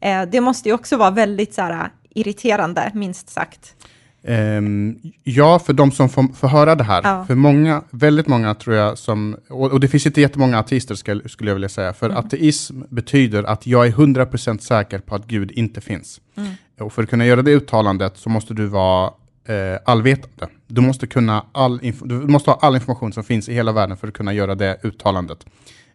Eh, 0.00 0.22
det 0.22 0.40
måste 0.40 0.68
ju 0.68 0.74
också 0.74 0.96
vara 0.96 1.10
väldigt 1.10 1.54
så 1.54 1.62
här, 1.62 1.90
irriterande, 2.10 2.90
minst 2.94 3.28
sagt. 3.28 3.74
Ehm, 4.28 4.98
ja, 5.24 5.58
för 5.58 5.72
de 5.72 5.92
som 5.92 6.08
får, 6.08 6.34
får 6.34 6.48
höra 6.48 6.74
det 6.74 6.84
här. 6.84 7.00
Ja. 7.04 7.24
För 7.24 7.34
många, 7.34 7.82
väldigt 7.90 8.26
många 8.26 8.54
tror 8.54 8.76
jag 8.76 8.98
som, 8.98 9.36
och, 9.48 9.72
och 9.72 9.80
det 9.80 9.88
finns 9.88 10.06
inte 10.06 10.20
jättemånga 10.20 10.58
ateister 10.58 10.94
ska, 10.94 11.20
skulle 11.26 11.50
jag 11.50 11.54
vilja 11.54 11.68
säga, 11.68 11.92
för 11.92 12.10
ateism 12.10 12.80
betyder 12.88 13.42
att 13.42 13.66
jag 13.66 13.86
är 13.86 13.90
100% 13.90 14.58
säker 14.58 14.98
på 14.98 15.14
att 15.14 15.26
Gud 15.26 15.50
inte 15.50 15.80
finns. 15.80 16.20
Och 16.80 16.92
för 16.92 17.02
att 17.02 17.10
kunna 17.10 17.26
göra 17.26 17.42
det 17.42 17.50
uttalandet 17.50 18.16
så 18.16 18.28
måste 18.28 18.54
du 18.54 18.66
vara 18.66 19.12
eh, 19.44 19.78
allvetande. 19.84 20.48
Du 20.66 20.80
måste, 20.80 21.06
kunna 21.06 21.46
all 21.52 21.78
du 22.04 22.14
måste 22.14 22.50
ha 22.50 22.58
all 22.62 22.74
information 22.74 23.12
som 23.12 23.24
finns 23.24 23.48
i 23.48 23.54
hela 23.54 23.72
världen 23.72 23.96
för 23.96 24.08
att 24.08 24.14
kunna 24.14 24.32
göra 24.32 24.54
det 24.54 24.78
uttalandet. 24.82 25.46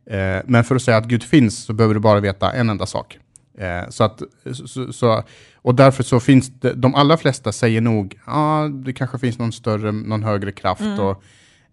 Eh, 0.05 0.37
men 0.45 0.63
för 0.63 0.75
att 0.75 0.81
säga 0.81 0.97
att 0.97 1.05
Gud 1.07 1.23
finns 1.23 1.63
så 1.63 1.73
behöver 1.73 1.93
du 1.93 1.99
bara 1.99 2.19
veta 2.19 2.51
en 2.51 2.69
enda 2.69 2.85
sak. 2.85 3.17
Eh, 3.57 3.89
så 3.89 4.03
att, 4.03 4.21
så, 4.53 4.93
så, 4.93 5.23
och 5.55 5.75
därför 5.75 6.03
så 6.03 6.19
finns 6.19 6.49
det, 6.59 6.73
de 6.73 6.95
allra 6.95 7.17
flesta 7.17 7.51
säger 7.51 7.81
nog, 7.81 8.19
ja, 8.25 8.33
ah, 8.33 8.67
det 8.67 8.93
kanske 8.93 9.19
finns 9.19 9.39
någon 9.39 9.51
större, 9.51 9.91
någon 9.91 10.23
högre 10.23 10.51
kraft 10.51 10.81
mm. 10.81 10.99
och, 10.99 11.23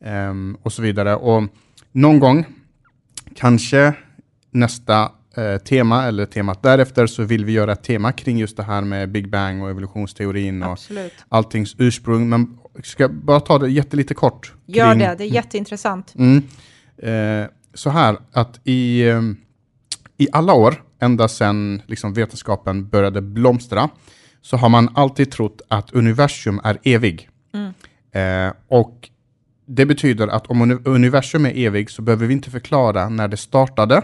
um, 0.05 0.59
och 0.63 0.73
så 0.73 0.83
vidare. 0.83 1.17
Och 1.17 1.43
någon 1.93 2.21
gång, 2.21 2.45
kanske 3.35 3.95
nästa 4.51 5.03
eh, 5.03 5.11
tema 5.65 6.05
eller 6.05 6.27
temat 6.27 6.63
därefter 6.63 7.07
så 7.07 7.23
vill 7.23 7.45
vi 7.45 7.53
göra 7.53 7.73
ett 7.73 7.83
tema 7.83 8.13
kring 8.13 8.39
just 8.39 8.57
det 8.57 8.63
här 8.63 8.81
med 8.81 9.11
Big 9.11 9.31
Bang 9.31 9.63
och 9.63 9.71
evolutionsteorin 9.71 10.63
och 10.63 10.73
Absolut. 10.73 11.13
alltings 11.29 11.75
ursprung. 11.79 12.29
Men 12.29 12.59
ska 12.85 13.03
jag 13.03 13.15
bara 13.15 13.41
ta 13.41 13.59
det 13.59 13.71
jättelite 13.71 14.15
kort? 14.15 14.53
Gör 14.67 14.95
det, 14.95 15.15
det 15.19 15.25
är 15.25 15.29
jätteintressant. 15.29 16.15
Mm, 16.15 16.43
eh, 16.99 17.51
så 17.75 17.91
här, 17.91 18.17
att 18.33 18.61
i, 18.65 19.09
eh, 19.09 19.23
i 20.17 20.29
alla 20.33 20.53
år, 20.53 20.83
ända 21.01 21.29
sedan 21.29 21.83
liksom 21.87 22.15
vetenskapen 22.15 22.89
började 22.89 23.23
blomstra, 23.23 23.89
så 24.43 24.57
har 24.57 24.69
man 24.69 24.89
alltid 24.95 25.31
trott 25.31 25.61
att 25.69 25.93
universum 25.93 26.61
är 26.65 26.79
evig. 26.83 27.29
Mm. 27.55 27.73
Eh, 28.13 28.53
och 28.69 29.11
det 29.67 29.87
betyder 29.87 30.29
att 30.29 30.47
om 30.47 30.81
universum 30.85 31.47
är 31.47 31.57
evig 31.57 31.91
så 31.91 32.03
behöver 32.03 32.27
vi 32.27 32.35
inte 32.35 32.51
förklara 32.51 33.09
när 33.09 33.29
det 33.29 33.37
startade 33.37 34.03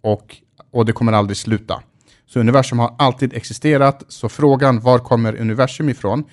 och, 0.00 0.36
och 0.74 0.84
det 0.84 0.92
kommer 0.92 1.12
aldrig 1.12 1.36
sluta. 1.36 1.82
Så 2.26 2.40
universum 2.40 2.78
har 2.78 2.94
alltid 2.98 3.34
existerat, 3.34 4.04
så 4.08 4.28
frågan 4.28 4.80
var 4.80 4.98
kommer 4.98 5.40
universum 5.40 5.88
ifrån? 5.88 6.24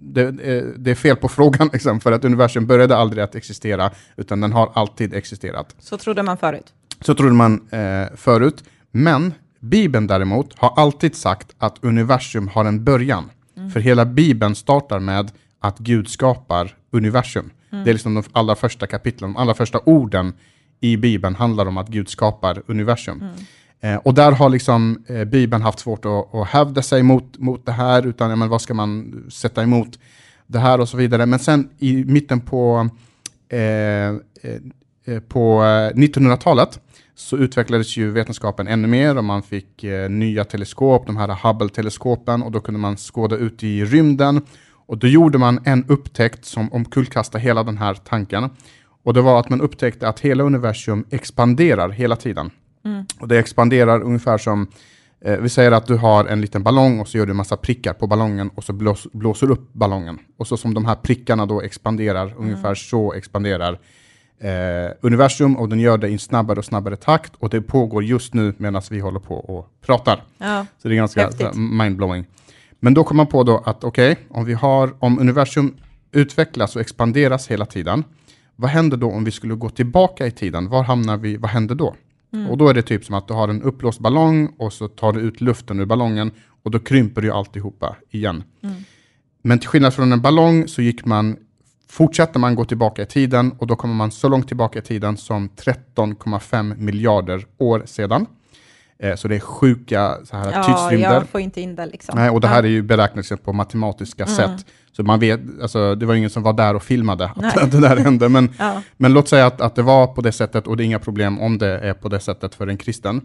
Det, 0.00 0.30
det, 0.76 0.90
är 0.90 0.94
fel 0.94 1.16
på 1.16 1.28
frågan, 1.38 1.70
liksom, 1.72 2.00
för 2.00 2.12
att 2.12 2.24
universum 2.24 2.66
började 2.66 2.96
aldrig 2.96 3.24
att 3.24 3.34
existera, 3.34 3.90
utan 4.16 4.40
den 4.40 4.52
har 4.52 4.70
alltid 4.74 5.14
existerat. 5.14 5.76
Så 5.78 5.98
trodde 5.98 6.22
man 6.22 6.36
förut? 6.36 6.72
Så 7.00 7.14
trodde 7.14 7.32
man 7.32 7.68
eh, 7.70 8.16
förut, 8.16 8.64
men 8.90 9.34
Bibeln 9.60 10.06
däremot 10.06 10.58
har 10.58 10.72
alltid 10.76 11.14
sagt 11.14 11.54
att 11.58 11.76
universum 11.80 12.48
har 12.48 12.64
en 12.64 12.84
början. 12.84 13.30
Mm. 13.56 13.70
För 13.70 13.80
hela 13.80 14.04
Bibeln 14.04 14.54
startar 14.54 14.98
med 14.98 15.30
att 15.60 15.78
Gud 15.78 16.08
skapar 16.08 16.74
universum. 16.90 17.50
Mm. 17.72 17.84
Det 17.84 17.90
är 17.90 17.92
liksom 17.92 18.14
de 18.14 18.24
allra 18.32 18.54
första 18.54 18.86
kapitlen, 18.86 19.32
de 19.32 19.40
allra 19.40 19.54
första 19.54 19.80
orden 19.84 20.32
i 20.80 20.96
Bibeln 20.96 21.34
handlar 21.34 21.66
om 21.66 21.76
att 21.76 21.88
Gud 21.88 22.08
skapar 22.08 22.62
universum. 22.66 23.20
Mm. 23.20 23.34
Eh, 23.80 23.96
och 23.96 24.14
där 24.14 24.32
har 24.32 24.48
liksom 24.48 25.04
eh, 25.06 25.24
Bibeln 25.24 25.62
haft 25.62 25.78
svårt 25.78 26.04
att, 26.04 26.34
att 26.34 26.48
hävda 26.48 26.82
sig 26.82 27.02
mot, 27.02 27.38
mot 27.38 27.66
det 27.66 27.72
här, 27.72 28.06
utan 28.06 28.30
ja, 28.30 28.36
men 28.36 28.48
vad 28.48 28.60
ska 28.60 28.74
man 28.74 29.24
sätta 29.30 29.62
emot 29.62 29.98
det 30.46 30.58
här 30.58 30.80
och 30.80 30.88
så 30.88 30.96
vidare. 30.96 31.26
Men 31.26 31.38
sen 31.38 31.68
i 31.78 32.04
mitten 32.04 32.40
på, 32.40 32.88
eh, 33.48 33.58
eh, 33.60 34.14
eh 35.04 35.20
på 35.28 35.62
1900-talet 35.94 36.76
eh, 36.76 36.80
så 37.14 37.36
utvecklades 37.36 37.96
ju 37.96 38.10
vetenskapen 38.10 38.68
ännu 38.68 38.88
mer 38.88 39.18
och 39.18 39.24
man 39.24 39.42
fick 39.42 39.84
nya 40.08 40.44
teleskop, 40.44 41.06
de 41.06 41.16
här 41.16 41.28
Hubble-teleskopen, 41.28 42.42
och 42.42 42.52
då 42.52 42.60
kunde 42.60 42.80
man 42.80 42.96
skåda 42.96 43.36
ut 43.36 43.62
i 43.62 43.84
rymden. 43.84 44.42
Och 44.86 44.98
då 44.98 45.06
gjorde 45.06 45.38
man 45.38 45.60
en 45.64 45.84
upptäckt 45.88 46.44
som 46.44 46.72
omkullkastade 46.72 47.44
hela 47.44 47.62
den 47.62 47.78
här 47.78 47.94
tanken. 47.94 48.50
Och 49.08 49.14
det 49.14 49.20
var 49.20 49.40
att 49.40 49.50
man 49.50 49.60
upptäckte 49.60 50.08
att 50.08 50.20
hela 50.20 50.44
universum 50.44 51.04
expanderar 51.10 51.88
hela 51.88 52.16
tiden. 52.16 52.50
Mm. 52.84 53.04
Och 53.20 53.28
det 53.28 53.38
expanderar 53.38 54.02
ungefär 54.02 54.38
som, 54.38 54.66
eh, 55.20 55.36
vi 55.36 55.48
säger 55.48 55.72
att 55.72 55.86
du 55.86 55.96
har 55.96 56.24
en 56.24 56.40
liten 56.40 56.62
ballong 56.62 57.00
och 57.00 57.08
så 57.08 57.18
gör 57.18 57.26
du 57.26 57.30
en 57.30 57.36
massa 57.36 57.56
prickar 57.56 57.92
på 57.92 58.06
ballongen 58.06 58.50
och 58.54 58.64
så 58.64 58.72
blås, 58.72 59.06
blåser 59.12 59.50
upp 59.50 59.72
ballongen. 59.72 60.18
Och 60.36 60.46
så 60.46 60.56
som 60.56 60.74
de 60.74 60.84
här 60.84 60.94
prickarna 60.94 61.46
då 61.46 61.62
expanderar, 61.62 62.26
mm. 62.26 62.38
ungefär 62.38 62.74
så 62.74 63.12
expanderar 63.12 63.78
eh, 64.40 64.92
universum 65.00 65.56
och 65.56 65.68
den 65.68 65.80
gör 65.80 65.98
det 65.98 66.08
i 66.08 66.12
en 66.12 66.18
snabbare 66.18 66.58
och 66.58 66.64
snabbare 66.64 66.96
takt 66.96 67.32
och 67.38 67.50
det 67.50 67.60
pågår 67.60 68.04
just 68.04 68.34
nu 68.34 68.54
medan 68.56 68.82
vi 68.90 69.00
håller 69.00 69.20
på 69.20 69.34
och 69.34 69.68
pratar. 69.86 70.22
Ja, 70.38 70.66
så 70.82 70.88
det 70.88 70.94
är 70.94 70.96
ganska 70.96 71.30
mindblowing. 71.54 72.26
Men 72.80 72.94
då 72.94 73.04
kom 73.04 73.16
man 73.16 73.26
på 73.26 73.42
då 73.42 73.62
att 73.64 73.84
okej, 73.84 74.16
okay, 74.30 74.54
om, 74.54 74.94
om 74.98 75.18
universum 75.18 75.76
utvecklas 76.12 76.76
och 76.76 76.82
expanderas 76.82 77.48
hela 77.48 77.66
tiden, 77.66 78.04
vad 78.60 78.70
händer 78.70 78.96
då 78.96 79.10
om 79.10 79.24
vi 79.24 79.30
skulle 79.30 79.54
gå 79.54 79.70
tillbaka 79.70 80.26
i 80.26 80.30
tiden? 80.30 80.68
Var 80.68 80.82
hamnar 80.82 81.16
vi? 81.16 81.36
Vad 81.36 81.50
händer 81.50 81.74
då? 81.74 81.94
Mm. 82.32 82.50
Och 82.50 82.58
då 82.58 82.68
är 82.68 82.74
det 82.74 82.82
typ 82.82 83.04
som 83.04 83.14
att 83.14 83.28
du 83.28 83.34
har 83.34 83.48
en 83.48 83.62
uppblåst 83.62 84.00
ballong 84.00 84.54
och 84.58 84.72
så 84.72 84.88
tar 84.88 85.12
du 85.12 85.20
ut 85.20 85.40
luften 85.40 85.80
ur 85.80 85.84
ballongen 85.84 86.30
och 86.62 86.70
då 86.70 86.78
krymper 86.78 87.22
ju 87.22 87.30
alltihopa 87.30 87.96
igen. 88.10 88.42
Mm. 88.62 88.76
Men 89.42 89.58
till 89.58 89.68
skillnad 89.68 89.94
från 89.94 90.12
en 90.12 90.20
ballong 90.20 90.68
så 90.68 90.82
gick 90.82 91.04
man, 91.04 91.36
fortsätter 91.88 92.40
man 92.40 92.54
gå 92.54 92.64
tillbaka 92.64 93.02
i 93.02 93.06
tiden 93.06 93.52
och 93.58 93.66
då 93.66 93.76
kommer 93.76 93.94
man 93.94 94.10
så 94.10 94.28
långt 94.28 94.48
tillbaka 94.48 94.78
i 94.78 94.82
tiden 94.82 95.16
som 95.16 95.48
13,5 95.48 96.76
miljarder 96.76 97.46
år 97.58 97.82
sedan. 97.86 98.26
Eh, 99.02 99.14
så 99.14 99.28
det 99.28 99.36
är 99.36 99.40
sjuka 99.40 100.16
så 100.24 100.36
här, 100.36 100.52
ja, 100.52 100.62
tidsrymder. 100.62 101.14
jag 101.14 101.28
får 101.28 101.40
inte 101.40 101.60
in 101.60 101.74
det 101.74 101.86
liksom. 101.86 102.14
Nej, 102.18 102.30
och 102.30 102.40
det 102.40 102.48
här 102.48 102.62
är 102.62 102.68
ju 102.68 102.82
beräknat 102.82 103.44
på 103.44 103.52
matematiska 103.52 104.24
mm. 104.24 104.36
sätt. 104.36 104.66
Så 104.92 105.02
man 105.02 105.20
vet, 105.20 105.40
alltså, 105.62 105.94
det 105.94 106.06
var 106.06 106.14
ingen 106.14 106.30
som 106.30 106.42
var 106.42 106.52
där 106.52 106.74
och 106.74 106.82
filmade 106.82 107.30
att, 107.36 107.58
att 107.58 107.70
det 107.72 107.80
där 107.80 107.96
hände. 107.96 108.28
Men, 108.28 108.50
ja. 108.58 108.82
men 108.96 109.12
låt 109.12 109.28
säga 109.28 109.46
att, 109.46 109.60
att 109.60 109.74
det 109.74 109.82
var 109.82 110.06
på 110.06 110.20
det 110.20 110.32
sättet 110.32 110.66
och 110.66 110.76
det 110.76 110.82
är 110.82 110.84
inga 110.84 110.98
problem 110.98 111.40
om 111.40 111.58
det 111.58 111.78
är 111.78 111.94
på 111.94 112.08
det 112.08 112.20
sättet 112.20 112.54
för 112.54 112.66
en 112.66 112.76
kristen. 112.76 113.20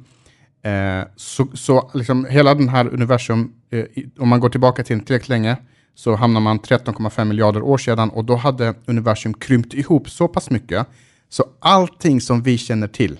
Eh, 0.63 1.07
så 1.15 1.47
så 1.53 1.91
liksom, 1.93 2.25
hela 2.25 2.55
den 2.55 2.69
här 2.69 2.93
universum, 2.93 3.53
eh, 3.71 3.85
om 4.19 4.29
man 4.29 4.39
går 4.39 4.49
tillbaka 4.49 4.83
till 4.83 5.05
tillräckligt 5.05 5.29
länge, 5.29 5.57
så 5.95 6.15
hamnar 6.15 6.41
man 6.41 6.59
13,5 6.59 7.25
miljarder 7.25 7.61
år 7.61 7.77
sedan 7.77 8.09
och 8.09 8.25
då 8.25 8.35
hade 8.35 8.73
universum 8.85 9.33
krympt 9.33 9.73
ihop 9.73 10.09
så 10.09 10.27
pass 10.27 10.49
mycket 10.49 10.87
så 11.29 11.45
allting 11.59 12.21
som 12.21 12.41
vi 12.41 12.57
känner 12.57 12.87
till, 12.87 13.19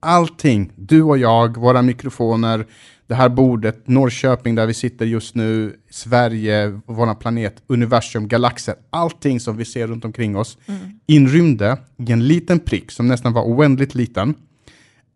allting, 0.00 0.72
du 0.76 1.02
och 1.02 1.18
jag, 1.18 1.56
våra 1.56 1.82
mikrofoner, 1.82 2.66
det 3.06 3.14
här 3.14 3.28
bordet, 3.28 3.88
Norrköping 3.88 4.54
där 4.54 4.66
vi 4.66 4.74
sitter 4.74 5.06
just 5.06 5.34
nu, 5.34 5.76
Sverige, 5.90 6.80
vår 6.86 7.14
planet, 7.14 7.62
universum, 7.66 8.28
galaxer, 8.28 8.74
allting 8.90 9.40
som 9.40 9.56
vi 9.56 9.64
ser 9.64 9.86
runt 9.86 10.04
omkring 10.04 10.36
oss, 10.36 10.58
mm. 10.66 10.80
inrymde 11.06 11.76
i 12.08 12.12
en 12.12 12.26
liten 12.26 12.58
prick 12.58 12.90
som 12.90 13.08
nästan 13.08 13.32
var 13.32 13.42
oändligt 13.42 13.94
liten. 13.94 14.34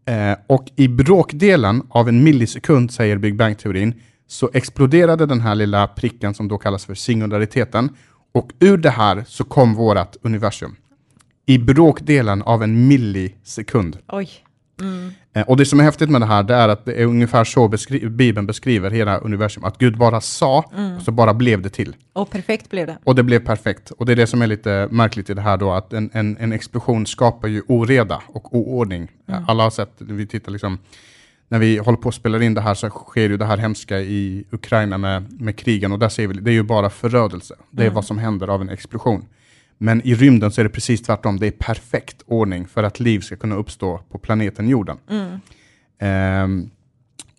Eh, 0.06 0.36
och 0.46 0.70
i 0.76 0.88
bråkdelen 0.88 1.82
av 1.88 2.08
en 2.08 2.24
millisekund, 2.24 2.92
säger 2.92 3.16
Big 3.16 3.36
Bang-teorin, 3.36 3.94
så 4.26 4.50
exploderade 4.54 5.26
den 5.26 5.40
här 5.40 5.54
lilla 5.54 5.86
pricken 5.86 6.34
som 6.34 6.48
då 6.48 6.58
kallas 6.58 6.84
för 6.84 6.94
singulariteten. 6.94 7.88
Och 8.32 8.52
ur 8.60 8.76
det 8.76 8.90
här 8.90 9.24
så 9.28 9.44
kom 9.44 9.74
vårt 9.74 10.16
universum. 10.22 10.76
I 11.46 11.58
bråkdelen 11.58 12.42
av 12.42 12.62
en 12.62 12.88
millisekund. 12.88 13.98
Oj. 14.08 14.30
Mm. 14.80 15.12
Och 15.46 15.56
det 15.56 15.66
som 15.66 15.80
är 15.80 15.84
häftigt 15.84 16.10
med 16.10 16.20
det 16.20 16.26
här, 16.26 16.42
det 16.42 16.54
är 16.54 16.68
att 16.68 16.84
det 16.84 16.92
är 17.02 17.06
ungefär 17.06 17.44
så 17.44 17.68
beskri 17.68 18.08
Bibeln 18.08 18.46
beskriver 18.46 18.90
hela 18.90 19.18
universum. 19.18 19.64
Att 19.64 19.78
Gud 19.78 19.98
bara 19.98 20.20
sa, 20.20 20.70
mm. 20.76 20.96
och 20.96 21.02
så 21.02 21.12
bara 21.12 21.34
blev 21.34 21.62
det 21.62 21.70
till. 21.70 21.96
Och 22.12 22.30
perfekt 22.30 22.70
blev 22.70 22.86
det. 22.86 22.98
Och 23.04 23.14
det 23.14 23.22
blev 23.22 23.46
perfekt. 23.46 23.90
Och 23.90 24.06
det 24.06 24.12
är 24.12 24.16
det 24.16 24.26
som 24.26 24.42
är 24.42 24.46
lite 24.46 24.88
märkligt 24.90 25.30
i 25.30 25.34
det 25.34 25.40
här 25.40 25.56
då, 25.56 25.72
att 25.72 25.92
en, 25.92 26.10
en, 26.12 26.36
en 26.40 26.52
explosion 26.52 27.06
skapar 27.06 27.48
ju 27.48 27.62
oreda 27.68 28.22
och 28.26 28.54
oordning. 28.56 29.08
Mm. 29.28 29.44
Alla 29.48 29.62
har 29.62 29.70
sett, 29.70 29.92
vi 29.98 30.26
tittar 30.26 30.52
liksom, 30.52 30.78
när 31.48 31.58
vi 31.58 31.78
håller 31.78 31.98
på 31.98 32.08
att 32.08 32.14
spela 32.14 32.42
in 32.42 32.54
det 32.54 32.60
här 32.60 32.74
så 32.74 32.90
sker 32.90 33.28
ju 33.28 33.36
det 33.36 33.44
här 33.44 33.56
hemska 33.56 34.00
i 34.00 34.44
Ukraina 34.50 34.98
med, 34.98 35.40
med 35.40 35.56
krigen 35.56 35.92
och 35.92 35.98
där 35.98 36.08
ser 36.08 36.26
vi, 36.26 36.34
det 36.34 36.50
är 36.50 36.54
ju 36.54 36.62
bara 36.62 36.90
förödelse. 36.90 37.54
Det 37.70 37.82
är 37.82 37.86
mm. 37.86 37.94
vad 37.94 38.04
som 38.04 38.18
händer 38.18 38.48
av 38.48 38.62
en 38.62 38.68
explosion. 38.68 39.24
Men 39.84 40.06
i 40.06 40.14
rymden 40.14 40.50
så 40.50 40.60
är 40.60 40.62
det 40.62 40.70
precis 40.70 41.02
tvärtom. 41.02 41.38
Det 41.38 41.46
är 41.46 41.50
perfekt 41.50 42.22
ordning 42.26 42.66
för 42.66 42.82
att 42.82 43.00
liv 43.00 43.20
ska 43.20 43.36
kunna 43.36 43.54
uppstå 43.54 44.00
på 44.10 44.18
planeten 44.18 44.68
jorden. 44.68 44.98
Mm. 45.10 46.44
Um, 46.44 46.70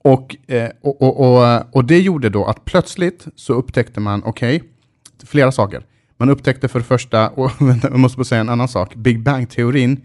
och, 0.02 0.36
eh, 0.48 0.70
och, 0.82 1.02
och, 1.02 1.20
och, 1.20 1.76
och, 1.76 1.86
det 1.86 2.00
gjorde 2.00 2.30
då 2.30 2.46
att 2.46 2.66
plötsligt 2.66 3.28
så 3.36 3.54
upptäckte 3.54 4.00
man, 4.00 4.24
okej, 4.26 4.56
okay, 4.56 4.70
flera 5.24 5.52
saker. 5.52 5.86
Man 6.18 6.30
upptäckte 6.30 6.68
för 6.68 6.80
det 6.80 6.86
första, 6.86 7.30
och 7.36 7.52
jag 7.84 8.00
måste 8.00 8.18
bara 8.18 8.24
säga 8.24 8.42
en 8.42 8.50
annan 8.50 8.68
sak, 8.68 8.96
Big 8.96 9.24
Bang-teorin 9.24 10.02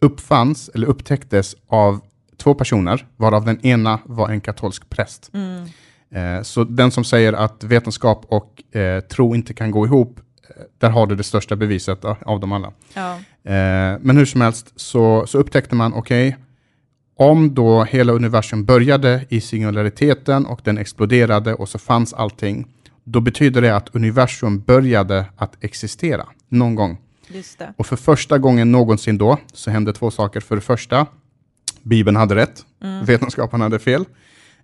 uppfanns, 0.00 0.70
eller 0.74 0.86
upptäcktes 0.86 1.56
av 1.66 2.00
två 2.36 2.54
personer, 2.54 3.06
varav 3.16 3.44
den 3.44 3.66
ena 3.66 4.00
var 4.04 4.28
en 4.28 4.40
katolsk 4.40 4.90
präst. 4.90 5.30
Mm. 5.34 5.64
Eh, 6.10 6.42
så 6.42 6.64
den 6.64 6.90
som 6.90 7.04
säger 7.04 7.32
att 7.32 7.64
vetenskap 7.64 8.24
och 8.28 8.76
eh, 8.76 9.00
tro 9.00 9.34
inte 9.34 9.54
kan 9.54 9.70
gå 9.70 9.86
ihop 9.86 10.20
där 10.78 10.90
har 10.90 11.06
du 11.06 11.14
det 11.16 11.22
största 11.22 11.56
beviset 11.56 12.04
av 12.04 12.40
dem 12.40 12.52
alla. 12.52 12.72
Ja. 12.94 13.14
Eh, 13.44 13.98
men 14.00 14.16
hur 14.16 14.24
som 14.24 14.40
helst 14.40 14.72
så, 14.76 15.26
så 15.26 15.38
upptäckte 15.38 15.74
man, 15.74 15.94
okej, 15.94 16.28
okay, 16.28 16.40
om 17.16 17.54
då 17.54 17.84
hela 17.84 18.12
universum 18.12 18.64
började 18.64 19.24
i 19.28 19.40
singulariteten 19.40 20.46
och 20.46 20.60
den 20.64 20.78
exploderade 20.78 21.54
och 21.54 21.68
så 21.68 21.78
fanns 21.78 22.14
allting, 22.14 22.66
då 23.04 23.20
betyder 23.20 23.62
det 23.62 23.76
att 23.76 23.94
universum 23.94 24.60
började 24.60 25.24
att 25.36 25.64
existera 25.64 26.26
någon 26.48 26.74
gång. 26.74 26.98
Och 27.76 27.86
för 27.86 27.96
första 27.96 28.38
gången 28.38 28.72
någonsin 28.72 29.18
då 29.18 29.38
så 29.52 29.70
hände 29.70 29.92
två 29.92 30.10
saker. 30.10 30.40
För 30.40 30.54
det 30.54 30.60
första, 30.62 31.06
Bibeln 31.82 32.16
hade 32.16 32.34
rätt, 32.34 32.64
mm. 32.82 33.04
vetenskapen 33.04 33.60
hade 33.60 33.78
fel. 33.78 34.04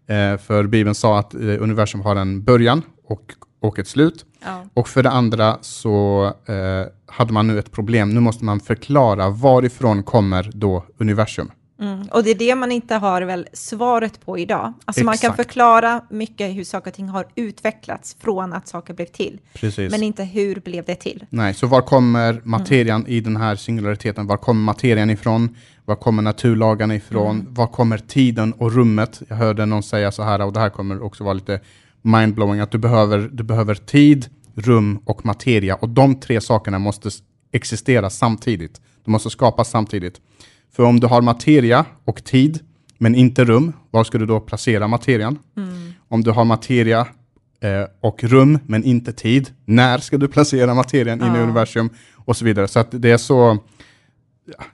Eh, 0.06 0.36
för 0.36 0.66
Bibeln 0.66 0.94
sa 0.94 1.18
att 1.18 1.34
eh, 1.34 1.40
universum 1.40 2.00
har 2.00 2.16
en 2.16 2.44
början 2.44 2.82
och 3.04 3.32
och 3.64 3.78
ett 3.78 3.88
slut. 3.88 4.24
Ja. 4.44 4.64
Och 4.74 4.88
för 4.88 5.02
det 5.02 5.10
andra 5.10 5.58
så 5.60 6.24
eh, 6.46 6.54
hade 7.06 7.32
man 7.32 7.46
nu 7.46 7.58
ett 7.58 7.72
problem. 7.72 8.10
Nu 8.10 8.20
måste 8.20 8.44
man 8.44 8.60
förklara 8.60 9.30
varifrån 9.30 10.02
kommer 10.02 10.50
då 10.54 10.84
universum. 10.98 11.50
Mm. 11.80 12.02
Och 12.10 12.24
det 12.24 12.30
är 12.30 12.34
det 12.34 12.54
man 12.54 12.72
inte 12.72 12.94
har 12.94 13.22
väl 13.22 13.48
svaret 13.52 14.26
på 14.26 14.38
idag. 14.38 14.72
Alltså 14.84 15.04
man 15.04 15.16
kan 15.16 15.30
Exakt. 15.30 15.36
förklara 15.36 16.00
mycket 16.10 16.56
hur 16.56 16.64
saker 16.64 16.90
och 16.90 16.94
ting 16.94 17.08
har 17.08 17.26
utvecklats 17.34 18.16
från 18.20 18.52
att 18.52 18.68
saker 18.68 18.94
blev 18.94 19.06
till. 19.06 19.40
Precis. 19.54 19.90
Men 19.90 20.02
inte 20.02 20.24
hur 20.24 20.60
blev 20.60 20.84
det 20.84 20.94
till. 20.94 21.26
Nej, 21.30 21.54
så 21.54 21.66
var 21.66 21.80
kommer 21.80 22.40
materian 22.44 23.06
i 23.06 23.20
den 23.20 23.36
här 23.36 23.56
singulariteten? 23.56 24.26
Var 24.26 24.36
kommer 24.36 24.60
materian 24.60 25.10
ifrån? 25.10 25.56
Var 25.84 25.96
kommer 25.96 26.22
naturlagarna 26.22 26.94
ifrån? 26.94 27.46
Var 27.48 27.66
kommer 27.66 27.98
tiden 27.98 28.52
och 28.52 28.72
rummet? 28.72 29.22
Jag 29.28 29.36
hörde 29.36 29.66
någon 29.66 29.82
säga 29.82 30.12
så 30.12 30.22
här, 30.22 30.42
och 30.42 30.52
det 30.52 30.60
här 30.60 30.70
kommer 30.70 31.02
också 31.02 31.24
vara 31.24 31.34
lite 31.34 31.60
mindblowing, 32.04 32.60
att 32.60 32.70
du 32.70 32.78
behöver, 32.78 33.18
du 33.32 33.42
behöver 33.42 33.74
tid, 33.74 34.26
rum 34.54 34.98
och 35.04 35.26
materia. 35.26 35.74
Och 35.74 35.88
de 35.88 36.20
tre 36.20 36.40
sakerna 36.40 36.78
måste 36.78 37.10
existera 37.52 38.10
samtidigt. 38.10 38.80
De 39.04 39.10
måste 39.10 39.30
skapas 39.30 39.70
samtidigt. 39.70 40.20
För 40.72 40.82
om 40.82 41.00
du 41.00 41.06
har 41.06 41.22
materia 41.22 41.84
och 42.04 42.24
tid, 42.24 42.60
men 42.98 43.14
inte 43.14 43.44
rum, 43.44 43.72
var 43.90 44.04
ska 44.04 44.18
du 44.18 44.26
då 44.26 44.40
placera 44.40 44.88
materian? 44.88 45.38
Om 46.08 46.22
du 46.24 46.30
har 46.30 46.44
materia 46.44 47.00
eh, 47.60 47.84
och 48.00 48.24
rum, 48.24 48.58
men 48.66 48.84
inte 48.84 49.12
tid, 49.12 49.50
när 49.64 49.98
ska 49.98 50.16
du 50.18 50.28
placera 50.28 50.74
materian 50.74 51.20
in 51.20 51.34
i 51.34 51.38
Ja. 51.38 51.42
universum? 51.42 51.90
Och 52.16 52.36
så 52.36 52.44
vidare. 52.44 52.68
Så 52.68 52.78
att 52.80 52.88
det 52.90 53.10
är 53.10 53.16
så, 53.16 53.58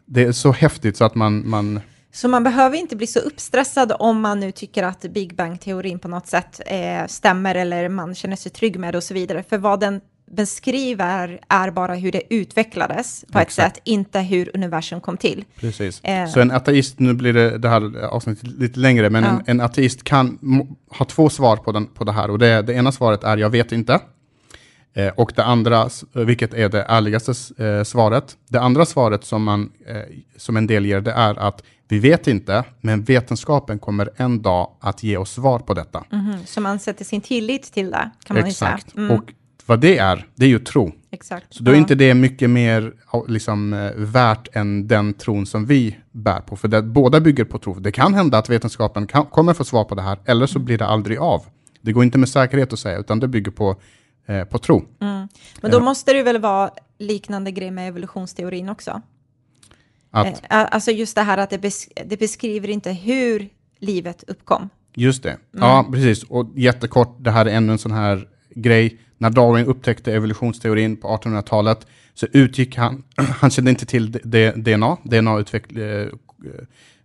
det 0.06 0.22
är 0.22 0.32
så 0.32 0.52
häftigt 0.52 0.96
så 0.96 1.04
att 1.04 1.14
man, 1.14 1.48
man 1.48 1.80
Så 2.12 2.28
man 2.28 2.44
behöver 2.44 2.76
inte 2.76 2.96
bli 2.96 3.06
så 3.06 3.18
uppstressad 3.18 3.92
om 3.98 4.20
man 4.20 4.40
nu 4.40 4.52
tycker 4.52 4.82
att 4.82 5.00
Big 5.00 5.34
Bang-teorin 5.36 5.98
på 5.98 6.08
något 6.08 6.26
sätt 6.26 6.60
eh, 6.66 7.06
stämmer 7.06 7.54
eller 7.54 7.88
man 7.88 8.14
känner 8.14 8.36
sig 8.36 8.52
trygg 8.52 8.78
med 8.78 8.94
det 8.94 8.98
och 8.98 9.04
så 9.04 9.14
vidare. 9.14 9.42
För 9.42 9.58
vad 9.58 9.80
den 9.80 10.00
beskriver 10.30 11.40
är 11.48 11.70
bara 11.70 11.94
hur 11.94 12.12
det 12.12 12.22
utvecklades 12.34 13.24
på 13.32 13.38
ett 13.38 13.46
Exakt. 13.46 13.76
sätt, 13.76 13.82
inte 13.84 14.20
hur 14.20 14.50
universum 14.54 15.00
kom 15.00 15.16
till. 15.16 15.44
Precis. 15.60 16.00
Eh. 16.04 16.26
Så 16.28 16.40
en 16.40 16.50
ateist, 16.50 16.98
nu 16.98 17.14
blir 17.14 17.32
det, 17.32 17.58
det 17.58 17.68
här 17.68 18.04
avsnittet 18.04 18.48
lite 18.48 18.80
längre, 18.80 19.10
men 19.10 19.24
Ja. 19.24 19.30
en, 19.30 19.42
en 19.46 19.60
ateist 19.60 20.04
kan 20.04 20.38
ha 20.98 21.04
två 21.06 21.28
svar 21.30 21.56
på, 21.56 21.72
den, 21.72 21.86
på 21.86 22.04
det 22.04 22.12
här. 22.12 22.30
Och 22.30 22.38
det, 22.38 22.62
det 22.62 22.72
ena 22.72 22.92
svaret 22.92 23.24
är 23.24 23.36
jag 23.36 23.50
vet 23.50 23.72
inte. 23.72 24.00
Eh, 24.94 25.08
och 25.16 25.32
det 25.36 25.44
andra, 25.44 25.88
vilket 26.12 26.54
är 26.54 26.68
det 26.68 26.82
ärligaste 26.82 27.32
eh, 27.64 27.82
svaret. 27.84 28.36
Det 28.48 28.60
andra 28.60 28.86
svaret 28.86 29.24
som, 29.24 29.42
man, 29.44 29.72
eh, 29.86 29.96
som 30.36 30.56
en 30.56 30.66
del 30.66 30.86
ger, 30.86 31.00
det 31.00 31.12
är 31.12 31.38
att 31.38 31.62
vi 31.88 31.98
vet 31.98 32.26
inte, 32.26 32.64
men 32.80 33.02
vetenskapen 33.02 33.78
kommer 33.78 34.10
en 34.16 34.42
dag 34.42 34.70
att 34.80 35.02
ge 35.02 35.16
oss 35.16 35.30
svar 35.32 35.58
på 35.58 35.74
detta. 35.74 36.04
Mhm. 36.10 36.34
Så 36.46 36.60
man 36.60 36.78
sätter 36.78 37.04
sin 37.04 37.20
tillit 37.20 37.62
till 37.72 37.90
det, 37.90 38.10
kan 38.24 38.36
man 38.36 38.46
Exakt. 38.46 38.90
säga. 38.90 39.04
Mm, 39.04 39.16
Och 39.18 39.24
vad 39.66 39.80
det 39.80 39.98
är, 39.98 40.26
det 40.34 40.44
är 40.44 40.48
ju 40.48 40.58
tro. 40.58 40.92
exakt. 41.10 41.46
Så 41.54 41.62
då 41.62 41.70
är 41.70 41.74
Ja. 41.74 41.78
inte 41.80 41.94
det 41.94 42.14
mycket 42.14 42.50
mer 42.50 42.92
liksom, 43.28 43.90
värt 43.96 44.48
än 44.52 44.88
den 44.88 45.14
tron 45.14 45.46
som 45.46 45.66
vi 45.66 45.96
bär 46.12 46.40
på. 46.40 46.56
För 46.56 46.68
det, 46.68 46.82
båda 46.82 47.20
bygger 47.20 47.44
på 47.44 47.58
tro. 47.58 47.74
Det 47.74 47.92
kan 47.92 48.14
hända 48.14 48.38
att 48.38 48.50
vetenskapen 48.50 49.06
kan, 49.06 49.26
kommer 49.26 49.54
få 49.54 49.64
svar 49.64 49.84
på 49.84 49.94
det 49.94 50.02
här, 50.02 50.18
eller 50.24 50.46
så 50.46 50.58
blir 50.58 50.78
det 50.78 50.86
aldrig 50.86 51.18
av. 51.18 51.42
Det 51.82 51.92
går 51.92 52.04
inte 52.04 52.18
med 52.18 52.28
säkerhet 52.28 52.72
att 52.72 52.78
säga, 52.78 52.98
utan 52.98 53.20
det 53.20 53.28
bygger 53.28 53.50
på, 53.50 53.76
eh, 54.26 54.44
på 54.44 54.58
tro. 54.58 54.82
Men 54.98 55.70
då 55.70 55.80
måste 55.80 56.12
det 56.12 56.22
väl 56.22 56.38
vara 56.40 56.70
liknande 56.98 57.50
grej 57.50 57.70
med 57.70 57.88
evolutionsteorin 57.88 58.68
också? 58.68 59.02
Att, 60.10 60.26
Eh, 60.26 60.34
alltså 60.50 60.90
just 60.90 61.14
det 61.14 61.22
här 61.22 61.38
att 61.38 61.50
det, 61.50 61.58
bes 61.58 61.88
det 62.06 62.16
beskriver 62.18 62.70
inte 62.70 62.92
hur 62.92 63.48
livet 63.78 64.24
uppkom. 64.26 64.68
Just 64.94 65.22
det. 65.22 65.36
Ja, 65.52 65.78
Mm. 65.78 65.92
precis. 65.92 66.22
Och 66.22 66.50
jättekort, 66.56 67.16
det 67.20 67.30
här 67.30 67.46
är 67.46 67.50
ännu 67.50 67.72
en 67.72 67.78
sån 67.78 67.92
här 67.92 68.28
grej. 68.54 68.98
När 69.18 69.30
Darwin 69.30 69.66
upptäckte 69.66 70.12
evolutionsteorin 70.14 70.96
på 70.96 71.08
1800-talet 71.08 71.86
så 72.14 72.26
utgick 72.32 72.76
han, 72.76 73.02
han 73.16 73.50
kände 73.50 73.70
inte 73.70 73.86
till 73.86 74.12
DNA, 74.54 74.96
DNA 75.02 75.38
eh, 75.38 76.08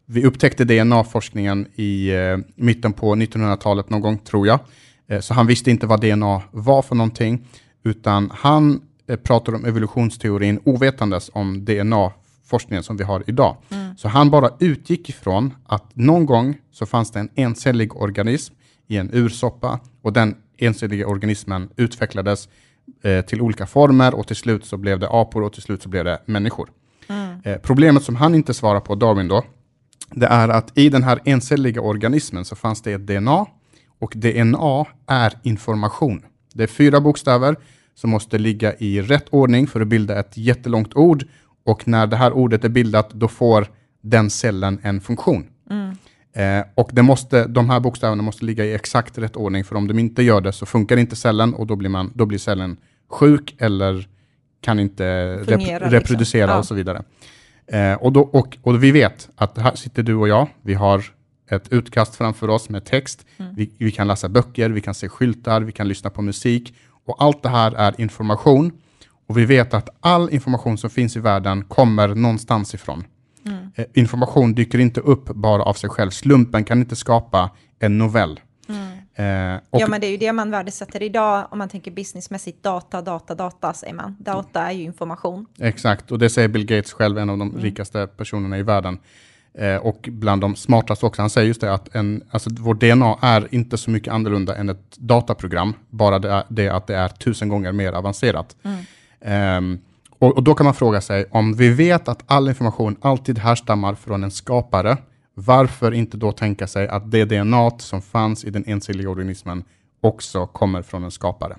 vi 0.05 0.25
upptäckte 0.25 0.63
DNA-forskningen 0.65 1.67
i 1.75 2.09
eh, 2.09 2.37
mitten 2.55 2.93
på 2.93 3.15
1900-talet 3.15 3.89
någon 3.89 4.01
gång, 4.01 4.17
tror 4.17 4.47
jag. 4.47 4.59
Eh, 5.07 5.19
så 5.19 5.33
han 5.33 5.47
visste 5.47 5.71
inte 5.71 5.87
vad 5.87 6.01
DNA 6.01 6.41
var 6.51 6.81
för 6.81 6.95
någonting, 6.95 7.47
utan 7.83 8.31
han 8.33 8.81
eh, 9.07 9.15
pratade 9.15 9.57
om 9.57 9.65
evolutionsteorin 9.65 10.59
ovetandes 10.63 11.29
om 11.33 11.65
DNA-forskningen 11.65 12.83
som 12.83 12.97
vi 12.97 13.03
har 13.03 13.23
idag. 13.27 13.57
Så 13.97 14.07
han 14.07 14.29
bara 14.29 14.49
utgick 14.59 15.09
ifrån 15.09 15.53
att 15.65 15.95
någon 15.95 16.25
gång 16.25 16.57
så 16.71 16.85
fanns 16.85 17.11
det 17.11 17.19
en 17.19 17.29
encellig 17.35 17.95
organism 17.95 18.53
i 18.87 18.97
en 18.97 19.09
ursoppa 19.13 19.79
och 20.01 20.13
den 20.13 20.35
encelliga 20.57 21.07
organismen 21.07 21.69
utvecklades 21.75 22.49
eh, 23.03 23.25
till 23.25 23.41
olika 23.41 23.65
former 23.65 24.15
och 24.15 24.27
till 24.27 24.35
slut 24.35 24.65
så 24.65 24.77
blev 24.77 24.99
det 24.99 25.07
apor 25.09 25.43
och 25.43 25.53
till 25.53 25.61
slut 25.61 25.81
så 25.81 25.89
blev 25.89 26.05
det 26.05 26.21
människor. 26.25 26.69
Eh, 27.43 27.57
problemet 27.57 28.03
som 28.03 28.15
han 28.15 28.35
inte 28.35 28.53
svarar 28.53 28.79
på, 28.79 28.95
Darwin 28.95 29.27
då, 29.27 29.43
det 30.11 30.25
är 30.25 30.49
att 30.49 30.77
i 30.77 30.89
den 30.89 31.03
här 31.03 31.19
encelliga 31.25 31.81
organismen 31.81 32.45
så 32.45 32.55
fanns 32.55 32.81
det 32.81 32.93
ett 32.93 33.07
DNA 33.07 33.45
och 33.99 34.13
DNA 34.15 34.85
är 35.07 35.33
information. 35.43 36.21
Det 36.53 36.63
är 36.63 36.67
fyra 36.67 37.01
bokstäver 37.01 37.55
som 37.95 38.09
måste 38.09 38.37
ligga 38.37 38.73
i 38.75 39.01
rätt 39.01 39.25
ordning 39.29 39.67
för 39.67 39.81
att 39.81 39.87
bilda 39.87 40.19
ett 40.19 40.37
jättelångt 40.37 40.95
ord 40.95 41.23
och 41.65 41.87
när 41.87 42.07
det 42.07 42.15
här 42.15 42.33
ordet 42.33 42.63
är 42.63 42.69
bildat 42.69 43.09
då 43.13 43.27
får 43.27 43.67
den 44.01 44.29
cellen 44.29 44.79
en 44.83 45.01
funktion. 45.01 45.45
Eh, 46.35 46.65
och 46.75 46.89
det 46.93 47.01
måste, 47.01 47.47
de 47.47 47.69
här 47.69 47.79
bokstäverna 47.79 48.23
måste 48.23 48.45
ligga 48.45 48.65
i 48.65 48.73
exakt 48.73 49.17
rätt 49.17 49.35
ordning 49.35 49.63
för 49.63 49.75
om 49.75 49.87
de 49.87 49.99
inte 49.99 50.23
gör 50.23 50.41
det 50.41 50.51
så 50.51 50.65
funkar 50.65 50.97
inte 50.97 51.15
cellen 51.15 51.53
och 51.53 51.67
då 51.67 51.75
blir, 51.75 51.89
man, 51.89 52.11
då 52.15 52.25
blir 52.25 52.37
cellen 52.39 52.77
sjuk 53.09 53.55
eller 53.57 54.07
kan 54.61 54.79
inte 54.79 55.03
rep- 55.03 55.43
Fungera, 55.45 55.73
liksom. 55.79 55.91
reproducera 55.91 56.51
Ja. 56.51 56.57
och 56.57 56.65
så 56.65 56.75
vidare. 56.75 57.03
Eh, 57.67 57.93
och, 57.93 58.11
då, 58.11 58.21
och, 58.21 58.57
och 58.61 58.83
vi 58.83 58.91
vet 58.91 59.29
att 59.35 59.57
här 59.57 59.75
sitter 59.75 60.03
du 60.03 60.15
och 60.15 60.27
jag, 60.27 60.47
vi 60.61 60.73
har 60.73 61.03
ett 61.49 61.71
utkast 61.73 62.15
framför 62.15 62.49
oss 62.49 62.69
med 62.69 62.85
text, 62.85 63.25
Mm. 63.37 63.55
vi, 63.55 63.71
vi 63.77 63.91
kan 63.91 64.07
läsa 64.07 64.29
böcker, 64.29 64.69
vi 64.69 64.81
kan 64.81 64.93
se 64.93 65.09
skyltar, 65.09 65.61
vi 65.61 65.71
kan 65.71 65.87
lyssna 65.87 66.09
på 66.09 66.21
musik 66.21 66.73
och 67.05 67.23
allt 67.23 67.43
det 67.43 67.49
här 67.49 67.71
är 67.71 68.01
information 68.01 68.71
och 69.27 69.37
vi 69.37 69.45
vet 69.45 69.73
att 69.73 69.89
all 69.99 70.29
information 70.33 70.77
som 70.77 70.89
finns 70.89 71.15
i 71.15 71.19
världen 71.19 71.63
kommer 71.65 72.07
någonstans 72.07 72.73
ifrån. 72.73 73.03
Mm. 73.45 73.71
Eh, 73.75 73.85
information 73.93 74.53
dyker 74.53 74.79
inte 74.79 75.01
upp 75.01 75.25
bara 75.25 75.63
av 75.63 75.73
sig 75.73 75.89
själv, 75.89 76.09
slumpen 76.09 76.63
kan 76.63 76.79
inte 76.79 76.95
skapa 76.95 77.49
en 77.79 77.97
novell. 77.97 78.39
Eh, 78.69 78.75
Mm. 79.17 79.59
Ja, 79.71 79.87
men 79.87 80.01
det 80.01 80.07
är 80.07 80.11
ju 80.11 80.17
det 80.17 80.33
man 80.33 80.51
värdesätter 80.51 81.03
idag 81.03 81.47
om 81.51 81.57
man 81.57 81.69
tänker 81.69 81.91
businessmässigt. 81.91 82.63
Data, 82.63 83.01
data, 83.01 83.35
data 83.35 83.73
säger 83.73 83.93
man. 83.93 84.15
Data 84.19 84.61
är 84.61 84.71
ju 84.71 84.83
information. 84.83 85.45
Exakt, 85.59 86.11
och 86.11 86.19
det 86.19 86.29
säger 86.29 86.47
Bill 86.47 86.65
Gates 86.65 86.93
själv, 86.93 87.17
en 87.17 87.29
av 87.29 87.37
de 87.37 87.57
rikaste 87.57 88.07
personerna 88.07 88.57
i 88.57 88.63
världen. 88.63 88.97
Eh, 89.57 89.75
och 89.75 90.09
bland 90.11 90.41
de 90.41 90.55
smartaste 90.55 91.05
också. 91.05 91.21
Han 91.21 91.29
säger 91.29 91.47
just 91.47 91.61
det 91.61 91.73
att 91.73 91.95
en, 91.95 92.23
alltså 92.31 92.49
vårt 92.59 92.79
DNA 92.79 93.17
är 93.21 93.47
inte 93.51 93.77
så 93.77 93.91
mycket 93.91 94.13
annorlunda 94.13 94.55
än 94.55 94.69
ett 94.69 94.97
dataprogram, 94.97 95.73
bara 95.89 96.19
det, 96.19 96.43
det 96.49 96.69
att 96.69 96.87
det 96.87 96.95
är 96.95 97.07
tusen 97.07 97.49
gånger 97.49 97.71
mer 97.71 97.93
avancerat. 97.93 98.55
Ehm, 99.21 99.79
och, 100.19 100.37
och 100.37 100.43
då 100.43 100.53
kan 100.53 100.65
man 100.65 100.73
fråga 100.73 101.01
sig, 101.01 101.25
om 101.31 101.53
vi 101.53 101.69
vet 101.69 102.07
att 102.07 102.23
all 102.25 102.47
information 102.47 102.95
alltid 103.01 103.39
härstammar 103.39 103.95
från 103.95 104.23
en 104.23 104.31
skapare, 104.31 104.97
varför 105.33 105.91
inte 105.91 106.17
då 106.17 106.31
tänka 106.31 106.67
sig 106.67 106.87
att 106.87 107.11
det 107.11 107.25
DNA 107.25 107.71
som 107.79 108.01
fanns 108.01 108.43
i 108.43 108.49
den 108.49 108.63
encelliga 108.67 109.09
organismen 109.09 109.63
också 110.01 110.47
kommer 110.47 110.81
från 110.81 111.03
en 111.03 111.11
skapare? 111.11 111.55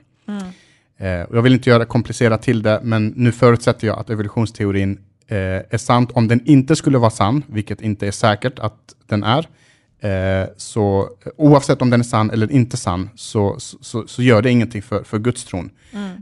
Eh, 0.98 1.22
och 1.22 1.36
jag 1.36 1.42
vill 1.42 1.52
inte 1.52 1.70
göra 1.70 1.84
komplicerat 1.84 2.42
till 2.42 2.62
det, 2.62 2.80
men 2.82 3.12
nu 3.16 3.32
förutsätter 3.32 3.86
jag 3.86 3.98
att 3.98 4.10
evolutionsteorin 4.10 4.92
eh, 4.92 4.98
är 5.28 5.78
sant. 5.78 6.10
Om 6.12 6.28
den 6.28 6.46
inte 6.46 6.76
skulle 6.76 6.98
vara 6.98 7.10
sann, 7.10 7.42
vilket 7.46 7.80
inte 7.80 8.06
är 8.06 8.10
säkert 8.10 8.58
att 8.58 8.94
den 9.06 9.24
är, 9.24 9.48
eh, 10.00 10.48
så 10.56 11.10
oavsett 11.36 11.82
om 11.82 11.90
den 11.90 12.00
är 12.00 12.04
sann 12.04 12.30
eller 12.30 12.52
inte 12.52 12.76
sann, 12.76 13.10
så, 13.14 13.56
så, 13.58 14.06
så 14.06 14.22
gör 14.22 14.42
det 14.42 14.50
ingenting 14.50 14.82
för, 14.82 15.04
för 15.04 15.18
gudstron. 15.18 15.70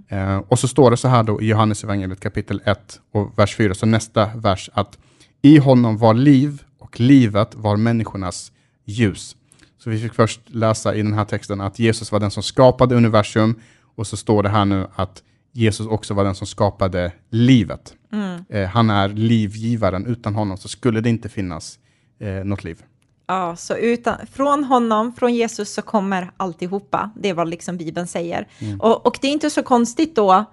Eh, 0.09 0.37
och 0.37 0.59
så 0.59 0.69
står 0.69 0.91
det 0.91 0.97
så 0.97 1.09
här 1.09 1.23
då 1.23 1.43
i 1.43 1.47
Johannes 1.47 1.85
evangeliet 1.85 2.21
kapitel 2.21 2.63
1 2.65 3.01
och 3.13 3.39
vers 3.39 3.57
4, 3.57 3.75
så 3.75 3.87
nästa 3.87 4.31
vers, 4.37 4.71
att 4.73 4.99
i 5.43 5.59
honom 5.59 5.99
var 5.99 6.15
liv 6.15 6.63
och 6.79 7.01
livet 7.01 7.55
var 7.55 7.77
människornas 7.77 8.53
ljus. 8.85 9.37
Så 9.79 9.91
vi 9.91 9.99
fick 9.99 10.15
först 10.15 10.41
läsa 10.47 10.95
i 10.95 11.03
den 11.03 11.13
här 11.13 11.25
texten 11.25 11.61
att 11.61 11.79
Jesus 11.79 12.13
var 12.13 12.21
den 12.21 12.31
som 12.31 12.43
skapade 12.43 12.95
universum 12.95 13.61
och 13.97 14.07
så 14.07 14.17
står 14.17 14.43
det 14.43 14.49
här 14.49 14.65
nu 14.65 14.87
att 14.95 15.23
Jesus 15.53 15.87
också 15.87 16.15
var 16.15 16.25
den 16.25 16.35
som 16.35 16.47
skapade 16.47 17.13
livet. 17.31 17.95
Eh, 18.49 18.69
han 18.69 18.91
är 18.91 19.09
livgivaren, 19.09 20.07
utan 20.07 20.35
honom 20.35 20.57
så 20.57 20.69
skulle 20.69 21.01
det 21.01 21.09
inte 21.09 21.29
finnas 21.29 21.79
eh, 22.19 22.45
något 22.45 22.65
liv. 22.65 22.83
Ja, 23.27 23.57
så 23.57 23.77
utan, 23.77 24.27
från 24.33 24.65
honom, 24.65 25.13
från 25.13 25.35
Jesus, 25.35 25.75
så 25.75 25.83
kommer 25.83 26.31
alltihopa. 26.37 27.11
Det 27.17 27.29
är 27.29 27.35
vad 27.35 27.49
liksom 27.49 27.77
Bibeln 27.77 28.07
säger. 28.07 28.49
Och, 28.81 29.07
och 29.07 29.19
det 29.21 29.29
är 29.29 29.33
inte 29.33 29.51
så 29.51 29.63
konstigt 29.63 30.17
då 30.17 30.45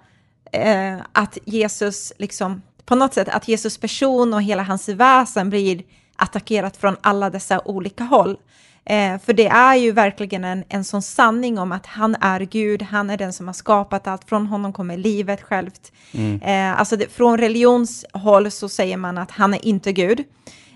eh, 0.52 0.96
att 1.12 1.38
Jesus, 1.44 2.12
liksom, 2.18 2.62
på 2.84 2.94
något 2.94 3.14
sätt, 3.14 3.28
att 3.28 3.48
Jesus 3.48 3.78
person 3.78 4.34
och 4.34 4.42
hela 4.42 4.62
hans 4.62 4.88
väsen 4.88 5.50
blir 5.50 5.82
attackerat 6.16 6.76
från 6.76 6.96
alla 7.00 7.30
dessa 7.30 7.60
olika 7.64 8.04
håll. 8.04 8.36
Eh, 8.84 9.18
för 9.18 9.32
det 9.32 9.46
är 9.46 9.76
ju 9.76 9.92
verkligen 9.92 10.44
en, 10.44 10.64
en 10.68 10.84
sån 10.84 11.02
sanning 11.02 11.58
om 11.58 11.72
att 11.72 11.86
han 11.86 12.16
är 12.20 12.40
Gud, 12.40 12.82
han 12.82 13.10
är 13.10 13.16
den 13.16 13.32
som 13.32 13.46
har 13.46 13.54
skapat 13.54 14.06
allt, 14.06 14.28
från 14.28 14.46
honom 14.46 14.72
kommer 14.72 14.96
livet 14.96 15.42
självt. 15.42 15.92
Mm. 16.12 16.42
Eh, 16.42 16.80
alltså 16.80 16.96
det, 16.96 17.12
från 17.12 17.38
religionshåll 17.38 18.50
så 18.50 18.68
säger 18.68 18.96
man 18.96 19.18
att 19.18 19.30
han 19.30 19.54
är 19.54 19.64
inte 19.66 19.92
Gud. 19.92 20.24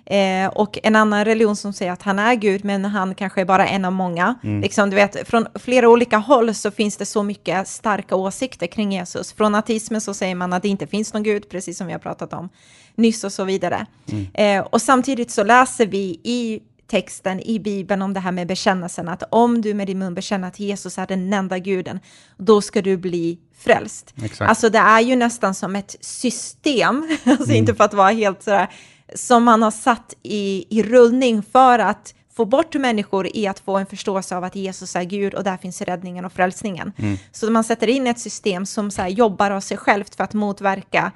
Eh, 0.07 0.46
och 0.46 0.78
en 0.82 0.96
annan 0.96 1.24
religion 1.24 1.57
som 1.57 1.72
säger 1.72 1.92
att 1.92 2.02
han 2.02 2.18
är 2.18 2.34
Gud, 2.34 2.64
men 2.64 2.84
han 2.84 3.14
kanske 3.14 3.40
är 3.40 3.44
bara 3.44 3.66
en 3.66 3.84
av 3.84 3.92
många. 3.92 4.34
Mm. 4.42 4.61
Liksom, 4.61 4.90
du 4.90 4.96
vet, 4.96 5.28
från 5.28 5.46
flera 5.54 5.88
olika 5.88 6.16
håll 6.16 6.54
så 6.54 6.70
finns 6.70 6.96
det 6.96 7.07
så 7.07 7.22
mycket 7.22 7.68
starka 7.68 8.16
åsikter 8.16 8.66
kring 8.66 8.92
Jesus. 8.92 9.32
Från 9.32 9.54
ateismen 9.54 10.00
så 10.00 10.14
säger 10.14 10.34
man 10.34 10.52
att 10.52 10.62
det 10.62 10.68
inte 10.68 10.86
finns 10.86 11.14
någon 11.14 11.22
Gud, 11.22 11.48
precis 11.48 11.78
som 11.78 11.86
vi 11.86 11.92
har 11.92 12.00
pratat 12.00 12.32
om 12.32 12.48
nyss 12.94 13.24
och 13.24 13.32
så 13.32 13.44
vidare. 13.44 13.86
Mm. 14.12 14.26
Eh, 14.34 14.66
och 14.70 14.82
samtidigt 14.82 15.30
så 15.30 15.44
läser 15.44 15.86
vi 15.86 16.20
i 16.22 16.61
texten 16.87 17.41
i 17.41 17.59
Bibeln 17.59 18.03
om 18.03 18.14
det 18.14 18.20
här 18.20 18.32
med 18.32 18.47
bekännelsen, 18.47 19.09
att 19.09 19.22
om 19.30 19.62
du 19.62 19.74
med 19.74 19.87
din 19.87 19.99
mun 19.99 20.14
bekänner 20.14 20.49
att 20.49 20.61
Jesus 20.61 20.99
är 20.99 21.07
den 21.07 21.32
enda 21.32 21.59
guden, 21.59 22.01
då 22.37 22.61
ska 22.61 22.82
du 22.82 22.97
bli 22.97 23.39
frälst. 23.59 24.14
Exakt. 24.22 24.49
Alltså 24.49 24.68
det 24.68 24.78
är 24.78 25.01
ju 25.01 25.16
nästan 25.16 25.55
som 25.55 25.76
ett 25.76 25.97
system, 26.01 27.09
alltså 27.24 27.45
mm. 27.45 27.57
inte 27.57 27.74
för 27.74 27.84
att 27.84 27.95
vara 27.95 28.11
helt 28.11 28.43
sådär, 28.43 28.68
som 29.14 29.45
man 29.45 29.62
har 29.62 29.70
satt 29.70 30.14
i, 30.22 30.66
i 30.78 30.82
rullning 30.82 31.43
för 31.43 31.78
att 31.78 32.14
få 32.37 32.45
bort 32.45 32.74
människor 32.74 33.37
i 33.37 33.47
att 33.47 33.59
få 33.59 33.76
en 33.76 33.87
förståelse 33.87 34.37
av 34.37 34.45
att 34.45 34.57
Jesus 34.57 34.97
är 34.97 35.05
Gud 35.05 35.34
och 35.34 35.45
där 35.45 35.57
finns 35.57 35.82
räddningen 35.82 36.24
och 36.24 36.32
frälsningen. 36.32 36.93
Mm. 36.97 37.16
Så 37.32 37.51
man 37.51 37.64
sätter 37.64 37.89
in 37.89 38.07
ett 38.07 38.18
system 38.18 38.66
som 38.66 38.91
så 38.91 39.07
jobbar 39.07 39.51
av 39.51 39.61
sig 39.61 39.76
självt 39.76 40.14
för 40.14 40.24
att 40.24 40.34
motverka 40.34 41.12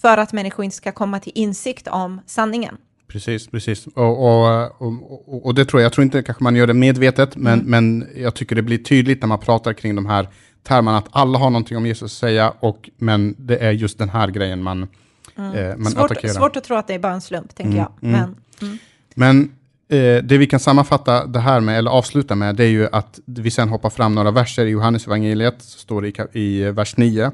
för 0.00 0.18
att 0.18 0.32
människor 0.32 0.64
inte 0.64 0.76
ska 0.76 0.92
komma 0.92 1.20
till 1.20 1.32
insikt 1.34 1.88
om 1.88 2.20
sanningen. 2.26 2.76
Precis, 3.10 3.46
precis. 3.46 3.86
Och, 3.86 4.24
och, 4.24 4.82
och, 4.82 5.46
och, 5.46 5.54
det 5.54 5.64
tror 5.64 5.80
jag, 5.80 5.84
jag 5.84 5.92
tror 5.92 6.02
inte 6.02 6.22
kanske 6.22 6.44
man 6.44 6.56
gör 6.56 6.66
det 6.66 6.74
medvetet, 6.74 7.36
men, 7.36 7.60
mm. 7.60 7.70
men 7.70 8.08
jag 8.16 8.34
tycker 8.34 8.56
det 8.56 8.62
blir 8.62 8.78
tydligt 8.78 9.22
när 9.22 9.28
man 9.28 9.38
pratar 9.38 9.72
kring 9.72 9.94
de 9.94 10.06
här 10.06 10.28
termerna, 10.62 10.98
att 10.98 11.08
alla 11.10 11.38
har 11.38 11.50
någonting 11.50 11.76
om 11.76 11.86
Jesus 11.86 12.12
att 12.12 12.18
säga, 12.18 12.52
och, 12.60 12.90
men 12.96 13.34
det 13.38 13.56
är 13.56 13.70
just 13.70 13.98
den 13.98 14.08
här 14.08 14.28
grejen 14.28 14.62
man, 14.62 14.88
mm. 15.36 15.54
eh, 15.54 15.76
man 15.76 15.92
svårt, 15.92 16.04
attackerar. 16.04 16.32
Svårt 16.32 16.56
att 16.56 16.64
tro 16.64 16.76
att 16.76 16.86
det 16.86 16.94
är 16.94 16.98
bara 16.98 17.12
en 17.12 17.20
slump, 17.20 17.54
tänker 17.54 17.78
mm. 17.78 17.78
jag. 17.78 18.10
Mm. 18.10 18.20
Men, 18.20 18.68
mm. 18.68 18.78
men 19.14 19.52
eh, 19.88 20.24
det 20.24 20.38
vi 20.38 20.46
kan 20.46 20.60
sammanfatta 20.60 21.26
det 21.26 21.40
här 21.40 21.60
med, 21.60 21.78
eller 21.78 21.90
avsluta 21.90 22.34
med, 22.34 22.56
det 22.56 22.64
är 22.64 22.68
ju 22.68 22.88
att 22.92 23.20
vi 23.24 23.50
sen 23.50 23.68
hoppar 23.68 23.90
fram 23.90 24.14
några 24.14 24.30
verser 24.30 24.66
i 24.66 24.70
Johannes 24.70 25.06
evangeliet, 25.06 25.62
står 25.62 26.02
det 26.02 26.08
i, 26.32 26.40
i 26.40 26.70
vers 26.70 26.96
9, 26.96 27.30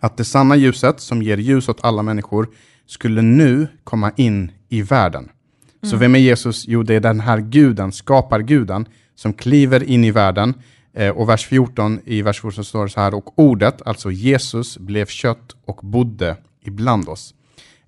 att 0.00 0.16
det 0.16 0.24
sanna 0.24 0.56
ljuset 0.56 1.00
som 1.00 1.22
ger 1.22 1.36
ljus 1.36 1.68
åt 1.68 1.84
alla 1.84 2.02
människor 2.02 2.48
skulle 2.86 3.22
nu 3.22 3.68
komma 3.84 4.12
in 4.16 4.52
i 4.68 4.82
världen. 4.82 5.22
Mm. 5.22 5.90
Så 5.90 5.96
vem 5.96 6.14
är 6.14 6.18
Jesus? 6.18 6.64
Jo, 6.68 6.82
det 6.82 6.94
är 6.94 7.00
den 7.00 7.20
här 7.20 7.38
guden, 7.38 7.92
skaparguden, 7.92 8.86
som 9.14 9.32
kliver 9.32 9.82
in 9.82 10.04
i 10.04 10.10
världen. 10.10 10.54
Eh, 10.94 11.10
och 11.10 11.28
vers 11.28 11.46
14 11.46 12.00
i 12.04 12.22
vers 12.22 12.40
14 12.40 12.64
står 12.64 12.84
det 12.84 12.90
så 12.90 13.00
här, 13.00 13.14
och 13.14 13.38
ordet, 13.38 13.82
alltså 13.86 14.10
Jesus, 14.10 14.78
blev 14.78 15.06
kött 15.06 15.56
och 15.64 15.80
bodde 15.82 16.36
ibland 16.64 17.08
oss. 17.08 17.34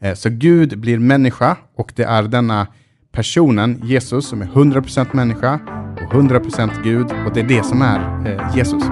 Eh, 0.01 0.15
så 0.15 0.29
Gud 0.31 0.79
blir 0.79 0.99
människa 0.99 1.57
och 1.77 1.93
det 1.97 2.05
är 2.05 2.23
denna 2.23 2.67
personen, 3.13 3.81
Jesus, 3.85 4.29
som 4.29 4.43
är 4.43 4.47
100% 4.47 5.07
människa 5.13 5.55
och 6.07 6.13
100% 6.13 6.71
Gud 6.85 7.07
och 7.27 7.35
det 7.35 7.41
är 7.41 7.49
det 7.49 7.65
som 7.65 7.83
är 7.83 8.29
eh, 8.29 8.57
Jesus. 8.57 8.83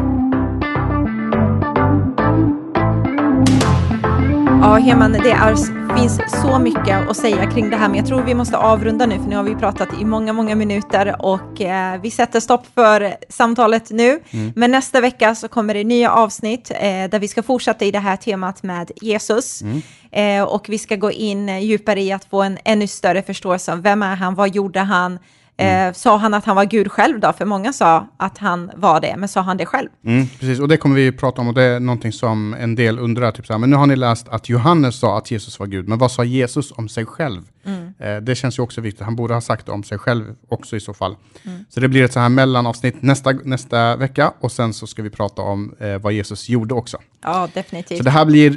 Ja, 4.62 4.74
Heman, 4.74 5.12
det 5.12 5.30
är, 5.30 5.81
finns 5.96 6.20
så 6.42 6.58
mycket 6.58 7.08
att 7.08 7.16
säga 7.16 7.50
kring 7.50 7.70
det 7.70 7.76
här, 7.76 7.88
men 7.88 7.96
jag 7.96 8.06
tror 8.06 8.22
vi 8.22 8.34
måste 8.34 8.56
avrunda 8.56 9.06
nu, 9.06 9.18
för 9.18 9.24
nu 9.24 9.36
har 9.36 9.42
vi 9.42 9.54
pratat 9.54 9.88
i 10.00 10.04
många, 10.04 10.32
många 10.32 10.54
minuter 10.54 11.16
och 11.18 11.60
eh, 11.60 12.00
vi 12.00 12.10
sätter 12.10 12.40
stopp 12.40 12.66
för 12.74 13.14
samtalet 13.28 13.90
nu. 13.90 14.20
Mm. 14.30 14.52
Men 14.56 14.70
nästa 14.70 15.00
vecka 15.00 15.34
så 15.34 15.48
kommer 15.48 15.74
det 15.74 15.84
nya 15.84 16.12
avsnitt 16.12 16.70
eh, 16.70 16.80
där 16.80 17.18
vi 17.18 17.28
ska 17.28 17.42
fortsätta 17.42 17.84
i 17.84 17.90
det 17.90 17.98
här 17.98 18.16
temat 18.16 18.62
med 18.62 18.90
Jesus. 19.00 19.62
Mm. 19.62 19.82
Eh, 20.12 20.48
och 20.48 20.68
vi 20.68 20.78
ska 20.78 20.96
gå 20.96 21.10
in 21.10 21.60
djupare 21.60 22.00
i 22.00 22.12
att 22.12 22.24
få 22.24 22.42
en 22.42 22.58
ännu 22.64 22.86
större 22.86 23.22
förståelse 23.22 23.72
av 23.72 23.82
vem 23.82 24.02
är 24.02 24.16
han, 24.16 24.34
vad 24.34 24.54
gjorde 24.54 24.80
han, 24.80 25.18
Mm. 25.56 25.88
Eh, 25.88 25.92
sa 25.92 26.16
han 26.16 26.34
att 26.34 26.44
han 26.44 26.56
var 26.56 26.64
Gud 26.64 26.92
själv 26.92 27.20
då? 27.20 27.32
För 27.32 27.44
många 27.44 27.72
sa 27.72 28.06
att 28.16 28.38
han 28.38 28.70
var 28.76 29.00
det, 29.00 29.14
men 29.18 29.28
sa 29.28 29.40
han 29.40 29.56
det 29.56 29.66
själv? 29.66 29.88
Mm, 30.04 30.26
precis, 30.28 30.60
och 30.60 30.68
det 30.68 30.76
kommer 30.76 30.96
vi 30.96 31.12
prata 31.12 31.40
om 31.40 31.48
och 31.48 31.54
det 31.54 31.62
är 31.62 31.80
någonting 31.80 32.12
som 32.12 32.54
en 32.54 32.74
del 32.74 32.98
undrar. 32.98 33.32
Typ 33.32 33.46
så 33.46 33.52
här, 33.52 33.58
men 33.58 33.70
nu 33.70 33.76
har 33.76 33.86
ni 33.86 33.96
läst 33.96 34.28
att 34.28 34.48
Johannes 34.48 34.98
sa 34.98 35.18
att 35.18 35.30
Jesus 35.30 35.58
var 35.58 35.66
Gud, 35.66 35.88
men 35.88 35.98
vad 35.98 36.12
sa 36.12 36.24
Jesus 36.24 36.72
om 36.72 36.88
sig 36.88 37.06
själv? 37.06 37.42
Mm. 37.64 37.94
Eh, 37.98 38.16
det 38.16 38.34
känns 38.34 38.58
ju 38.58 38.62
också 38.62 38.80
viktigt, 38.80 39.04
han 39.04 39.16
borde 39.16 39.34
ha 39.34 39.40
sagt 39.40 39.66
det 39.66 39.72
om 39.72 39.82
sig 39.82 39.98
själv 39.98 40.34
också 40.48 40.76
i 40.76 40.80
så 40.80 40.94
fall. 40.94 41.16
Mm. 41.44 41.64
Så 41.68 41.80
det 41.80 41.88
blir 41.88 42.04
ett 42.04 42.12
så 42.12 42.20
här 42.20 42.28
mellanavsnitt 42.28 43.02
nästa, 43.02 43.30
nästa 43.30 43.96
vecka 43.96 44.32
och 44.40 44.52
sen 44.52 44.72
så 44.72 44.86
ska 44.86 45.02
vi 45.02 45.10
prata 45.10 45.42
om 45.42 45.74
eh, 45.80 45.98
vad 45.98 46.12
Jesus 46.12 46.48
gjorde 46.48 46.74
också. 46.74 46.98
Ja, 47.22 47.48
definitivt. 47.54 47.98
Så 47.98 48.04
det 48.04 48.10
här 48.10 48.24
blir 48.24 48.56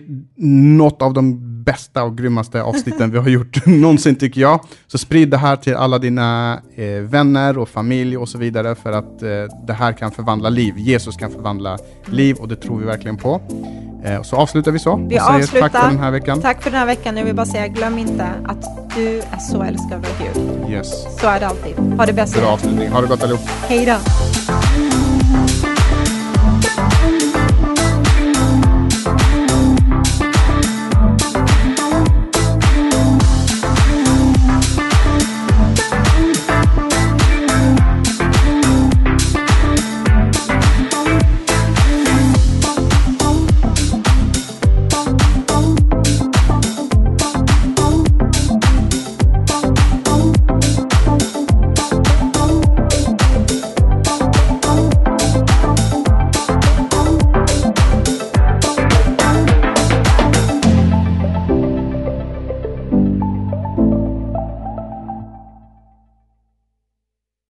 något 0.78 1.02
av 1.02 1.14
de 1.14 1.40
bästa 1.64 2.04
och 2.04 2.18
grymmaste 2.18 2.64
avsnitten 2.64 3.12
vi 3.12 3.18
har 3.18 3.30
gjort 3.30 3.66
någonsin 3.66 4.16
tycker 4.16 4.42
jag. 4.42 4.60
Så 4.88 4.98
sprid 4.98 5.30
det 5.30 5.38
här 5.38 5.56
till 5.56 5.76
alla 5.76 6.00
dina 6.00 6.62
eh, 6.76 6.86
vänner 6.86 7.58
och 7.58 7.70
familj 7.70 8.18
och 8.18 8.30
så 8.30 8.38
vidare 8.38 8.76
för 8.76 8.92
att 8.92 9.22
eh, 9.22 9.30
det 9.68 9.74
här 9.74 9.94
kan 9.94 10.12
förvandla 10.12 10.50
liv. 10.50 10.74
Jesus 10.78 11.16
kan 11.16 11.32
förvandla 11.32 11.78
liv 12.06 12.36
och 12.36 12.48
det 12.48 12.56
tror 12.56 12.80
vi 12.80 12.86
verkligen 12.86 13.18
på. 13.18 13.42
Eh, 14.06 14.22
så 14.22 14.36
avslutar 14.36 14.72
vi 14.72 14.80
så. 14.80 15.06
Vi 15.10 15.20
avslutar. 15.20 15.70
Tack 15.70 15.82
för 15.82 15.90
den 15.90 16.00
här 16.00 16.12
veckan. 16.12 16.42
Tack 16.42 16.64
för 16.64 16.72
den 16.72 16.80
här 16.80 16.86
veckan. 16.86 17.18
Jag 17.18 17.26
vill 17.26 17.36
bara 17.36 17.46
säga, 17.46 17.68
glöm 17.68 17.98
inte 17.98 18.30
att 18.46 18.66
du 18.96 19.08
är 19.18 19.40
så 19.52 19.64
älskad 19.64 19.94
av 19.94 20.06
Gud. 20.20 20.70
Yes. 20.72 21.20
Så 21.20 21.28
är 21.28 21.40
det 21.40 21.48
alltid. 21.48 21.76
Ha 21.76 22.06
det 22.06 22.14
bäst. 22.14 22.36
Bra 22.36 22.48
avslutning. 22.48 22.90
Ha 22.90 23.02
det 23.02 23.08
gott 23.08 23.24
allihop. 23.24 23.50
Hej 23.68 23.86
då. 23.86 23.98